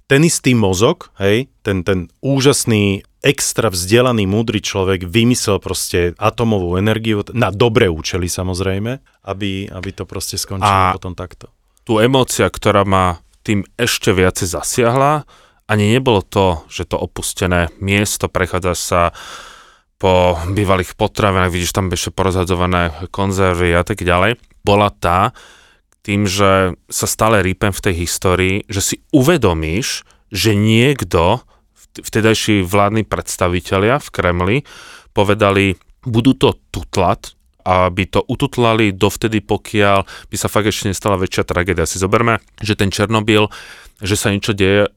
ten 0.09 0.21
istý 0.25 0.53
mozog, 0.53 1.09
hej, 1.17 1.47
ten, 1.63 1.81
ten 1.81 2.11
úžasný, 2.19 3.07
extra 3.23 3.71
vzdelaný, 3.71 4.27
múdry 4.27 4.59
človek 4.59 5.07
vymyslel 5.07 5.63
proste 5.63 6.11
atomovú 6.19 6.75
energiu, 6.75 7.23
na 7.31 7.55
dobré 7.55 7.87
účely 7.87 8.27
samozrejme, 8.27 8.99
aby, 9.23 9.71
aby 9.71 9.89
to 9.95 10.03
proste 10.03 10.35
skončilo 10.35 10.67
a 10.67 10.91
potom 10.99 11.15
takto. 11.15 11.47
Tu 11.87 12.03
emócia, 12.03 12.51
ktorá 12.51 12.83
ma 12.83 13.23
tým 13.47 13.63
ešte 13.79 14.11
viacej 14.11 14.47
zasiahla, 14.59 15.23
ani 15.71 15.95
nebolo 15.95 16.19
to, 16.19 16.67
že 16.67 16.83
to 16.83 16.99
opustené 16.99 17.71
miesto, 17.79 18.27
prechádza 18.27 18.73
sa 18.75 19.01
po 20.03 20.35
bývalých 20.51 20.99
potravinách, 20.99 21.47
vidíš 21.47 21.71
tam 21.71 21.87
ešte 21.87 22.11
porozhadzované 22.11 23.07
konzervy 23.07 23.71
a 23.71 23.87
tak 23.87 24.03
ďalej, 24.03 24.35
bola 24.67 24.91
tá, 24.91 25.31
tým, 26.03 26.27
že 26.27 26.75
sa 26.91 27.07
stále 27.07 27.39
rýpem 27.39 27.71
v 27.71 27.83
tej 27.87 27.95
histórii, 28.03 28.55
že 28.67 28.83
si 28.83 28.95
uvedomíš, 29.15 30.03
že 30.27 30.59
niekto, 30.59 31.39
vtedajší 31.95 32.67
vládni 32.67 33.07
predstavitelia 33.07 34.03
v 34.03 34.07
Kremli, 34.11 34.57
povedali, 35.15 35.79
budú 36.03 36.35
to 36.35 36.59
tutlať, 36.75 37.39
aby 37.63 38.03
to 38.03 38.19
ututlali 38.27 38.91
dovtedy, 38.91 39.39
pokiaľ 39.39 40.03
by 40.03 40.35
sa 40.35 40.51
fakt 40.51 40.67
ešte 40.67 40.91
nestala 40.91 41.15
väčšia 41.15 41.47
tragédia. 41.47 41.87
Si 41.87 41.95
zoberme, 41.95 42.43
že 42.59 42.75
ten 42.75 42.91
Černobyl, 42.91 43.47
že 44.03 44.19
sa 44.19 44.35
niečo 44.35 44.51
deje, 44.51 44.91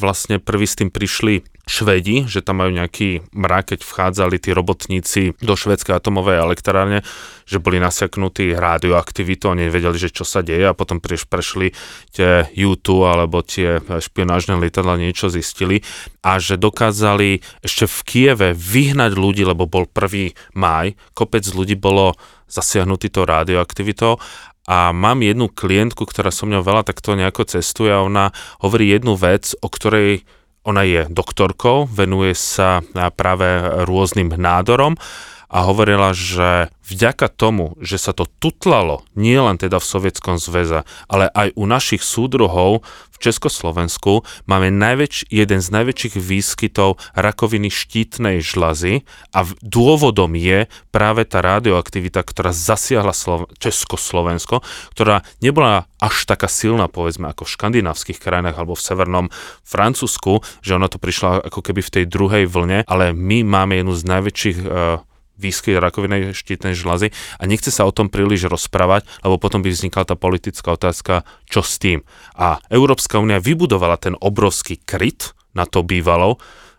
vlastne 0.00 0.40
prvý 0.40 0.64
s 0.64 0.80
tým 0.80 0.88
prišli 0.88 1.44
Švedi, 1.66 2.30
že 2.30 2.46
tam 2.46 2.62
majú 2.62 2.70
nejaký 2.70 3.26
mrak, 3.34 3.74
keď 3.74 3.80
vchádzali 3.82 4.38
tí 4.38 4.54
robotníci 4.54 5.34
do 5.42 5.58
švedskej 5.58 5.98
atomovej 5.98 6.38
elektrárne, 6.38 7.02
že 7.42 7.58
boli 7.58 7.82
nasiaknutí 7.82 8.54
radioaktivitou, 8.54 9.58
nevedeli, 9.58 9.98
že 9.98 10.14
čo 10.14 10.22
sa 10.22 10.46
deje 10.46 10.62
a 10.62 10.78
potom 10.78 11.02
prieš 11.02 11.26
prešli 11.26 11.74
tie 12.14 12.46
U2 12.54 12.86
alebo 13.02 13.42
tie 13.42 13.82
špionážne 13.82 14.62
lietadla 14.62 14.94
niečo 14.94 15.26
zistili 15.26 15.82
a 16.22 16.38
že 16.38 16.54
dokázali 16.54 17.42
ešte 17.66 17.90
v 17.90 17.98
Kieve 18.06 18.48
vyhnať 18.54 19.18
ľudí, 19.18 19.42
lebo 19.42 19.66
bol 19.66 19.90
1. 19.90 20.54
máj, 20.54 20.94
kopec 21.18 21.42
ľudí 21.50 21.74
bolo 21.74 22.14
zasiahnutý 22.46 23.10
to 23.10 23.26
radioaktivitou 23.26 24.22
a 24.70 24.94
mám 24.94 25.18
jednu 25.18 25.50
klientku, 25.50 26.06
ktorá 26.06 26.30
so 26.30 26.46
mňou 26.46 26.62
veľa 26.62 26.86
takto 26.86 27.18
nejako 27.18 27.58
cestuje 27.58 27.90
a 27.90 28.06
ona 28.06 28.30
hovorí 28.62 28.90
jednu 28.90 29.18
vec, 29.18 29.50
o 29.58 29.66
ktorej 29.66 30.22
ona 30.66 30.82
je 30.82 31.06
doktorkou, 31.06 31.86
venuje 31.86 32.34
sa 32.34 32.82
práve 33.14 33.46
rôznym 33.86 34.34
nádorom 34.34 34.98
a 35.46 35.62
hovorila, 35.62 36.10
že 36.10 36.70
vďaka 36.86 37.26
tomu, 37.30 37.74
že 37.82 37.98
sa 37.98 38.14
to 38.14 38.26
tutlalo 38.38 39.02
nielen 39.18 39.58
teda 39.58 39.82
v 39.82 39.86
Sovietskom 39.86 40.38
zväze, 40.38 40.86
ale 41.10 41.26
aj 41.34 41.54
u 41.58 41.66
našich 41.66 42.02
súdruhov 42.02 42.86
v 43.16 43.32
Československu 43.32 44.28
máme 44.44 44.68
najväč, 44.68 45.32
jeden 45.32 45.64
z 45.64 45.68
najväčších 45.72 46.20
výskytov 46.20 47.00
rakoviny 47.16 47.72
štítnej 47.72 48.44
žlazy 48.44 49.08
a 49.32 49.48
dôvodom 49.64 50.36
je 50.36 50.68
práve 50.92 51.24
tá 51.24 51.40
radioaktivita, 51.40 52.20
ktorá 52.20 52.52
zasiahla 52.52 53.16
Slo- 53.16 53.48
Československo, 53.56 54.60
ktorá 54.92 55.24
nebola 55.40 55.88
až 55.96 56.28
taká 56.28 56.44
silná, 56.44 56.92
povedzme, 56.92 57.32
ako 57.32 57.48
v 57.48 57.54
škandinávskych 57.56 58.20
krajinách 58.20 58.60
alebo 58.60 58.76
v 58.76 58.84
severnom 58.84 59.26
Francúzsku, 59.64 60.44
že 60.60 60.76
ono 60.76 60.92
to 60.92 61.00
prišlo 61.00 61.40
ako 61.48 61.64
keby 61.64 61.80
v 61.80 61.94
tej 61.96 62.04
druhej 62.04 62.44
vlne, 62.44 62.84
ale 62.84 63.16
my 63.16 63.48
máme 63.48 63.80
jednu 63.80 63.96
z 63.96 64.04
najväčších 64.04 64.58
uh, 64.60 65.00
výskyt 65.36 65.78
rakovinej 65.78 66.32
štítnej 66.32 66.76
žľazy 66.76 67.12
a 67.38 67.42
nechce 67.44 67.68
sa 67.72 67.84
o 67.84 67.94
tom 67.94 68.08
príliš 68.12 68.48
rozprávať, 68.48 69.06
lebo 69.22 69.36
potom 69.36 69.60
by 69.60 69.70
vznikla 69.72 70.04
tá 70.08 70.16
politická 70.16 70.74
otázka, 70.74 71.28
čo 71.48 71.60
s 71.62 71.78
tým. 71.80 72.02
A 72.36 72.60
Európska 72.72 73.20
únia 73.20 73.40
vybudovala 73.40 74.00
ten 74.00 74.16
obrovský 74.18 74.80
kryt 74.82 75.36
na 75.56 75.64
to 75.64 75.80
bývalo, 75.80 76.36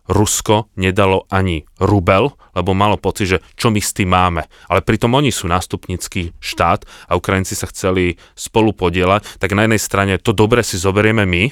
Rusko 0.07 0.71
nedalo 0.79 1.27
ani 1.27 1.67
rubel, 1.83 2.31
lebo 2.55 2.71
malo 2.71 2.95
pocit, 2.95 3.27
že 3.27 3.37
čo 3.59 3.67
my 3.67 3.83
s 3.83 3.91
tým 3.91 4.07
máme. 4.07 4.47
Ale 4.71 4.79
pritom 4.79 5.11
oni 5.11 5.35
sú 5.35 5.51
nástupnický 5.51 6.31
štát 6.39 6.87
a 7.11 7.19
Ukrajinci 7.19 7.59
sa 7.59 7.67
chceli 7.67 8.15
spolu 8.33 8.71
podielať, 8.71 9.27
tak 9.37 9.51
na 9.51 9.67
jednej 9.67 9.83
strane 9.83 10.13
to 10.15 10.31
dobre 10.31 10.63
si 10.63 10.79
zoberieme 10.79 11.27
my, 11.27 11.51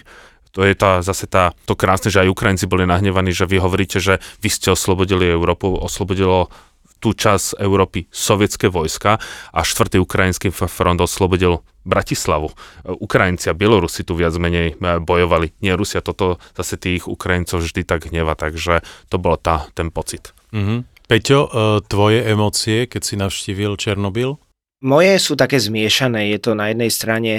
to 0.56 0.64
je 0.64 0.72
tá, 0.72 1.04
zase 1.04 1.28
tá, 1.28 1.52
to 1.68 1.76
krásne, 1.76 2.08
že 2.08 2.24
aj 2.24 2.32
Ukrajinci 2.32 2.64
boli 2.64 2.88
nahnevaní, 2.88 3.36
že 3.36 3.44
vy 3.44 3.60
hovoríte, 3.60 4.00
že 4.00 4.24
vy 4.40 4.48
ste 4.48 4.72
oslobodili 4.72 5.28
Európu, 5.28 5.68
oslobodilo 5.68 6.48
tú 7.00 7.14
časť 7.14 7.60
Európy 7.60 8.08
sovietské 8.10 8.72
vojska 8.72 9.22
a 9.52 9.60
4. 9.62 10.00
ukrajinský 10.02 10.50
front 10.52 11.00
oslobodil 11.02 11.62
Bratislavu. 11.86 12.50
Ukrajinci 12.82 13.48
a 13.48 13.54
Bielorusi 13.54 14.02
tu 14.02 14.18
viac 14.18 14.34
menej 14.42 14.74
e, 14.74 14.98
bojovali. 14.98 15.54
Nie 15.62 15.78
Rusia, 15.78 16.02
toto 16.02 16.42
zase 16.58 16.82
tých 16.82 17.06
Ukrajincov 17.06 17.62
vždy 17.62 17.86
tak 17.86 18.10
hneva, 18.10 18.34
takže 18.34 18.82
to 19.14 19.22
bol 19.22 19.38
tá, 19.38 19.70
ten 19.78 19.94
pocit. 19.94 20.34
Mm-hmm. 20.50 20.80
Peťo, 21.06 21.40
e, 21.46 21.50
tvoje 21.86 22.26
emócie, 22.26 22.90
keď 22.90 23.02
si 23.06 23.16
navštívil 23.22 23.78
Černobyl? 23.78 24.42
Moje 24.82 25.14
sú 25.22 25.38
také 25.38 25.62
zmiešané. 25.62 26.34
Je 26.34 26.40
to 26.42 26.58
na 26.58 26.74
jednej 26.74 26.90
strane 26.90 27.34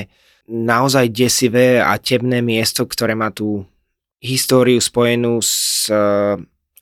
naozaj 0.46 1.10
desivé 1.10 1.82
a 1.82 1.98
temné 1.98 2.38
miesto, 2.38 2.86
ktoré 2.86 3.18
má 3.18 3.34
tú 3.34 3.66
históriu 4.22 4.78
spojenú 4.78 5.42
s 5.42 5.90
e, 5.90 5.98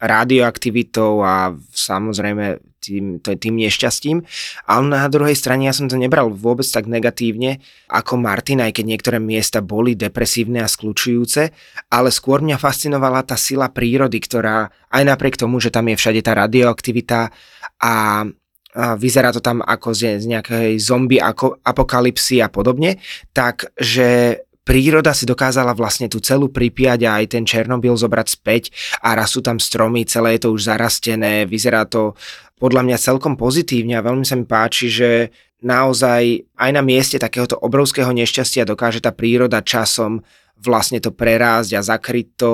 radioaktivitou 0.02 1.22
a 1.22 1.54
samozrejme 1.70 2.58
tým, 2.84 3.22
tým 3.24 3.54
nešťastím. 3.56 4.20
Ale 4.68 4.84
na 4.84 5.08
druhej 5.08 5.32
strane 5.32 5.64
ja 5.64 5.72
som 5.72 5.88
to 5.88 5.96
nebral 5.96 6.28
vôbec 6.28 6.68
tak 6.68 6.84
negatívne 6.84 7.64
ako 7.88 8.20
Martin, 8.20 8.60
aj 8.60 8.76
keď 8.76 8.84
niektoré 8.84 9.18
miesta 9.22 9.64
boli 9.64 9.96
depresívne 9.96 10.60
a 10.60 10.68
skľúčujúce, 10.68 11.42
ale 11.88 12.08
skôr 12.12 12.44
mňa 12.44 12.60
fascinovala 12.60 13.24
tá 13.24 13.40
sila 13.40 13.72
prírody, 13.72 14.20
ktorá 14.20 14.68
aj 14.92 15.02
napriek 15.02 15.40
tomu, 15.40 15.56
že 15.64 15.72
tam 15.72 15.88
je 15.88 15.96
všade 15.96 16.20
tá 16.20 16.36
radioaktivita 16.36 17.32
a 17.80 17.94
vyzerá 18.74 19.30
to 19.30 19.38
tam 19.38 19.62
ako 19.62 19.94
z, 19.94 20.18
nejakej 20.26 20.82
zombie 20.82 21.22
ako, 21.22 21.62
apokalipsy 21.62 22.42
a 22.42 22.50
podobne, 22.50 22.98
tak 23.30 23.70
že 23.78 24.42
príroda 24.64 25.12
si 25.12 25.28
dokázala 25.28 25.76
vlastne 25.76 26.08
tú 26.08 26.18
celú 26.18 26.48
pripiať 26.48 27.00
a 27.04 27.20
aj 27.20 27.36
ten 27.36 27.44
Černobyl 27.44 27.94
zobrať 27.94 28.26
späť 28.32 28.62
a 29.04 29.12
raz 29.12 29.36
sú 29.36 29.44
tam 29.44 29.60
stromy, 29.60 30.08
celé 30.08 30.40
je 30.40 30.48
to 30.48 30.56
už 30.56 30.72
zarastené, 30.72 31.44
vyzerá 31.44 31.84
to 31.84 32.16
podľa 32.56 32.82
mňa 32.88 32.98
celkom 32.98 33.36
pozitívne 33.36 34.00
a 34.00 34.04
veľmi 34.04 34.24
sa 34.24 34.40
mi 34.40 34.48
páči, 34.48 34.88
že 34.88 35.10
naozaj 35.60 36.48
aj 36.56 36.70
na 36.72 36.82
mieste 36.84 37.20
takéhoto 37.20 37.60
obrovského 37.60 38.08
nešťastia 38.12 38.64
dokáže 38.68 39.04
tá 39.04 39.12
príroda 39.12 39.60
časom 39.64 40.24
vlastne 40.60 41.00
to 41.00 41.12
prerásť 41.12 41.76
a 41.76 41.84
zakryť 41.84 42.26
to 42.36 42.50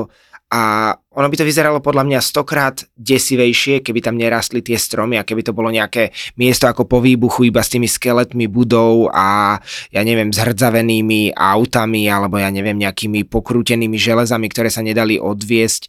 a 0.50 0.90
ono 1.14 1.30
by 1.30 1.36
to 1.38 1.46
vyzeralo 1.46 1.78
podľa 1.78 2.10
mňa 2.10 2.20
stokrát 2.26 2.82
desivejšie, 2.98 3.86
keby 3.86 4.02
tam 4.02 4.18
nerastli 4.18 4.58
tie 4.66 4.74
stromy 4.74 5.14
a 5.14 5.22
keby 5.22 5.46
to 5.46 5.54
bolo 5.54 5.70
nejaké 5.70 6.10
miesto 6.34 6.66
ako 6.66 6.90
po 6.90 6.98
výbuchu 6.98 7.54
iba 7.54 7.62
s 7.62 7.70
tými 7.70 7.86
skeletmi 7.86 8.50
budov 8.50 9.14
a 9.14 9.62
ja 9.94 10.02
neviem, 10.02 10.34
zhrdzavenými 10.34 11.38
autami 11.38 12.10
alebo 12.10 12.42
ja 12.42 12.50
neviem, 12.50 12.82
nejakými 12.82 13.30
pokrútenými 13.30 13.94
železami, 13.94 14.50
ktoré 14.50 14.74
sa 14.74 14.82
nedali 14.82 15.22
odviesť 15.22 15.86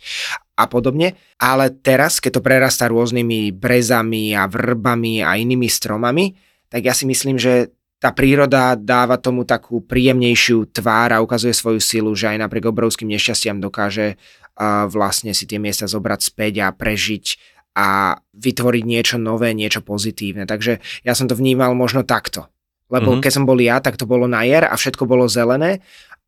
a 0.62 0.70
podobne. 0.70 1.18
Ale 1.42 1.74
teraz, 1.74 2.22
keď 2.22 2.38
to 2.38 2.46
prerastá 2.46 2.86
rôznymi 2.86 3.58
brezami 3.58 4.38
a 4.38 4.46
vrbami 4.46 5.26
a 5.26 5.42
inými 5.42 5.66
stromami, 5.66 6.38
tak 6.70 6.86
ja 6.86 6.94
si 6.94 7.10
myslím, 7.10 7.42
že 7.42 7.74
tá 8.02 8.10
príroda 8.10 8.74
dáva 8.74 9.22
tomu 9.22 9.46
takú 9.46 9.86
príjemnejšiu 9.86 10.74
tvár 10.74 11.14
a 11.14 11.22
ukazuje 11.22 11.54
svoju 11.54 11.78
silu, 11.78 12.10
že 12.18 12.34
aj 12.34 12.42
napriek 12.42 12.66
obrovským 12.74 13.06
nešťastiam 13.06 13.62
dokáže 13.62 14.18
vlastne 14.90 15.34
si 15.34 15.50
tie 15.50 15.58
miesta 15.58 15.90
zobrať 15.90 16.20
späť 16.22 16.54
a 16.62 16.68
prežiť 16.70 17.26
a 17.72 18.20
vytvoriť 18.36 18.84
niečo 18.84 19.16
nové, 19.16 19.56
niečo 19.56 19.80
pozitívne. 19.80 20.44
Takže 20.44 20.84
ja 21.08 21.14
som 21.16 21.26
to 21.32 21.40
vnímal 21.40 21.72
možno 21.72 22.04
takto. 22.04 22.52
Lebo 22.92 23.16
mm-hmm. 23.16 23.24
keď 23.24 23.32
som 23.32 23.48
bol 23.48 23.56
ja, 23.64 23.80
tak 23.80 23.96
to 23.96 24.04
bolo 24.04 24.28
na 24.28 24.44
jar 24.44 24.68
a 24.68 24.76
všetko 24.76 25.08
bolo 25.08 25.24
zelené 25.32 25.80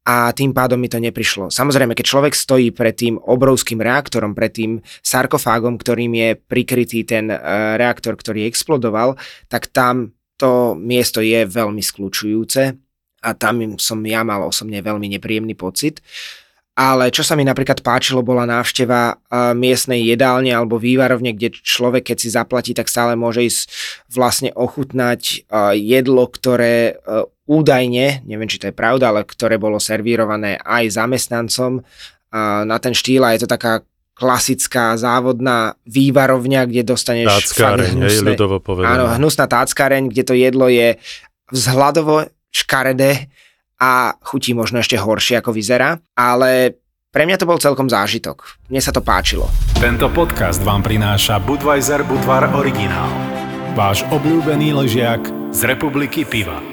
a 0.04 0.32
tým 0.36 0.52
pádom 0.52 0.80
mi 0.80 0.92
to 0.92 1.00
neprišlo. 1.00 1.48
Samozrejme, 1.48 1.96
keď 1.96 2.06
človek 2.08 2.34
stojí 2.36 2.76
pred 2.76 2.96
tým 2.96 3.16
obrovským 3.20 3.80
reaktorom, 3.80 4.36
pred 4.36 4.52
tým 4.52 4.72
sarkofágom, 5.00 5.80
ktorým 5.80 6.12
je 6.12 6.30
prikrytý 6.36 7.08
ten 7.08 7.32
uh, 7.32 7.76
reaktor, 7.80 8.20
ktorý 8.20 8.48
explodoval, 8.48 9.16
tak 9.48 9.72
tam 9.72 10.12
to 10.36 10.76
miesto 10.76 11.24
je 11.24 11.48
veľmi 11.48 11.80
skľúčujúce 11.80 12.62
a 13.24 13.30
tam 13.40 13.80
som 13.80 14.04
ja 14.04 14.28
mal 14.28 14.44
osobne 14.44 14.84
veľmi 14.84 15.08
nepríjemný 15.16 15.56
pocit. 15.56 16.04
Ale 16.74 17.14
čo 17.14 17.22
sa 17.22 17.38
mi 17.38 17.46
napríklad 17.46 17.86
páčilo, 17.86 18.26
bola 18.26 18.50
návšteva 18.50 19.14
uh, 19.14 19.54
miestnej 19.54 20.02
jedálne 20.10 20.50
alebo 20.50 20.82
vývarovne, 20.82 21.38
kde 21.38 21.54
človek, 21.54 22.10
keď 22.10 22.18
si 22.18 22.34
zaplatí, 22.34 22.74
tak 22.74 22.90
stále 22.90 23.14
môže 23.14 23.46
ísť 23.46 23.62
vlastne 24.10 24.50
ochutnať 24.58 25.46
uh, 25.54 25.78
jedlo, 25.78 26.26
ktoré 26.26 26.98
uh, 26.98 27.30
údajne, 27.46 28.26
neviem, 28.26 28.50
či 28.50 28.58
to 28.58 28.72
je 28.72 28.76
pravda, 28.76 29.14
ale 29.14 29.22
ktoré 29.22 29.62
bolo 29.62 29.78
servírované 29.78 30.58
aj 30.64 30.96
zamestnancom 30.96 31.84
na 32.66 32.78
ten 32.82 32.98
štýl 32.98 33.22
a 33.22 33.38
je 33.38 33.46
to 33.46 33.50
taká 33.52 33.86
klasická 34.18 34.98
závodná 34.98 35.78
vývarovňa, 35.86 36.66
kde 36.70 36.82
dostaneš 36.82 37.30
táckáreň, 37.30 37.94
hnusné, 37.94 38.10
hej, 38.10 38.34
ľudovo 38.34 38.58
povedané. 38.62 38.90
Áno, 38.90 39.06
hnusná 39.22 39.46
táckáreň, 39.50 40.10
kde 40.10 40.24
to 40.26 40.34
jedlo 40.34 40.70
je 40.70 40.98
vzhľadovo 41.50 42.30
škaredé 42.54 43.30
a 43.84 44.16
chutí 44.24 44.56
možno 44.56 44.80
ešte 44.80 44.96
horšie, 44.96 45.44
ako 45.44 45.52
vyzerá, 45.52 46.00
ale 46.16 46.80
pre 47.12 47.28
mňa 47.28 47.36
to 47.36 47.50
bol 47.50 47.60
celkom 47.60 47.92
zážitok. 47.92 48.48
Mne 48.72 48.80
sa 48.80 48.96
to 48.96 49.04
páčilo. 49.04 49.52
Tento 49.78 50.08
podcast 50.08 50.64
vám 50.64 50.88
prináša 50.88 51.44
Budweiser 51.44 52.08
Budvar 52.08 52.48
Originál. 52.56 53.12
Váš 53.76 54.08
obľúbený 54.08 54.72
ležiak 54.72 55.20
z 55.52 55.60
republiky 55.68 56.24
piva. 56.24 56.73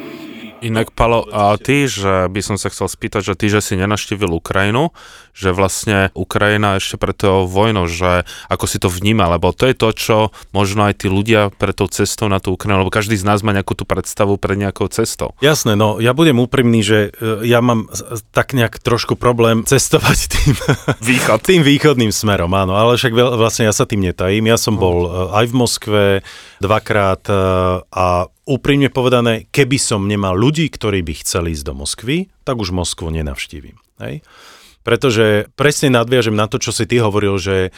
Inak, 0.61 0.93
Palo, 0.93 1.25
a 1.33 1.57
ty, 1.57 1.89
že 1.89 2.29
by 2.29 2.41
som 2.45 2.57
sa 2.61 2.69
chcel 2.69 2.89
spýtať, 2.89 3.33
že 3.33 3.35
ty, 3.37 3.47
že 3.49 3.65
si 3.65 3.75
nenaštívil 3.81 4.29
Ukrajinu, 4.29 4.93
že 5.33 5.57
vlastne 5.57 6.13
Ukrajina 6.13 6.77
ešte 6.77 7.01
pred 7.01 7.17
tou 7.17 7.49
vojnou, 7.49 7.89
že 7.89 8.29
ako 8.53 8.65
si 8.69 8.77
to 8.77 8.93
vníma, 8.93 9.31
lebo 9.33 9.57
to 9.57 9.65
je 9.65 9.75
to, 9.75 9.89
čo 9.97 10.17
možno 10.53 10.85
aj 10.85 11.01
tí 11.01 11.09
ľudia 11.09 11.49
pred 11.55 11.73
tou 11.73 11.89
cestou 11.89 12.29
na 12.29 12.43
tú 12.43 12.55
Ukrajinu, 12.55 12.85
lebo 12.85 12.93
každý 12.93 13.17
z 13.17 13.25
nás 13.25 13.41
má 13.41 13.57
nejakú 13.57 13.73
tú 13.73 13.89
predstavu 13.89 14.37
pred 14.37 14.61
nejakou 14.61 14.93
cestou. 14.93 15.33
Jasné, 15.41 15.81
no 15.81 15.97
ja 15.97 16.13
budem 16.13 16.37
úprimný, 16.37 16.85
že 16.85 16.99
e, 17.17 17.49
ja 17.49 17.65
mám 17.65 17.89
tak 18.37 18.53
nejak 18.53 18.85
trošku 18.85 19.17
problém 19.17 19.65
cestovať 19.71 20.19
tým, 20.29 20.53
Východ. 21.01 21.41
tým 21.49 21.65
východným 21.65 22.13
smerom, 22.13 22.53
áno, 22.53 22.77
ale 22.77 23.01
však 23.01 23.17
vlastne 23.17 23.65
ja 23.65 23.73
sa 23.73 23.89
tým 23.89 24.05
netajím. 24.05 24.45
Ja 24.51 24.61
som 24.61 24.77
bol 24.77 25.09
e, 25.09 25.09
aj 25.41 25.45
v 25.49 25.55
Moskve 25.57 26.03
dvakrát 26.61 27.25
e, 27.33 27.35
a 27.89 28.29
úprimne 28.51 28.91
povedané, 28.91 29.47
keby 29.55 29.79
som 29.79 30.11
nemal 30.11 30.35
ľudí, 30.35 30.67
ktorí 30.67 31.07
by 31.07 31.23
chceli 31.23 31.55
ísť 31.55 31.65
do 31.71 31.75
Moskvy, 31.79 32.27
tak 32.43 32.59
už 32.59 32.75
Moskvu 32.75 33.15
nenavštívim. 33.15 33.79
Hej? 34.03 34.27
Pretože 34.83 35.47
presne 35.55 35.95
nadviažem 35.95 36.35
na 36.35 36.51
to, 36.51 36.59
čo 36.59 36.75
si 36.75 36.89
ty 36.89 36.99
hovoril, 36.99 37.39
že 37.39 37.71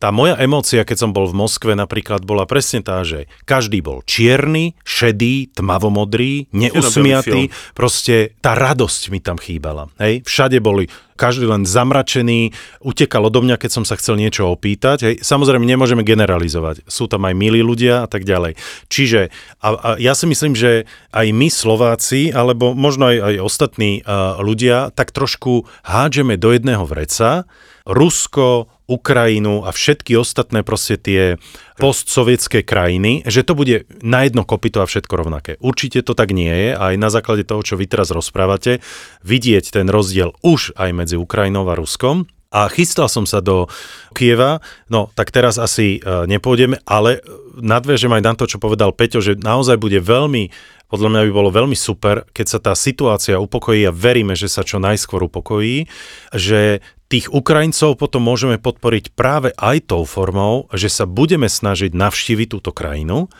tá 0.00 0.08
moja 0.08 0.36
emócia, 0.40 0.84
keď 0.84 0.96
som 1.06 1.10
bol 1.12 1.28
v 1.28 1.36
Moskve 1.36 1.72
napríklad, 1.76 2.24
bola 2.24 2.48
presne 2.48 2.80
tá, 2.80 3.04
že 3.04 3.28
každý 3.44 3.84
bol 3.84 4.00
čierny, 4.04 4.76
šedý, 4.82 5.52
tmavomodrý, 5.52 6.48
neusmiatý, 6.52 7.52
proste 7.76 8.36
tá 8.40 8.56
radosť 8.56 9.02
mi 9.12 9.20
tam 9.20 9.36
chýbala. 9.36 9.92
Hej? 10.00 10.24
Všade 10.24 10.58
boli 10.64 10.88
každý 11.20 11.46
len 11.46 11.68
zamračený, 11.68 12.54
utekal 12.80 13.28
odo 13.28 13.44
mňa, 13.44 13.60
keď 13.60 13.70
som 13.70 13.84
sa 13.84 13.98
chcel 14.00 14.16
niečo 14.16 14.48
opýtať. 14.48 14.98
Hej. 15.04 15.14
Samozrejme, 15.20 15.62
nemôžeme 15.62 16.02
generalizovať. 16.02 16.86
Sú 16.88 17.06
tam 17.06 17.28
aj 17.28 17.34
milí 17.36 17.60
ľudia 17.60 18.04
a 18.04 18.08
tak 18.08 18.24
ďalej. 18.24 18.56
Čiže 18.88 19.28
a, 19.60 19.68
a 19.72 19.88
ja 20.00 20.16
si 20.16 20.24
myslím, 20.26 20.56
že 20.56 20.88
aj 21.12 21.26
my 21.30 21.48
Slováci, 21.52 22.32
alebo 22.32 22.72
možno 22.72 23.12
aj, 23.12 23.16
aj 23.20 23.34
ostatní 23.44 24.00
uh, 24.02 24.40
ľudia, 24.40 24.90
tak 24.96 25.12
trošku 25.12 25.68
hádžeme 25.84 26.40
do 26.40 26.50
jedného 26.50 26.88
vreca 26.88 27.44
Rusko, 27.82 28.71
Ukrajinu 28.90 29.62
a 29.62 29.70
všetky 29.70 30.18
ostatné 30.18 30.66
proste 30.66 30.98
tie 30.98 31.38
postsovietské 31.78 32.66
krajiny, 32.66 33.22
že 33.26 33.46
to 33.46 33.54
bude 33.54 33.86
na 34.02 34.26
jedno 34.26 34.42
kopito 34.42 34.82
a 34.82 34.86
všetko 34.86 35.14
rovnaké. 35.14 35.52
Určite 35.62 36.02
to 36.02 36.12
tak 36.12 36.34
nie 36.34 36.50
je 36.50 36.70
aj 36.74 36.94
na 36.98 37.08
základe 37.08 37.46
toho, 37.46 37.62
čo 37.62 37.78
vy 37.78 37.86
teraz 37.86 38.10
rozprávate, 38.10 38.82
vidieť 39.22 39.74
ten 39.74 39.86
rozdiel 39.88 40.34
už 40.42 40.74
aj 40.76 40.90
medzi 40.92 41.16
Ukrajinou 41.18 41.66
a 41.70 41.78
Ruskom. 41.78 42.26
A 42.52 42.68
chystal 42.68 43.08
som 43.08 43.24
sa 43.24 43.40
do 43.40 43.64
Kieva, 44.12 44.60
no 44.92 45.08
tak 45.16 45.32
teraz 45.32 45.56
asi 45.56 46.04
uh, 46.04 46.28
nepôjdeme, 46.28 46.84
ale 46.84 47.24
nadviažem 47.56 48.12
aj 48.12 48.22
na 48.22 48.32
to, 48.36 48.44
čo 48.44 48.60
povedal 48.60 48.92
Peťo, 48.92 49.24
že 49.24 49.40
naozaj 49.40 49.80
bude 49.80 49.96
veľmi 50.04 50.52
podľa 50.92 51.08
mňa 51.08 51.20
by 51.24 51.32
bolo 51.32 51.48
veľmi 51.48 51.72
super, 51.72 52.28
keď 52.36 52.46
sa 52.52 52.58
tá 52.60 52.76
situácia 52.76 53.40
upokojí 53.40 53.88
a 53.88 53.96
veríme, 53.96 54.36
že 54.36 54.52
sa 54.52 54.60
čo 54.60 54.76
najskôr 54.76 55.24
upokojí, 55.24 55.88
že 56.36 56.84
tých 57.08 57.32
Ukrajincov 57.32 57.96
potom 57.96 58.20
môžeme 58.28 58.60
podporiť 58.60 59.16
práve 59.16 59.56
aj 59.56 59.88
tou 59.88 60.04
formou, 60.04 60.68
že 60.76 60.92
sa 60.92 61.08
budeme 61.08 61.48
snažiť 61.48 61.96
navštíviť 61.96 62.48
túto 62.52 62.76
krajinu, 62.76 63.32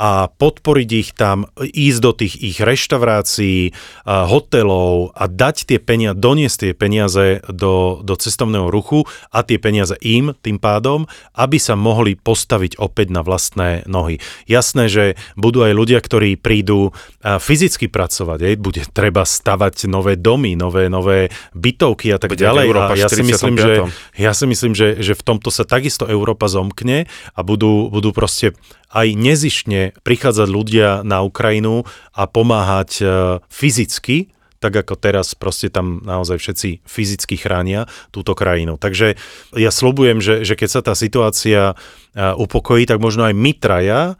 a 0.00 0.32
podporiť 0.32 0.88
ich 0.96 1.12
tam, 1.12 1.44
ísť 1.60 2.00
do 2.00 2.12
tých 2.16 2.34
ich 2.40 2.56
reštaurácií, 2.56 3.76
hotelov 4.08 5.12
a 5.12 5.28
dať 5.28 5.68
tie 5.68 5.76
peniaze, 5.76 6.16
doniesť 6.16 6.56
tie 6.56 6.72
peniaze 6.72 7.44
do, 7.52 8.00
do 8.00 8.14
cestovného 8.16 8.72
ruchu 8.72 9.04
a 9.28 9.44
tie 9.44 9.60
peniaze 9.60 9.92
im 10.00 10.32
tým 10.40 10.56
pádom, 10.56 11.04
aby 11.36 11.60
sa 11.60 11.76
mohli 11.76 12.16
postaviť 12.16 12.80
opäť 12.80 13.12
na 13.12 13.20
vlastné 13.20 13.84
nohy. 13.84 14.24
Jasné, 14.48 14.88
že 14.88 15.04
budú 15.36 15.68
aj 15.68 15.76
ľudia, 15.76 16.00
ktorí 16.00 16.40
prídu 16.40 16.96
fyzicky 17.20 17.92
pracovať, 17.92 18.40
aj, 18.40 18.54
bude 18.56 18.82
treba 18.96 19.28
stavať 19.28 19.84
nové 19.84 20.16
domy, 20.16 20.56
nové, 20.56 20.88
nové 20.88 21.28
bytovky 21.52 22.16
a 22.16 22.16
tak 22.16 22.32
bude 22.32 22.40
ďalej. 22.40 22.64
Európa 22.72 22.96
a 22.96 23.00
ja 23.04 23.12
si 23.12 23.20
myslím, 23.20 23.60
že, 23.60 23.84
ja 24.16 24.32
si 24.32 24.48
myslím 24.48 24.72
že, 24.72 25.04
že 25.04 25.12
v 25.12 25.20
tomto 25.20 25.52
sa 25.52 25.68
takisto 25.68 26.08
Európa 26.08 26.48
zomkne 26.48 27.04
a 27.36 27.40
budú, 27.44 27.92
budú 27.92 28.16
proste 28.16 28.56
aj 28.90 29.08
nezišne 29.14 29.94
prichádzať 30.02 30.48
ľudia 30.50 30.88
na 31.06 31.22
Ukrajinu 31.22 31.86
a 32.10 32.26
pomáhať 32.26 32.90
e, 32.98 33.04
fyzicky, 33.46 34.34
tak 34.60 34.76
ako 34.76 34.98
teraz 34.98 35.32
proste 35.32 35.72
tam 35.72 36.04
naozaj 36.04 36.36
všetci 36.36 36.84
fyzicky 36.84 37.40
chránia 37.40 37.88
túto 38.12 38.36
krajinu. 38.36 38.76
Takže 38.76 39.16
ja 39.56 39.72
slobujem, 39.72 40.20
že, 40.20 40.44
že 40.44 40.52
keď 40.58 40.68
sa 40.68 40.80
tá 40.82 40.92
situácia 40.98 41.72
e, 41.72 41.74
upokojí, 42.18 42.84
tak 42.84 42.98
možno 42.98 43.24
aj 43.30 43.34
my 43.38 43.52
traja 43.56 44.00
e, 44.10 44.14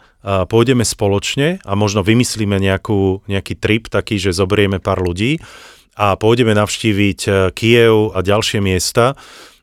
pôjdeme 0.46 0.86
spoločne 0.86 1.58
a 1.66 1.72
možno 1.74 2.06
vymyslíme 2.06 2.56
nejakú, 2.56 3.26
nejaký 3.26 3.58
trip 3.58 3.90
taký, 3.90 4.22
že 4.22 4.32
zoberieme 4.32 4.78
pár 4.78 5.02
ľudí 5.02 5.42
a 5.98 6.14
pôjdeme 6.14 6.54
navštíviť 6.54 7.52
Kiev 7.52 8.14
a 8.14 8.22
ďalšie 8.22 8.62
miesta 8.62 9.18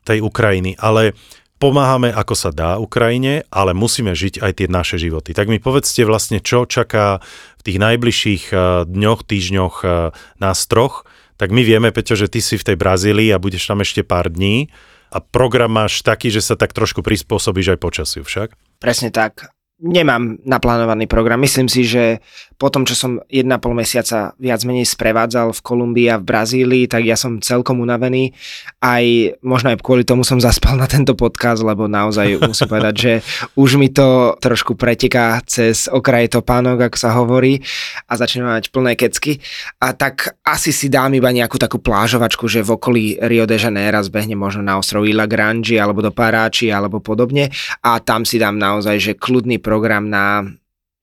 tej 0.08 0.24
Ukrajiny. 0.24 0.80
Ale 0.80 1.12
pomáhame 1.58 2.14
ako 2.14 2.34
sa 2.38 2.50
dá 2.54 2.78
Ukrajine, 2.78 3.44
ale 3.50 3.74
musíme 3.74 4.14
žiť 4.14 4.40
aj 4.40 4.52
tie 4.62 4.66
naše 4.70 4.96
životy. 4.96 5.34
Tak 5.34 5.50
mi 5.50 5.58
povedzte 5.58 6.06
vlastne, 6.06 6.38
čo 6.38 6.64
čaká 6.64 7.18
v 7.58 7.62
tých 7.66 7.78
najbližších 7.82 8.44
eh, 8.50 8.58
dňoch, 8.86 9.20
týždňoch 9.26 9.74
eh, 9.82 9.90
nás 10.38 10.58
troch. 10.70 11.04
Tak 11.38 11.54
my 11.54 11.62
vieme, 11.62 11.94
Peťo, 11.94 12.18
že 12.18 12.26
ty 12.26 12.42
si 12.42 12.58
v 12.58 12.66
tej 12.66 12.76
Brazílii 12.78 13.30
a 13.30 13.38
budeš 13.38 13.70
tam 13.70 13.78
ešte 13.82 14.02
pár 14.02 14.26
dní 14.26 14.70
a 15.14 15.22
program 15.22 15.70
máš 15.70 16.02
taký, 16.02 16.28
že 16.28 16.42
sa 16.44 16.54
tak 16.58 16.74
trošku 16.74 17.00
prispôsobíš 17.00 17.76
aj 17.76 17.78
počasiu 17.78 18.22
však? 18.26 18.58
Presne 18.82 19.14
tak. 19.14 19.50
Nemám 19.78 20.42
naplánovaný 20.42 21.06
program. 21.06 21.38
Myslím 21.38 21.70
si, 21.70 21.86
že 21.86 22.18
po 22.58 22.74
tom, 22.74 22.82
čo 22.82 22.98
som 22.98 23.22
1,5 23.30 23.46
mesiaca 23.70 24.34
viac 24.34 24.60
menej 24.66 24.82
sprevádzal 24.82 25.54
v 25.54 25.60
Kolumbii 25.62 26.10
a 26.10 26.18
v 26.18 26.26
Brazílii, 26.26 26.84
tak 26.90 27.06
ja 27.06 27.14
som 27.14 27.38
celkom 27.38 27.78
unavený. 27.78 28.34
Aj 28.82 29.06
možno 29.46 29.70
aj 29.70 29.78
kvôli 29.78 30.02
tomu 30.02 30.26
som 30.26 30.42
zaspal 30.42 30.74
na 30.74 30.90
tento 30.90 31.14
podcast, 31.14 31.62
lebo 31.62 31.86
naozaj 31.86 32.42
musím 32.42 32.66
povedať, 32.66 32.94
že 32.98 33.12
už 33.54 33.78
mi 33.78 33.94
to 33.94 34.34
trošku 34.42 34.74
preteká 34.74 35.38
cez 35.46 35.86
okraj 35.86 36.34
topánok, 36.34 36.90
ako 36.90 36.96
sa 36.98 37.14
hovorí, 37.14 37.62
a 38.10 38.18
začnem 38.18 38.50
mať 38.50 38.74
plné 38.74 38.98
kecky. 38.98 39.38
A 39.78 39.94
tak 39.94 40.34
asi 40.42 40.74
si 40.74 40.90
dám 40.90 41.14
iba 41.14 41.30
nejakú 41.30 41.62
takú 41.62 41.78
plážovačku, 41.78 42.50
že 42.50 42.66
v 42.66 42.74
okolí 42.74 43.22
Rio 43.22 43.46
de 43.46 43.54
Janeiro 43.54 44.02
zbehne 44.02 44.34
možno 44.34 44.66
na 44.66 44.82
ostrov 44.82 45.06
Ila 45.06 45.30
Grande 45.30 45.78
alebo 45.78 46.02
do 46.02 46.10
Paráči 46.10 46.74
alebo 46.74 46.98
podobne 46.98 47.54
a 47.86 48.02
tam 48.02 48.26
si 48.26 48.42
dám 48.42 48.58
naozaj, 48.58 48.98
že 48.98 49.12
kľudný 49.14 49.62
program 49.62 50.10
na 50.10 50.42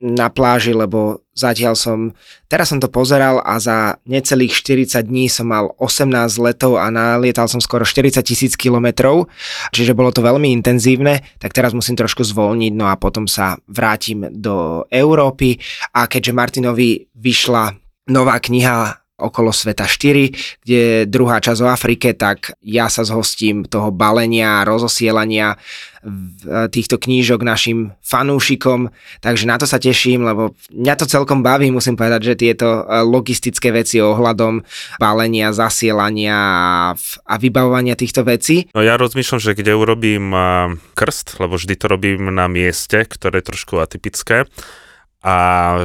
na 0.04 0.28
pláži, 0.28 0.76
lebo 0.76 1.24
zatiaľ 1.32 1.76
som, 1.80 2.12
teraz 2.52 2.72
som 2.72 2.84
to 2.84 2.92
pozeral 2.92 3.40
a 3.40 3.56
za 3.64 3.96
necelých 4.04 4.52
40 4.52 5.08
dní 5.08 5.32
som 5.32 5.48
mal 5.48 5.72
18 5.80 6.12
letov 6.40 6.76
a 6.76 6.92
nalietal 6.92 7.48
som 7.48 7.64
skoro 7.64 7.88
40 7.88 8.20
tisíc 8.24 8.60
kilometrov, 8.60 9.32
čiže 9.72 9.96
bolo 9.96 10.12
to 10.12 10.20
veľmi 10.20 10.52
intenzívne, 10.52 11.24
tak 11.40 11.56
teraz 11.56 11.72
musím 11.72 11.96
trošku 11.96 12.28
zvolniť, 12.28 12.74
no 12.76 12.92
a 12.92 13.00
potom 13.00 13.24
sa 13.28 13.56
vrátim 13.72 14.28
do 14.36 14.84
Európy. 14.92 15.60
A 15.96 16.12
keďže 16.12 16.36
Martinovi 16.36 17.08
vyšla 17.16 17.76
nová 18.12 18.36
kniha 18.40 19.05
okolo 19.28 19.50
sveta 19.50 19.90
4, 19.90 20.62
kde 20.62 21.10
druhá 21.10 21.42
časť 21.42 21.60
o 21.66 21.68
Afrike, 21.68 22.14
tak 22.14 22.56
ja 22.62 22.88
sa 22.88 23.02
zhostím 23.02 23.66
toho 23.66 23.90
balenia, 23.90 24.64
rozosielania 24.64 25.58
týchto 26.70 27.02
knížok 27.02 27.42
našim 27.42 27.98
fanúšikom, 28.06 28.94
takže 29.26 29.50
na 29.50 29.58
to 29.58 29.66
sa 29.66 29.82
teším, 29.82 30.22
lebo 30.22 30.54
mňa 30.70 30.96
to 31.02 31.06
celkom 31.10 31.42
baví, 31.42 31.74
musím 31.74 31.98
povedať, 31.98 32.22
že 32.22 32.36
tieto 32.38 32.86
e, 32.86 33.02
logistické 33.02 33.74
veci 33.74 33.98
ohľadom 33.98 34.62
balenia, 35.02 35.50
zasielania 35.50 36.38
a 37.26 37.36
vybavovania 37.42 37.98
týchto 37.98 38.22
vecí. 38.22 38.70
No 38.78 38.86
ja 38.86 39.02
rozmýšľam, 39.02 39.42
že 39.42 39.58
kde 39.58 39.74
urobím 39.74 40.30
krst, 40.94 41.42
lebo 41.42 41.58
vždy 41.58 41.74
to 41.74 41.86
robím 41.90 42.30
na 42.30 42.46
mieste, 42.46 43.02
ktoré 43.10 43.42
je 43.42 43.50
trošku 43.50 43.82
atypické, 43.82 44.46
a 45.26 45.38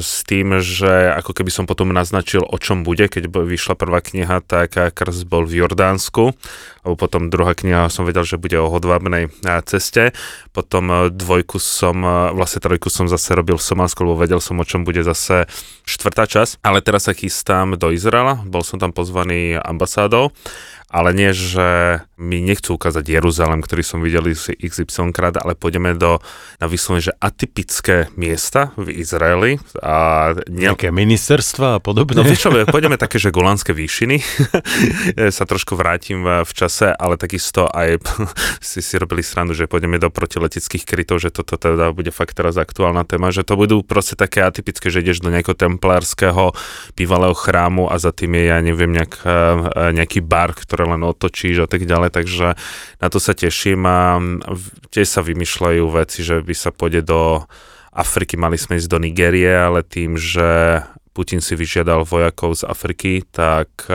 s 0.05 0.21
tým, 0.29 0.61
že 0.61 1.17
ako 1.17 1.33
keby 1.33 1.49
som 1.49 1.65
potom 1.65 1.89
naznačil, 1.97 2.45
o 2.45 2.61
čom 2.61 2.85
bude, 2.85 3.09
keď 3.09 3.33
vyšla 3.33 3.73
prvá 3.73 4.05
kniha, 4.05 4.45
tak 4.45 4.77
krst 4.77 5.25
bol 5.25 5.49
v 5.49 5.65
Jordánsku, 5.65 6.37
alebo 6.85 6.97
potom 7.01 7.33
druhá 7.33 7.57
kniha 7.57 7.89
som 7.89 8.05
vedel, 8.05 8.29
že 8.29 8.37
bude 8.37 8.61
o 8.61 8.69
hodvábnej 8.69 9.33
ceste, 9.65 10.13
potom 10.53 11.09
dvojku 11.09 11.57
som, 11.57 12.05
vlastne 12.37 12.61
trojku 12.61 12.93
som 12.93 13.09
zase 13.09 13.33
robil 13.33 13.57
v 13.57 13.65
Somálsku, 13.65 14.05
lebo 14.05 14.21
vedel 14.21 14.45
som, 14.45 14.61
o 14.61 14.69
čom 14.69 14.85
bude 14.85 15.01
zase 15.01 15.49
štvrtá 15.89 16.29
časť, 16.29 16.61
ale 16.61 16.85
teraz 16.85 17.09
sa 17.09 17.17
chystám 17.17 17.81
do 17.81 17.97
Izraela, 17.97 18.45
bol 18.45 18.61
som 18.61 18.77
tam 18.77 18.93
pozvaný 18.93 19.57
ambasádou. 19.57 20.37
Ale 20.91 21.15
nie, 21.15 21.31
že 21.31 22.03
mi 22.21 22.45
nechcú 22.45 22.77
ukázať 22.77 23.01
Jeruzalem, 23.09 23.65
ktorý 23.65 23.81
som 23.81 24.05
videl 24.05 24.29
XY 24.37 25.17
krát, 25.17 25.41
ale 25.41 25.57
pôjdeme 25.57 25.97
do 25.97 26.21
na 26.61 26.69
vyslovene, 26.69 27.09
že 27.09 27.17
atypické 27.17 28.13
miesta 28.21 28.77
v 28.77 29.01
Izraeli. 29.01 29.57
A 29.81 30.37
nie... 30.53 30.69
Nejaké 30.69 30.93
ministerstva 30.93 31.77
a 31.77 31.81
podobne? 31.81 32.21
No 32.21 32.23
vieš 32.23 32.47
čo, 32.47 32.53
pôjdeme 32.69 33.01
také, 33.01 33.17
že 33.17 33.33
Golánske 33.33 33.73
výšiny. 33.73 34.21
sa 35.37 35.45
trošku 35.49 35.75
vrátim 35.81 36.21
v 36.23 36.53
čase, 36.53 36.93
ale 36.93 37.17
takisto 37.17 37.65
aj 37.65 38.05
si 38.61 38.85
si 38.85 38.95
robili 39.01 39.25
srandu, 39.25 39.57
že 39.57 39.65
pôjdeme 39.65 39.97
do 39.97 40.13
protileteckých 40.13 40.85
krytov, 40.85 41.25
že 41.25 41.33
toto 41.33 41.57
teda 41.57 41.97
bude 41.97 42.13
fakt 42.13 42.37
teraz 42.37 42.61
aktuálna 42.61 43.09
téma, 43.09 43.33
že 43.33 43.49
to 43.49 43.57
budú 43.57 43.81
proste 43.81 44.21
také 44.21 44.45
atypické, 44.45 44.93
že 44.93 45.01
ideš 45.01 45.25
do 45.25 45.33
nejakého 45.33 45.57
templárskeho 45.57 46.53
bývalého 46.93 47.33
chrámu 47.33 47.89
a 47.89 47.97
za 47.97 48.13
tým 48.13 48.37
je, 48.37 48.45
ja 48.53 48.59
neviem, 48.61 48.93
nejak, 48.93 49.13
eh, 49.25 49.97
nejaký 49.97 50.21
bar, 50.21 50.53
ktoré 50.53 50.85
len 50.85 51.01
otočíš 51.01 51.65
a 51.65 51.69
tak 51.71 51.89
ďalej, 51.89 52.10
takže 52.11 52.59
na 53.01 53.09
to 53.09 53.23
sa 53.23 53.33
teším 53.33 53.87
a 53.87 54.19
tiež 54.91 55.09
sa 55.09 55.23
vymýšľajú 55.23 55.85
veci, 55.95 56.21
že 56.27 56.43
by 56.43 56.55
sa 56.55 56.71
pôjde 56.75 57.07
do 57.07 57.47
Afriky, 57.91 58.39
mali 58.39 58.55
sme 58.55 58.79
ísť 58.79 58.91
do 58.91 59.03
Nigérie, 59.03 59.51
ale 59.51 59.83
tým, 59.83 60.15
že 60.15 60.83
Putin 61.11 61.43
si 61.43 61.59
vyžiadal 61.59 62.07
vojakov 62.07 62.55
z 62.55 62.63
Afriky, 62.71 63.27
tak 63.35 63.91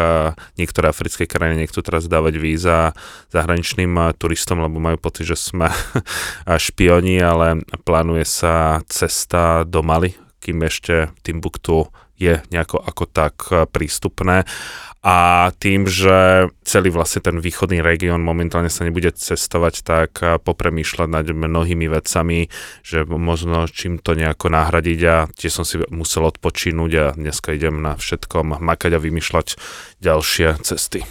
niektoré 0.59 0.91
africké 0.91 1.23
krajiny 1.23 1.63
nechcú 1.63 1.79
teraz 1.79 2.11
dávať 2.11 2.35
víza 2.35 2.91
zahraničným 3.31 4.13
turistom, 4.19 4.59
lebo 4.59 4.83
majú 4.83 4.99
pocit, 4.99 5.31
že 5.31 5.39
sme 5.39 5.71
špioni, 6.67 7.23
ale 7.23 7.63
plánuje 7.87 8.27
sa 8.27 8.83
cesta 8.91 9.63
do 9.63 9.79
Mali, 9.79 10.11
kým 10.43 10.59
ešte 10.67 11.15
Timbuktu 11.23 11.87
je 12.15 12.39
nejako 12.51 12.79
ako 12.83 13.03
tak 13.11 13.35
prístupné 13.71 14.47
a 15.05 15.53
tým, 15.61 15.85
že 15.85 16.49
celý 16.65 16.89
vlastne 16.89 17.21
ten 17.21 17.37
východný 17.37 17.85
región 17.85 18.25
momentálne 18.25 18.73
sa 18.73 18.89
nebude 18.89 19.13
cestovať, 19.13 19.85
tak 19.85 20.17
popremýšľať 20.41 21.05
nad 21.05 21.29
mnohými 21.29 21.85
vecami, 21.85 22.49
že 22.81 23.05
možno 23.05 23.69
čím 23.69 24.01
to 24.01 24.17
nejako 24.17 24.49
nahradiť 24.49 24.99
a 25.05 25.29
tiež 25.29 25.61
som 25.61 25.65
si 25.65 25.77
musel 25.93 26.25
odpočínuť 26.25 26.91
a 26.97 27.05
dneska 27.13 27.53
idem 27.53 27.85
na 27.85 27.93
všetkom 28.01 28.57
makať 28.57 28.97
a 28.97 29.03
vymýšľať 29.05 29.61
ďalšie 30.01 30.65
cesty. 30.65 31.05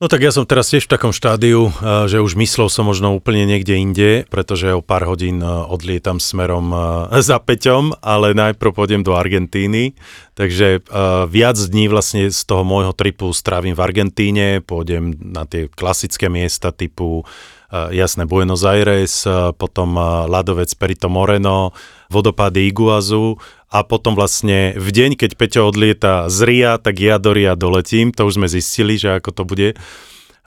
No 0.00 0.08
tak 0.08 0.24
ja 0.24 0.32
som 0.32 0.48
teraz 0.48 0.72
tiež 0.72 0.88
v 0.88 0.96
takom 0.96 1.12
štádiu, 1.12 1.68
eh, 1.68 2.08
že 2.08 2.24
už 2.24 2.32
myslel 2.40 2.72
som 2.72 2.88
možno 2.88 3.12
úplne 3.12 3.44
niekde 3.44 3.76
inde, 3.76 4.24
pretože 4.32 4.72
o 4.72 4.80
pár 4.80 5.04
hodín 5.04 5.44
eh, 5.44 5.46
odlietam 5.46 6.16
smerom 6.16 6.72
eh, 6.72 7.20
za 7.28 7.36
Peťom, 7.36 8.00
ale 8.00 8.32
najprv 8.32 8.72
pôjdem 8.72 9.04
do 9.04 9.12
Argentíny, 9.12 9.92
takže 10.32 10.80
viac 11.28 11.60
dní 11.60 11.92
vlastne 11.92 12.32
z 12.32 12.40
toho 12.48 12.64
môjho 12.64 12.96
tripu 12.96 13.28
strávim 13.36 13.76
v 13.76 13.84
Argentíne, 13.84 14.64
pôjdem 14.64 15.12
na 15.20 15.44
tie 15.44 15.68
klasické 15.68 16.32
miesta 16.32 16.72
typu 16.72 17.28
jasné 17.70 18.24
Buenos 18.24 18.64
Aires, 18.64 19.28
potom 19.60 20.00
ľadovec 20.26 20.72
Perito 20.80 21.12
Moreno, 21.12 21.76
vodopády 22.08 22.72
Iguazu 22.72 23.36
a 23.70 23.86
potom 23.86 24.18
vlastne 24.18 24.74
v 24.74 24.88
deň, 24.90 25.14
keď 25.14 25.30
Peťo 25.38 25.70
odlieta 25.70 26.26
z 26.26 26.38
Ria, 26.42 26.72
tak 26.82 26.98
ja 26.98 27.22
do 27.22 27.30
Ria 27.30 27.54
doletím, 27.54 28.10
to 28.10 28.26
už 28.26 28.42
sme 28.42 28.50
zistili, 28.50 28.98
že 28.98 29.22
ako 29.22 29.30
to 29.30 29.42
bude 29.46 29.78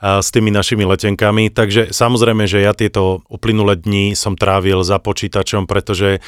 s 0.03 0.27
tými 0.35 0.51
našimi 0.51 0.83
letenkami. 0.83 1.47
Takže 1.47 1.95
samozrejme, 1.95 2.43
že 2.43 2.59
ja 2.59 2.75
tieto 2.75 3.23
uplynulé 3.31 3.79
dni 3.79 4.19
som 4.19 4.35
trávil 4.35 4.83
za 4.83 4.99
počítačom, 4.99 5.63
pretože 5.63 6.19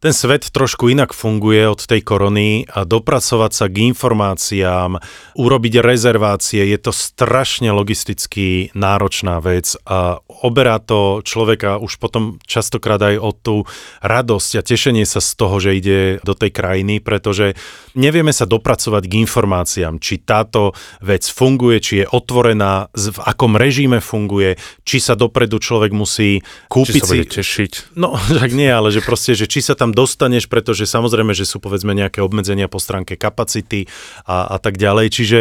ten 0.00 0.16
svet 0.16 0.48
trošku 0.48 0.88
inak 0.88 1.12
funguje 1.12 1.68
od 1.68 1.84
tej 1.84 2.00
korony 2.00 2.64
a 2.72 2.88
dopracovať 2.88 3.52
sa 3.52 3.66
k 3.68 3.92
informáciám, 3.92 4.96
urobiť 5.36 5.74
rezervácie, 5.84 6.64
je 6.64 6.78
to 6.80 6.88
strašne 6.88 7.68
logisticky 7.68 8.72
náročná 8.72 9.44
vec 9.44 9.76
a 9.84 10.24
oberá 10.40 10.80
to 10.80 11.20
človeka 11.20 11.76
už 11.76 12.00
potom 12.00 12.40
častokrát 12.48 12.96
aj 13.12 13.16
o 13.20 13.30
tú 13.36 13.56
radosť 14.00 14.50
a 14.56 14.64
tešenie 14.64 15.04
sa 15.04 15.20
z 15.20 15.30
toho, 15.36 15.60
že 15.60 15.76
ide 15.76 15.98
do 16.24 16.32
tej 16.32 16.48
krajiny, 16.48 17.04
pretože 17.04 17.52
nevieme 17.92 18.32
sa 18.32 18.48
dopracovať 18.48 19.04
k 19.04 19.20
informáciám, 19.20 20.00
či 20.00 20.16
táto 20.24 20.72
vec 21.04 21.28
funguje, 21.28 21.76
či 21.84 21.94
je 22.02 22.06
otvorená, 22.08 22.88
v 22.96 23.20
akom 23.20 23.52
režime 23.52 24.00
funguje, 24.00 24.56
či 24.80 24.96
sa 24.96 25.12
dopredu 25.12 25.60
človek 25.60 25.92
musí 25.92 26.40
kúpiť 26.72 26.94
či 26.96 27.00
sa 27.04 27.14
si... 27.20 27.28
tešiť. 27.28 27.72
No, 28.00 28.16
tak 28.40 28.56
nie, 28.56 28.72
ale 28.72 28.88
že 28.88 29.04
proste, 29.04 29.36
že 29.36 29.44
či 29.44 29.60
sa 29.60 29.76
tam 29.76 29.89
tam 29.90 30.06
dostaneš, 30.06 30.46
pretože 30.46 30.86
samozrejme, 30.86 31.34
že 31.34 31.42
sú 31.42 31.58
povedzme 31.58 31.90
nejaké 31.98 32.22
obmedzenia 32.22 32.70
po 32.70 32.78
stránke 32.78 33.18
kapacity 33.18 33.90
a, 34.22 34.54
a 34.54 34.56
tak 34.62 34.78
ďalej, 34.78 35.06
čiže... 35.10 35.38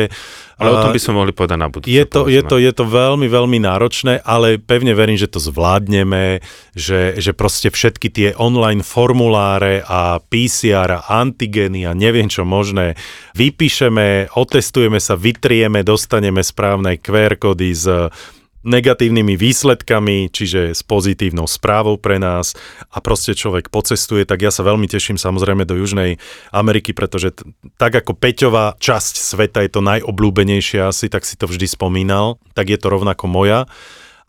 Ale 0.58 0.76
o 0.76 0.84
tom 0.84 0.92
by 0.92 1.00
sme 1.00 1.14
mohli 1.16 1.32
povedať 1.32 1.56
na 1.62 1.70
budúce. 1.70 1.88
Je 1.88 2.04
to, 2.04 2.28
je, 2.28 2.42
to, 2.44 2.60
je 2.60 2.74
to 2.74 2.84
veľmi, 2.84 3.30
veľmi 3.30 3.64
náročné, 3.64 4.26
ale 4.26 4.60
pevne 4.60 4.92
verím, 4.98 5.16
že 5.16 5.32
to 5.32 5.40
zvládneme, 5.40 6.44
že, 6.74 7.16
že 7.22 7.32
proste 7.32 7.70
všetky 7.70 8.10
tie 8.10 8.30
online 8.36 8.84
formuláre 8.84 9.86
a 9.86 10.20
PCR 10.20 11.00
a 11.00 11.06
antigeny 11.22 11.86
a 11.88 11.96
neviem 11.96 12.28
čo 12.28 12.44
možné 12.44 13.00
vypíšeme, 13.38 14.36
otestujeme 14.36 15.00
sa, 15.00 15.16
vytrieme, 15.16 15.86
dostaneme 15.86 16.44
správne 16.44 17.00
QR 17.00 17.40
kódy 17.40 17.72
z 17.72 18.12
negatívnymi 18.64 19.40
výsledkami, 19.40 20.28
čiže 20.30 20.76
s 20.76 20.82
pozitívnou 20.84 21.48
správou 21.48 21.96
pre 21.96 22.20
nás 22.20 22.54
a 22.92 23.00
proste 23.00 23.32
človek 23.32 23.72
pocestuje, 23.72 24.28
tak 24.28 24.44
ja 24.44 24.52
sa 24.52 24.68
veľmi 24.68 24.88
teším 24.88 25.16
samozrejme 25.16 25.64
do 25.64 25.80
Južnej 25.80 26.20
Ameriky, 26.52 26.92
pretože 26.92 27.32
t- 27.32 27.48
tak 27.80 27.96
ako 27.96 28.16
Peťová 28.16 28.76
časť 28.76 29.14
sveta 29.16 29.64
je 29.64 29.72
to 29.72 29.82
najobľúbenejšia 29.84 30.92
asi, 30.92 31.08
tak 31.08 31.24
si 31.24 31.40
to 31.40 31.48
vždy 31.48 31.72
spomínal, 31.72 32.36
tak 32.52 32.68
je 32.68 32.80
to 32.80 32.92
rovnako 32.92 33.32
moja 33.32 33.70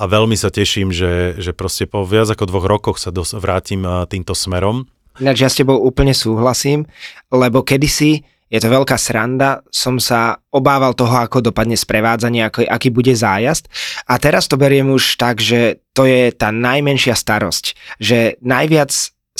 a 0.00 0.04
veľmi 0.08 0.38
sa 0.38 0.48
teším, 0.48 0.94
že, 0.94 1.36
že 1.36 1.52
proste 1.52 1.84
po 1.84 2.06
viac 2.06 2.30
ako 2.30 2.48
dvoch 2.48 2.66
rokoch 2.70 2.96
sa 2.96 3.12
dos- 3.12 3.36
vrátim 3.36 3.84
týmto 4.08 4.32
smerom. 4.32 4.88
Ináč 5.20 5.44
ja 5.44 5.50
s 5.52 5.60
tebou 5.60 5.76
úplne 5.76 6.16
súhlasím, 6.16 6.88
lebo 7.28 7.60
kedysi 7.60 8.24
je 8.50 8.58
to 8.58 8.68
veľká 8.68 8.98
sranda, 8.98 9.62
som 9.70 10.02
sa 10.02 10.42
obával 10.50 10.90
toho, 10.98 11.14
ako 11.22 11.38
dopadne 11.38 11.78
sprevádzanie, 11.78 12.42
ako, 12.50 12.66
aký 12.66 12.90
bude 12.90 13.14
zájazd. 13.14 13.70
A 14.10 14.18
teraz 14.18 14.50
to 14.50 14.58
beriem 14.58 14.90
už 14.90 15.14
tak, 15.14 15.38
že 15.38 15.78
to 15.94 16.02
je 16.02 16.34
tá 16.34 16.50
najmenšia 16.50 17.14
starosť, 17.14 17.78
že 18.02 18.34
najviac 18.42 18.90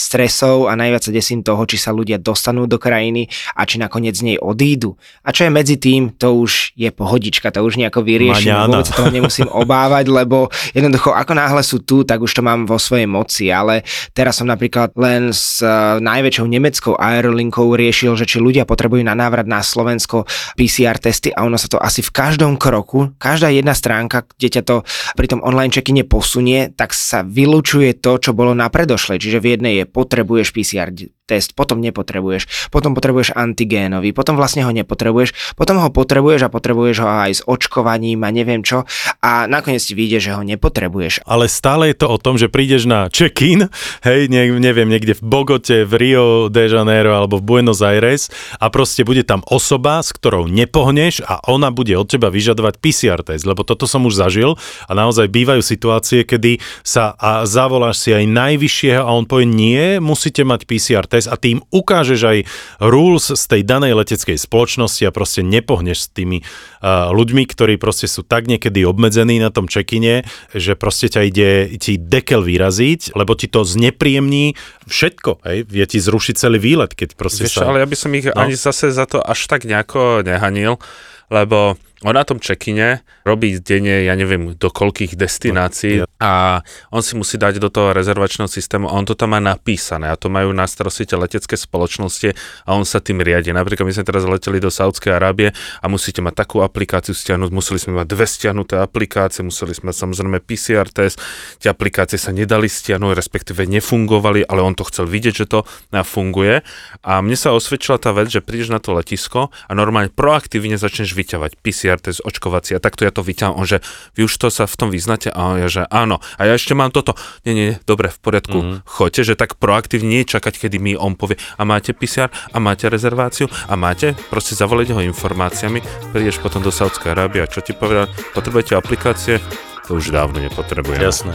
stresov 0.01 0.73
a 0.73 0.73
najviac 0.73 1.05
sa 1.05 1.13
desím 1.13 1.45
toho, 1.45 1.61
či 1.69 1.77
sa 1.77 1.93
ľudia 1.93 2.17
dostanú 2.17 2.65
do 2.65 2.81
krajiny 2.81 3.29
a 3.53 3.69
či 3.69 3.77
nakoniec 3.77 4.17
z 4.17 4.33
nej 4.33 4.39
odídu. 4.41 4.97
A 5.21 5.37
čo 5.37 5.45
je 5.45 5.53
medzi 5.53 5.77
tým, 5.77 6.17
to 6.17 6.41
už 6.41 6.73
je 6.73 6.89
pohodička, 6.89 7.53
to 7.53 7.61
už 7.61 7.77
nejako 7.77 8.01
vyrieším, 8.01 8.57
vôbec 8.73 8.89
toho 8.89 9.13
nemusím 9.13 9.49
obávať, 9.63 10.09
lebo 10.09 10.49
jednoducho 10.73 11.13
ako 11.13 11.37
náhle 11.37 11.61
sú 11.61 11.85
tu, 11.85 12.09
tak 12.09 12.25
už 12.25 12.33
to 12.33 12.41
mám 12.41 12.65
vo 12.65 12.81
svojej 12.81 13.05
moci, 13.05 13.53
ale 13.53 13.85
teraz 14.17 14.41
som 14.41 14.49
napríklad 14.49 14.97
len 14.97 15.37
s 15.37 15.61
uh, 15.61 16.01
najväčšou 16.01 16.49
nemeckou 16.49 16.97
aerolinkou 16.97 17.77
riešil, 17.77 18.17
že 18.17 18.25
či 18.25 18.41
ľudia 18.41 18.65
potrebujú 18.65 19.05
na 19.05 19.13
návrat 19.13 19.45
na 19.45 19.61
Slovensko 19.61 20.25
PCR 20.57 20.97
testy 20.97 21.29
a 21.29 21.45
ono 21.45 21.61
sa 21.61 21.69
to 21.69 21.77
asi 21.77 22.01
v 22.01 22.09
každom 22.09 22.57
kroku, 22.57 23.13
každá 23.21 23.53
jedna 23.53 23.77
stránka, 23.77 24.25
kde 24.39 24.49
ťa 24.49 24.63
to 24.65 24.77
pri 25.13 25.27
tom 25.29 25.45
online 25.45 25.69
check 25.69 25.91
posunie, 26.07 26.71
tak 26.71 26.95
sa 26.95 27.27
vylučuje 27.27 27.99
to, 27.99 28.23
čo 28.23 28.31
bolo 28.31 28.55
na 28.55 28.71
predošlej. 28.71 29.19
Čiže 29.19 29.43
v 29.43 29.47
jednej 29.57 29.75
je 29.83 29.90
potrebuješ 29.93 30.55
PCR 30.55 30.95
test, 31.31 31.55
potom 31.55 31.79
nepotrebuješ, 31.79 32.75
potom 32.75 32.99
potrebuješ 32.99 33.39
antigénový, 33.39 34.11
potom 34.11 34.35
vlastne 34.35 34.67
ho 34.67 34.73
nepotrebuješ, 34.75 35.55
potom 35.55 35.79
ho 35.79 35.95
potrebuješ 35.95 36.47
a 36.47 36.53
potrebuješ 36.53 36.97
ho 36.99 37.09
aj 37.09 37.31
s 37.39 37.43
očkovaním 37.47 38.27
a 38.27 38.35
neviem 38.35 38.67
čo 38.67 38.83
a 39.23 39.47
nakoniec 39.47 39.79
ti 39.79 39.95
vyjde, 39.95 40.19
že 40.19 40.31
ho 40.35 40.43
nepotrebuješ. 40.43 41.23
Ale 41.29 41.47
stále 41.47 41.95
je 41.95 42.03
to 42.03 42.11
o 42.11 42.19
tom, 42.19 42.35
že 42.35 42.51
prídeš 42.51 42.91
na 42.91 43.07
check-in, 43.13 43.71
hej, 44.03 44.27
ne, 44.27 44.49
neviem, 44.59 44.89
niekde 44.89 45.15
v 45.15 45.23
Bogote, 45.23 45.87
v 45.87 45.93
Rio 45.95 46.27
de 46.49 46.67
Janeiro 46.67 47.15
alebo 47.15 47.39
v 47.39 47.47
Buenos 47.47 47.85
Aires 47.85 48.33
a 48.57 48.73
proste 48.73 49.05
bude 49.05 49.23
tam 49.23 49.45
osoba, 49.47 50.01
s 50.01 50.11
ktorou 50.17 50.49
nepohneš 50.49 51.21
a 51.23 51.39
ona 51.47 51.69
bude 51.69 51.93
od 51.95 52.09
teba 52.09 52.33
vyžadovať 52.33 52.81
PCR 52.81 53.21
test, 53.21 53.45
lebo 53.45 53.63
toto 53.63 53.85
som 53.85 54.09
už 54.09 54.17
zažil 54.17 54.57
a 54.89 54.93
naozaj 54.97 55.29
bývajú 55.29 55.61
situácie, 55.61 56.25
kedy 56.25 56.59
sa 56.81 57.13
a 57.21 57.45
zavoláš 57.45 58.01
si 58.01 58.11
aj 58.17 58.25
najvyššieho 58.25 59.03
a 59.05 59.13
on 59.13 59.29
povie 59.29 59.45
nie, 59.45 60.01
musíte 60.01 60.41
mať 60.47 60.65
PCR 60.65 61.05
test 61.05 61.20
test 61.21 61.29
a 61.29 61.37
tým 61.37 61.61
ukážeš 61.69 62.21
aj 62.25 62.39
rules 62.81 63.29
z 63.29 63.45
tej 63.45 63.63
danej 63.63 63.93
leteckej 63.93 64.41
spoločnosti 64.41 65.05
a 65.05 65.13
proste 65.13 65.45
nepohneš 65.45 66.09
s 66.09 66.09
tými 66.09 66.41
uh, 66.41 67.13
ľuďmi, 67.13 67.45
ktorí 67.45 67.77
proste 67.77 68.09
sú 68.09 68.25
tak 68.25 68.49
niekedy 68.49 68.89
obmedzení 68.89 69.37
na 69.37 69.53
tom 69.53 69.69
čekine, 69.69 70.25
že 70.57 70.73
proste 70.75 71.13
ťa 71.13 71.23
ide 71.29 71.51
ti 71.77 72.01
dekel 72.01 72.41
vyraziť, 72.41 73.13
lebo 73.13 73.37
ti 73.37 73.47
to 73.53 73.69
znepríjemní 73.69 74.57
všetko, 74.89 75.45
hej, 75.45 75.59
vie 75.69 75.85
ti 75.85 76.01
zrušiť 76.01 76.35
celý 76.41 76.57
výlet, 76.57 76.97
keď 76.97 77.15
proste 77.15 77.45
Vieš, 77.45 77.61
sa... 77.61 77.69
ale 77.69 77.85
ja 77.85 77.89
by 77.89 77.97
som 78.01 78.11
ich 78.17 78.27
no. 78.27 78.35
ani 78.35 78.57
zase 78.57 78.89
za 78.91 79.05
to 79.05 79.21
až 79.21 79.45
tak 79.47 79.69
nejako 79.69 80.25
nehanil, 80.25 80.81
lebo 81.29 81.77
on 82.01 82.17
na 82.17 82.25
tom 82.25 82.41
čekine 82.41 83.05
robí 83.29 83.61
denne, 83.61 84.09
ja 84.09 84.17
neviem, 84.17 84.57
do 84.57 84.69
koľkých 84.73 85.21
destinácií 85.21 86.09
a 86.17 86.65
on 86.89 87.05
si 87.05 87.13
musí 87.13 87.37
dať 87.37 87.61
do 87.61 87.69
toho 87.69 87.93
rezervačného 87.93 88.49
systému 88.49 88.89
a 88.89 88.97
on 88.97 89.05
to 89.05 89.13
tam 89.13 89.37
má 89.37 89.41
napísané 89.41 90.09
a 90.09 90.17
to 90.17 90.33
majú 90.33 90.53
na 90.57 90.65
starosti 90.65 91.05
tie 91.05 91.21
letecké 91.21 91.61
spoločnosti 91.61 92.33
a 92.65 92.71
on 92.73 92.89
sa 92.89 93.05
tým 93.05 93.21
riadi. 93.21 93.53
Napríklad 93.53 93.85
my 93.85 93.93
sme 93.93 94.09
teraz 94.09 94.25
leteli 94.25 94.65
do 94.65 94.73
Saudskej 94.73 95.13
Arábie 95.13 95.53
a 95.53 95.87
musíte 95.93 96.25
mať 96.25 96.41
takú 96.41 96.65
aplikáciu 96.65 97.13
stiahnuť, 97.13 97.53
museli 97.53 97.77
sme 97.77 98.01
mať 98.01 98.07
dve 98.09 98.25
stiahnuté 98.25 98.81
aplikácie, 98.81 99.45
museli 99.45 99.77
sme 99.77 99.93
samozrejme 99.93 100.41
PCR 100.41 100.89
test, 100.89 101.21
tie 101.61 101.69
aplikácie 101.69 102.17
sa 102.17 102.33
nedali 102.33 102.69
stiahnuť, 102.69 103.13
respektíve 103.13 103.69
nefungovali, 103.69 104.49
ale 104.49 104.61
on 104.65 104.73
to 104.73 104.89
chcel 104.89 105.05
vidieť, 105.05 105.35
že 105.45 105.47
to 105.53 105.69
funguje 105.93 106.65
a 107.05 107.13
mne 107.21 107.37
sa 107.37 107.53
osvedčila 107.53 108.01
tá 108.01 108.17
vec, 108.17 108.33
že 108.33 108.41
prídeš 108.41 108.73
na 108.73 108.81
to 108.81 108.97
letisko 108.97 109.53
a 109.53 109.73
normálne 109.77 110.09
proaktívne 110.09 110.81
začneš 110.81 111.13
vyťahovať 111.13 111.61
PCR 111.61 111.90
PCR 111.91 111.99
test 111.99 112.23
očkovací 112.23 112.79
a 112.79 112.81
takto 112.81 113.03
ja 113.03 113.11
to 113.11 113.27
vyťahám, 113.27 113.59
on, 113.59 113.67
že 113.67 113.83
vy 114.15 114.31
už 114.31 114.35
to 114.39 114.47
sa 114.47 114.71
v 114.71 114.75
tom 114.79 114.89
vyznáte 114.95 115.35
a 115.35 115.59
ja, 115.59 115.67
že 115.67 115.83
áno. 115.91 116.23
A 116.39 116.47
ja 116.47 116.55
ešte 116.55 116.79
mám 116.79 116.95
toto. 116.95 117.19
Nie, 117.43 117.55
nie, 117.59 117.69
dobre, 117.83 118.15
v 118.15 118.19
poriadku. 118.23 118.59
Mm-hmm. 118.63 118.79
Choďte, 118.87 119.23
že 119.27 119.35
tak 119.35 119.59
proaktívne 119.59 120.23
čakať, 120.23 120.55
kedy 120.55 120.79
mi 120.79 120.95
on 120.95 121.19
povie 121.19 121.35
a 121.59 121.67
máte 121.67 121.91
PCR 121.91 122.31
a 122.31 122.57
máte 122.63 122.87
rezerváciu 122.87 123.51
a 123.67 123.75
máte, 123.75 124.15
proste 124.31 124.55
zavolať 124.55 124.95
ho 124.95 125.03
informáciami, 125.03 125.83
prídeš 126.15 126.39
potom 126.39 126.63
do 126.63 126.71
Saudskej 126.71 127.11
Arábie 127.11 127.43
a 127.43 127.51
čo 127.51 127.59
ti 127.59 127.75
povedal, 127.75 128.07
potrebujete 128.37 128.79
aplikácie? 128.79 129.43
To 129.91 129.99
už 129.99 130.15
dávno 130.15 130.39
nepotrebujem. 130.39 131.03
Jasné. 131.03 131.35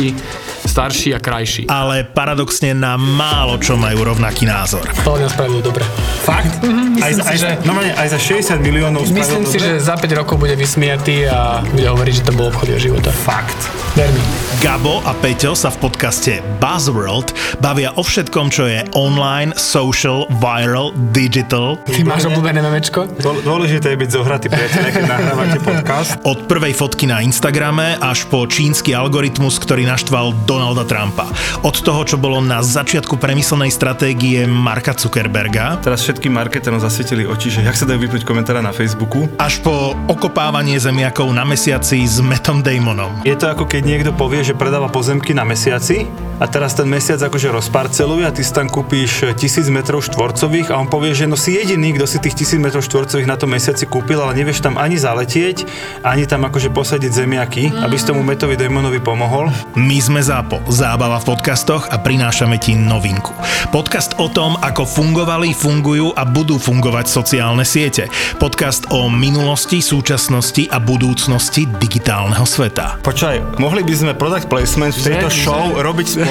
starší 0.63 1.13
a 1.13 1.19
krajší. 1.19 1.63
ale 1.67 2.01
paradoxne 2.03 2.73
na 2.73 2.95
málo 2.95 3.57
čo 3.57 3.75
majú 3.75 4.01
rovnaký 4.03 4.45
názor. 4.45 4.81
To 5.03 5.15
nás 5.15 5.29
spravilo 5.29 5.61
dobre. 5.61 5.85
Fakt? 6.21 6.61
Mhm, 6.61 6.97
aj, 6.97 7.11
za, 7.11 7.21
aj, 7.23 7.29
si, 7.29 7.37
že- 7.39 7.57
normálne, 7.61 7.93
aj 7.93 8.07
za 8.09 8.19
60 8.19 8.57
miliónov 8.59 9.01
Myslím 9.03 9.43
si, 9.43 9.57
dobre? 9.57 9.67
že 9.67 9.83
za 9.83 9.95
5 9.95 10.07
rokov 10.15 10.35
bude 10.37 10.55
vysmiatý 10.55 11.27
a 11.27 11.61
bude 11.63 11.85
hovoriť, 11.85 12.13
že 12.15 12.23
to 12.23 12.31
bol 12.31 12.47
obchod 12.47 12.73
života. 12.73 13.11
Fakt. 13.11 13.57
Ver 13.91 14.07
mi. 14.09 14.23
Gabo 14.57 15.03
a 15.03 15.11
Peťo 15.11 15.51
sa 15.51 15.67
v 15.67 15.81
podcaste 15.81 16.39
Buzzworld 16.57 17.33
bavia 17.59 17.91
o 17.91 18.01
všetkom, 18.01 18.47
čo 18.47 18.63
je 18.63 18.85
online, 18.93 19.51
social, 19.53 20.23
viral, 20.31 20.93
digital. 21.11 21.75
Ty 21.83 22.01
máš 22.01 22.25
obľúbené 22.25 22.61
memečko? 22.61 23.09
Dô- 23.17 23.41
Dôležité 23.41 23.91
je 23.91 23.99
byť 23.99 24.09
zohratý 24.11 24.47
priateľ, 24.47 24.81
keď 24.87 25.03
nahrávate 25.03 25.57
podcast. 25.59 26.09
Od 26.31 26.45
prvej 26.45 26.71
fotky 26.71 27.03
na 27.03 27.19
Instagrame 27.19 27.97
až 27.97 28.23
po 28.25 28.45
čínsky 28.45 28.93
algoritmus, 28.93 29.57
ktorý 29.57 29.83
naštval 29.91 30.31
Donalda 30.47 30.87
Trumpa. 30.87 31.27
Od 31.67 31.75
toho, 31.75 32.07
čo 32.07 32.15
bolo 32.15 32.39
na 32.39 32.63
začiatku 32.63 33.19
premyslenej 33.19 33.75
stratégie 33.75 34.47
Marka 34.47 34.95
Zuckerberga, 34.95 35.83
Teraz 35.83 36.07
všetkým 36.07 36.31
marketerom 36.31 36.79
zasvietili 36.79 37.27
oči, 37.27 37.51
že 37.51 37.65
jak 37.67 37.75
sa 37.75 37.83
dajú 37.83 38.07
vypnúť 38.07 38.23
komentára 38.23 38.63
na 38.63 38.71
Facebooku. 38.71 39.27
až 39.35 39.59
po 39.59 39.97
okopávanie 40.07 40.79
zemiakov 40.79 41.27
na 41.35 41.43
mesiaci 41.43 42.07
s 42.07 42.23
Metom 42.23 42.63
Damonom. 42.63 43.25
Je 43.27 43.35
to 43.35 43.51
ako 43.51 43.67
keď 43.67 43.81
niekto 43.83 44.11
povie, 44.15 44.45
že 44.45 44.55
predáva 44.55 44.87
pozemky 44.87 45.35
na 45.35 45.43
mesiaci 45.43 46.30
a 46.41 46.49
teraz 46.49 46.73
ten 46.73 46.89
mesiac 46.89 47.21
akože 47.21 47.53
rozparceluje 47.53 48.25
a 48.25 48.33
ty 48.33 48.41
si 48.41 48.49
tam 48.49 48.65
kúpíš 48.65 49.37
tisíc 49.37 49.69
metrov 49.69 50.01
štvorcových 50.01 50.73
a 50.73 50.81
on 50.81 50.89
povie, 50.89 51.13
že 51.13 51.29
no 51.29 51.37
si 51.37 51.53
jediný, 51.53 51.93
kto 51.93 52.09
si 52.09 52.17
tých 52.17 52.33
tisíc 52.33 52.57
metrov 52.57 52.81
štvorcových 52.81 53.29
na 53.29 53.37
tom 53.37 53.53
mesiaci 53.53 53.85
kúpil, 53.85 54.17
ale 54.17 54.33
nevieš 54.33 54.65
tam 54.65 54.81
ani 54.81 54.97
zaletieť, 54.97 55.69
ani 56.01 56.25
tam 56.25 56.41
akože 56.49 56.73
posadiť 56.73 57.11
zemiaky, 57.13 57.63
aby 57.85 57.93
si 57.93 58.09
tomu 58.09 58.25
Metovi 58.25 58.57
Damonovi 58.57 58.97
pomohol. 58.97 59.53
My 59.77 60.01
sme 60.01 60.17
ZAPO, 60.17 60.65
zábava 60.73 61.21
v 61.21 61.29
podcastoch 61.29 61.93
a 61.93 62.01
prinášame 62.01 62.57
ti 62.57 62.73
novinku. 62.73 63.37
Podcast 63.69 64.17
o 64.17 64.25
tom, 64.25 64.57
ako 64.57 64.89
fungovali, 64.89 65.53
fungujú 65.53 66.09
a 66.17 66.25
budú 66.25 66.57
fungovať 66.57 67.05
sociálne 67.05 67.61
siete. 67.61 68.09
Podcast 68.41 68.89
o 68.89 69.13
minulosti, 69.13 69.77
súčasnosti 69.77 70.65
a 70.73 70.81
budúcnosti 70.81 71.69
digitálneho 71.77 72.49
sveta. 72.49 72.97
Počkaj, 73.05 73.61
mohli 73.61 73.85
by 73.85 73.93
sme 73.93 74.11
product 74.17 74.49
placement 74.49 74.97
v 74.97 75.05
tejto 75.05 75.29
Že- 75.29 75.37
show 75.37 75.63
robiť 75.77 76.30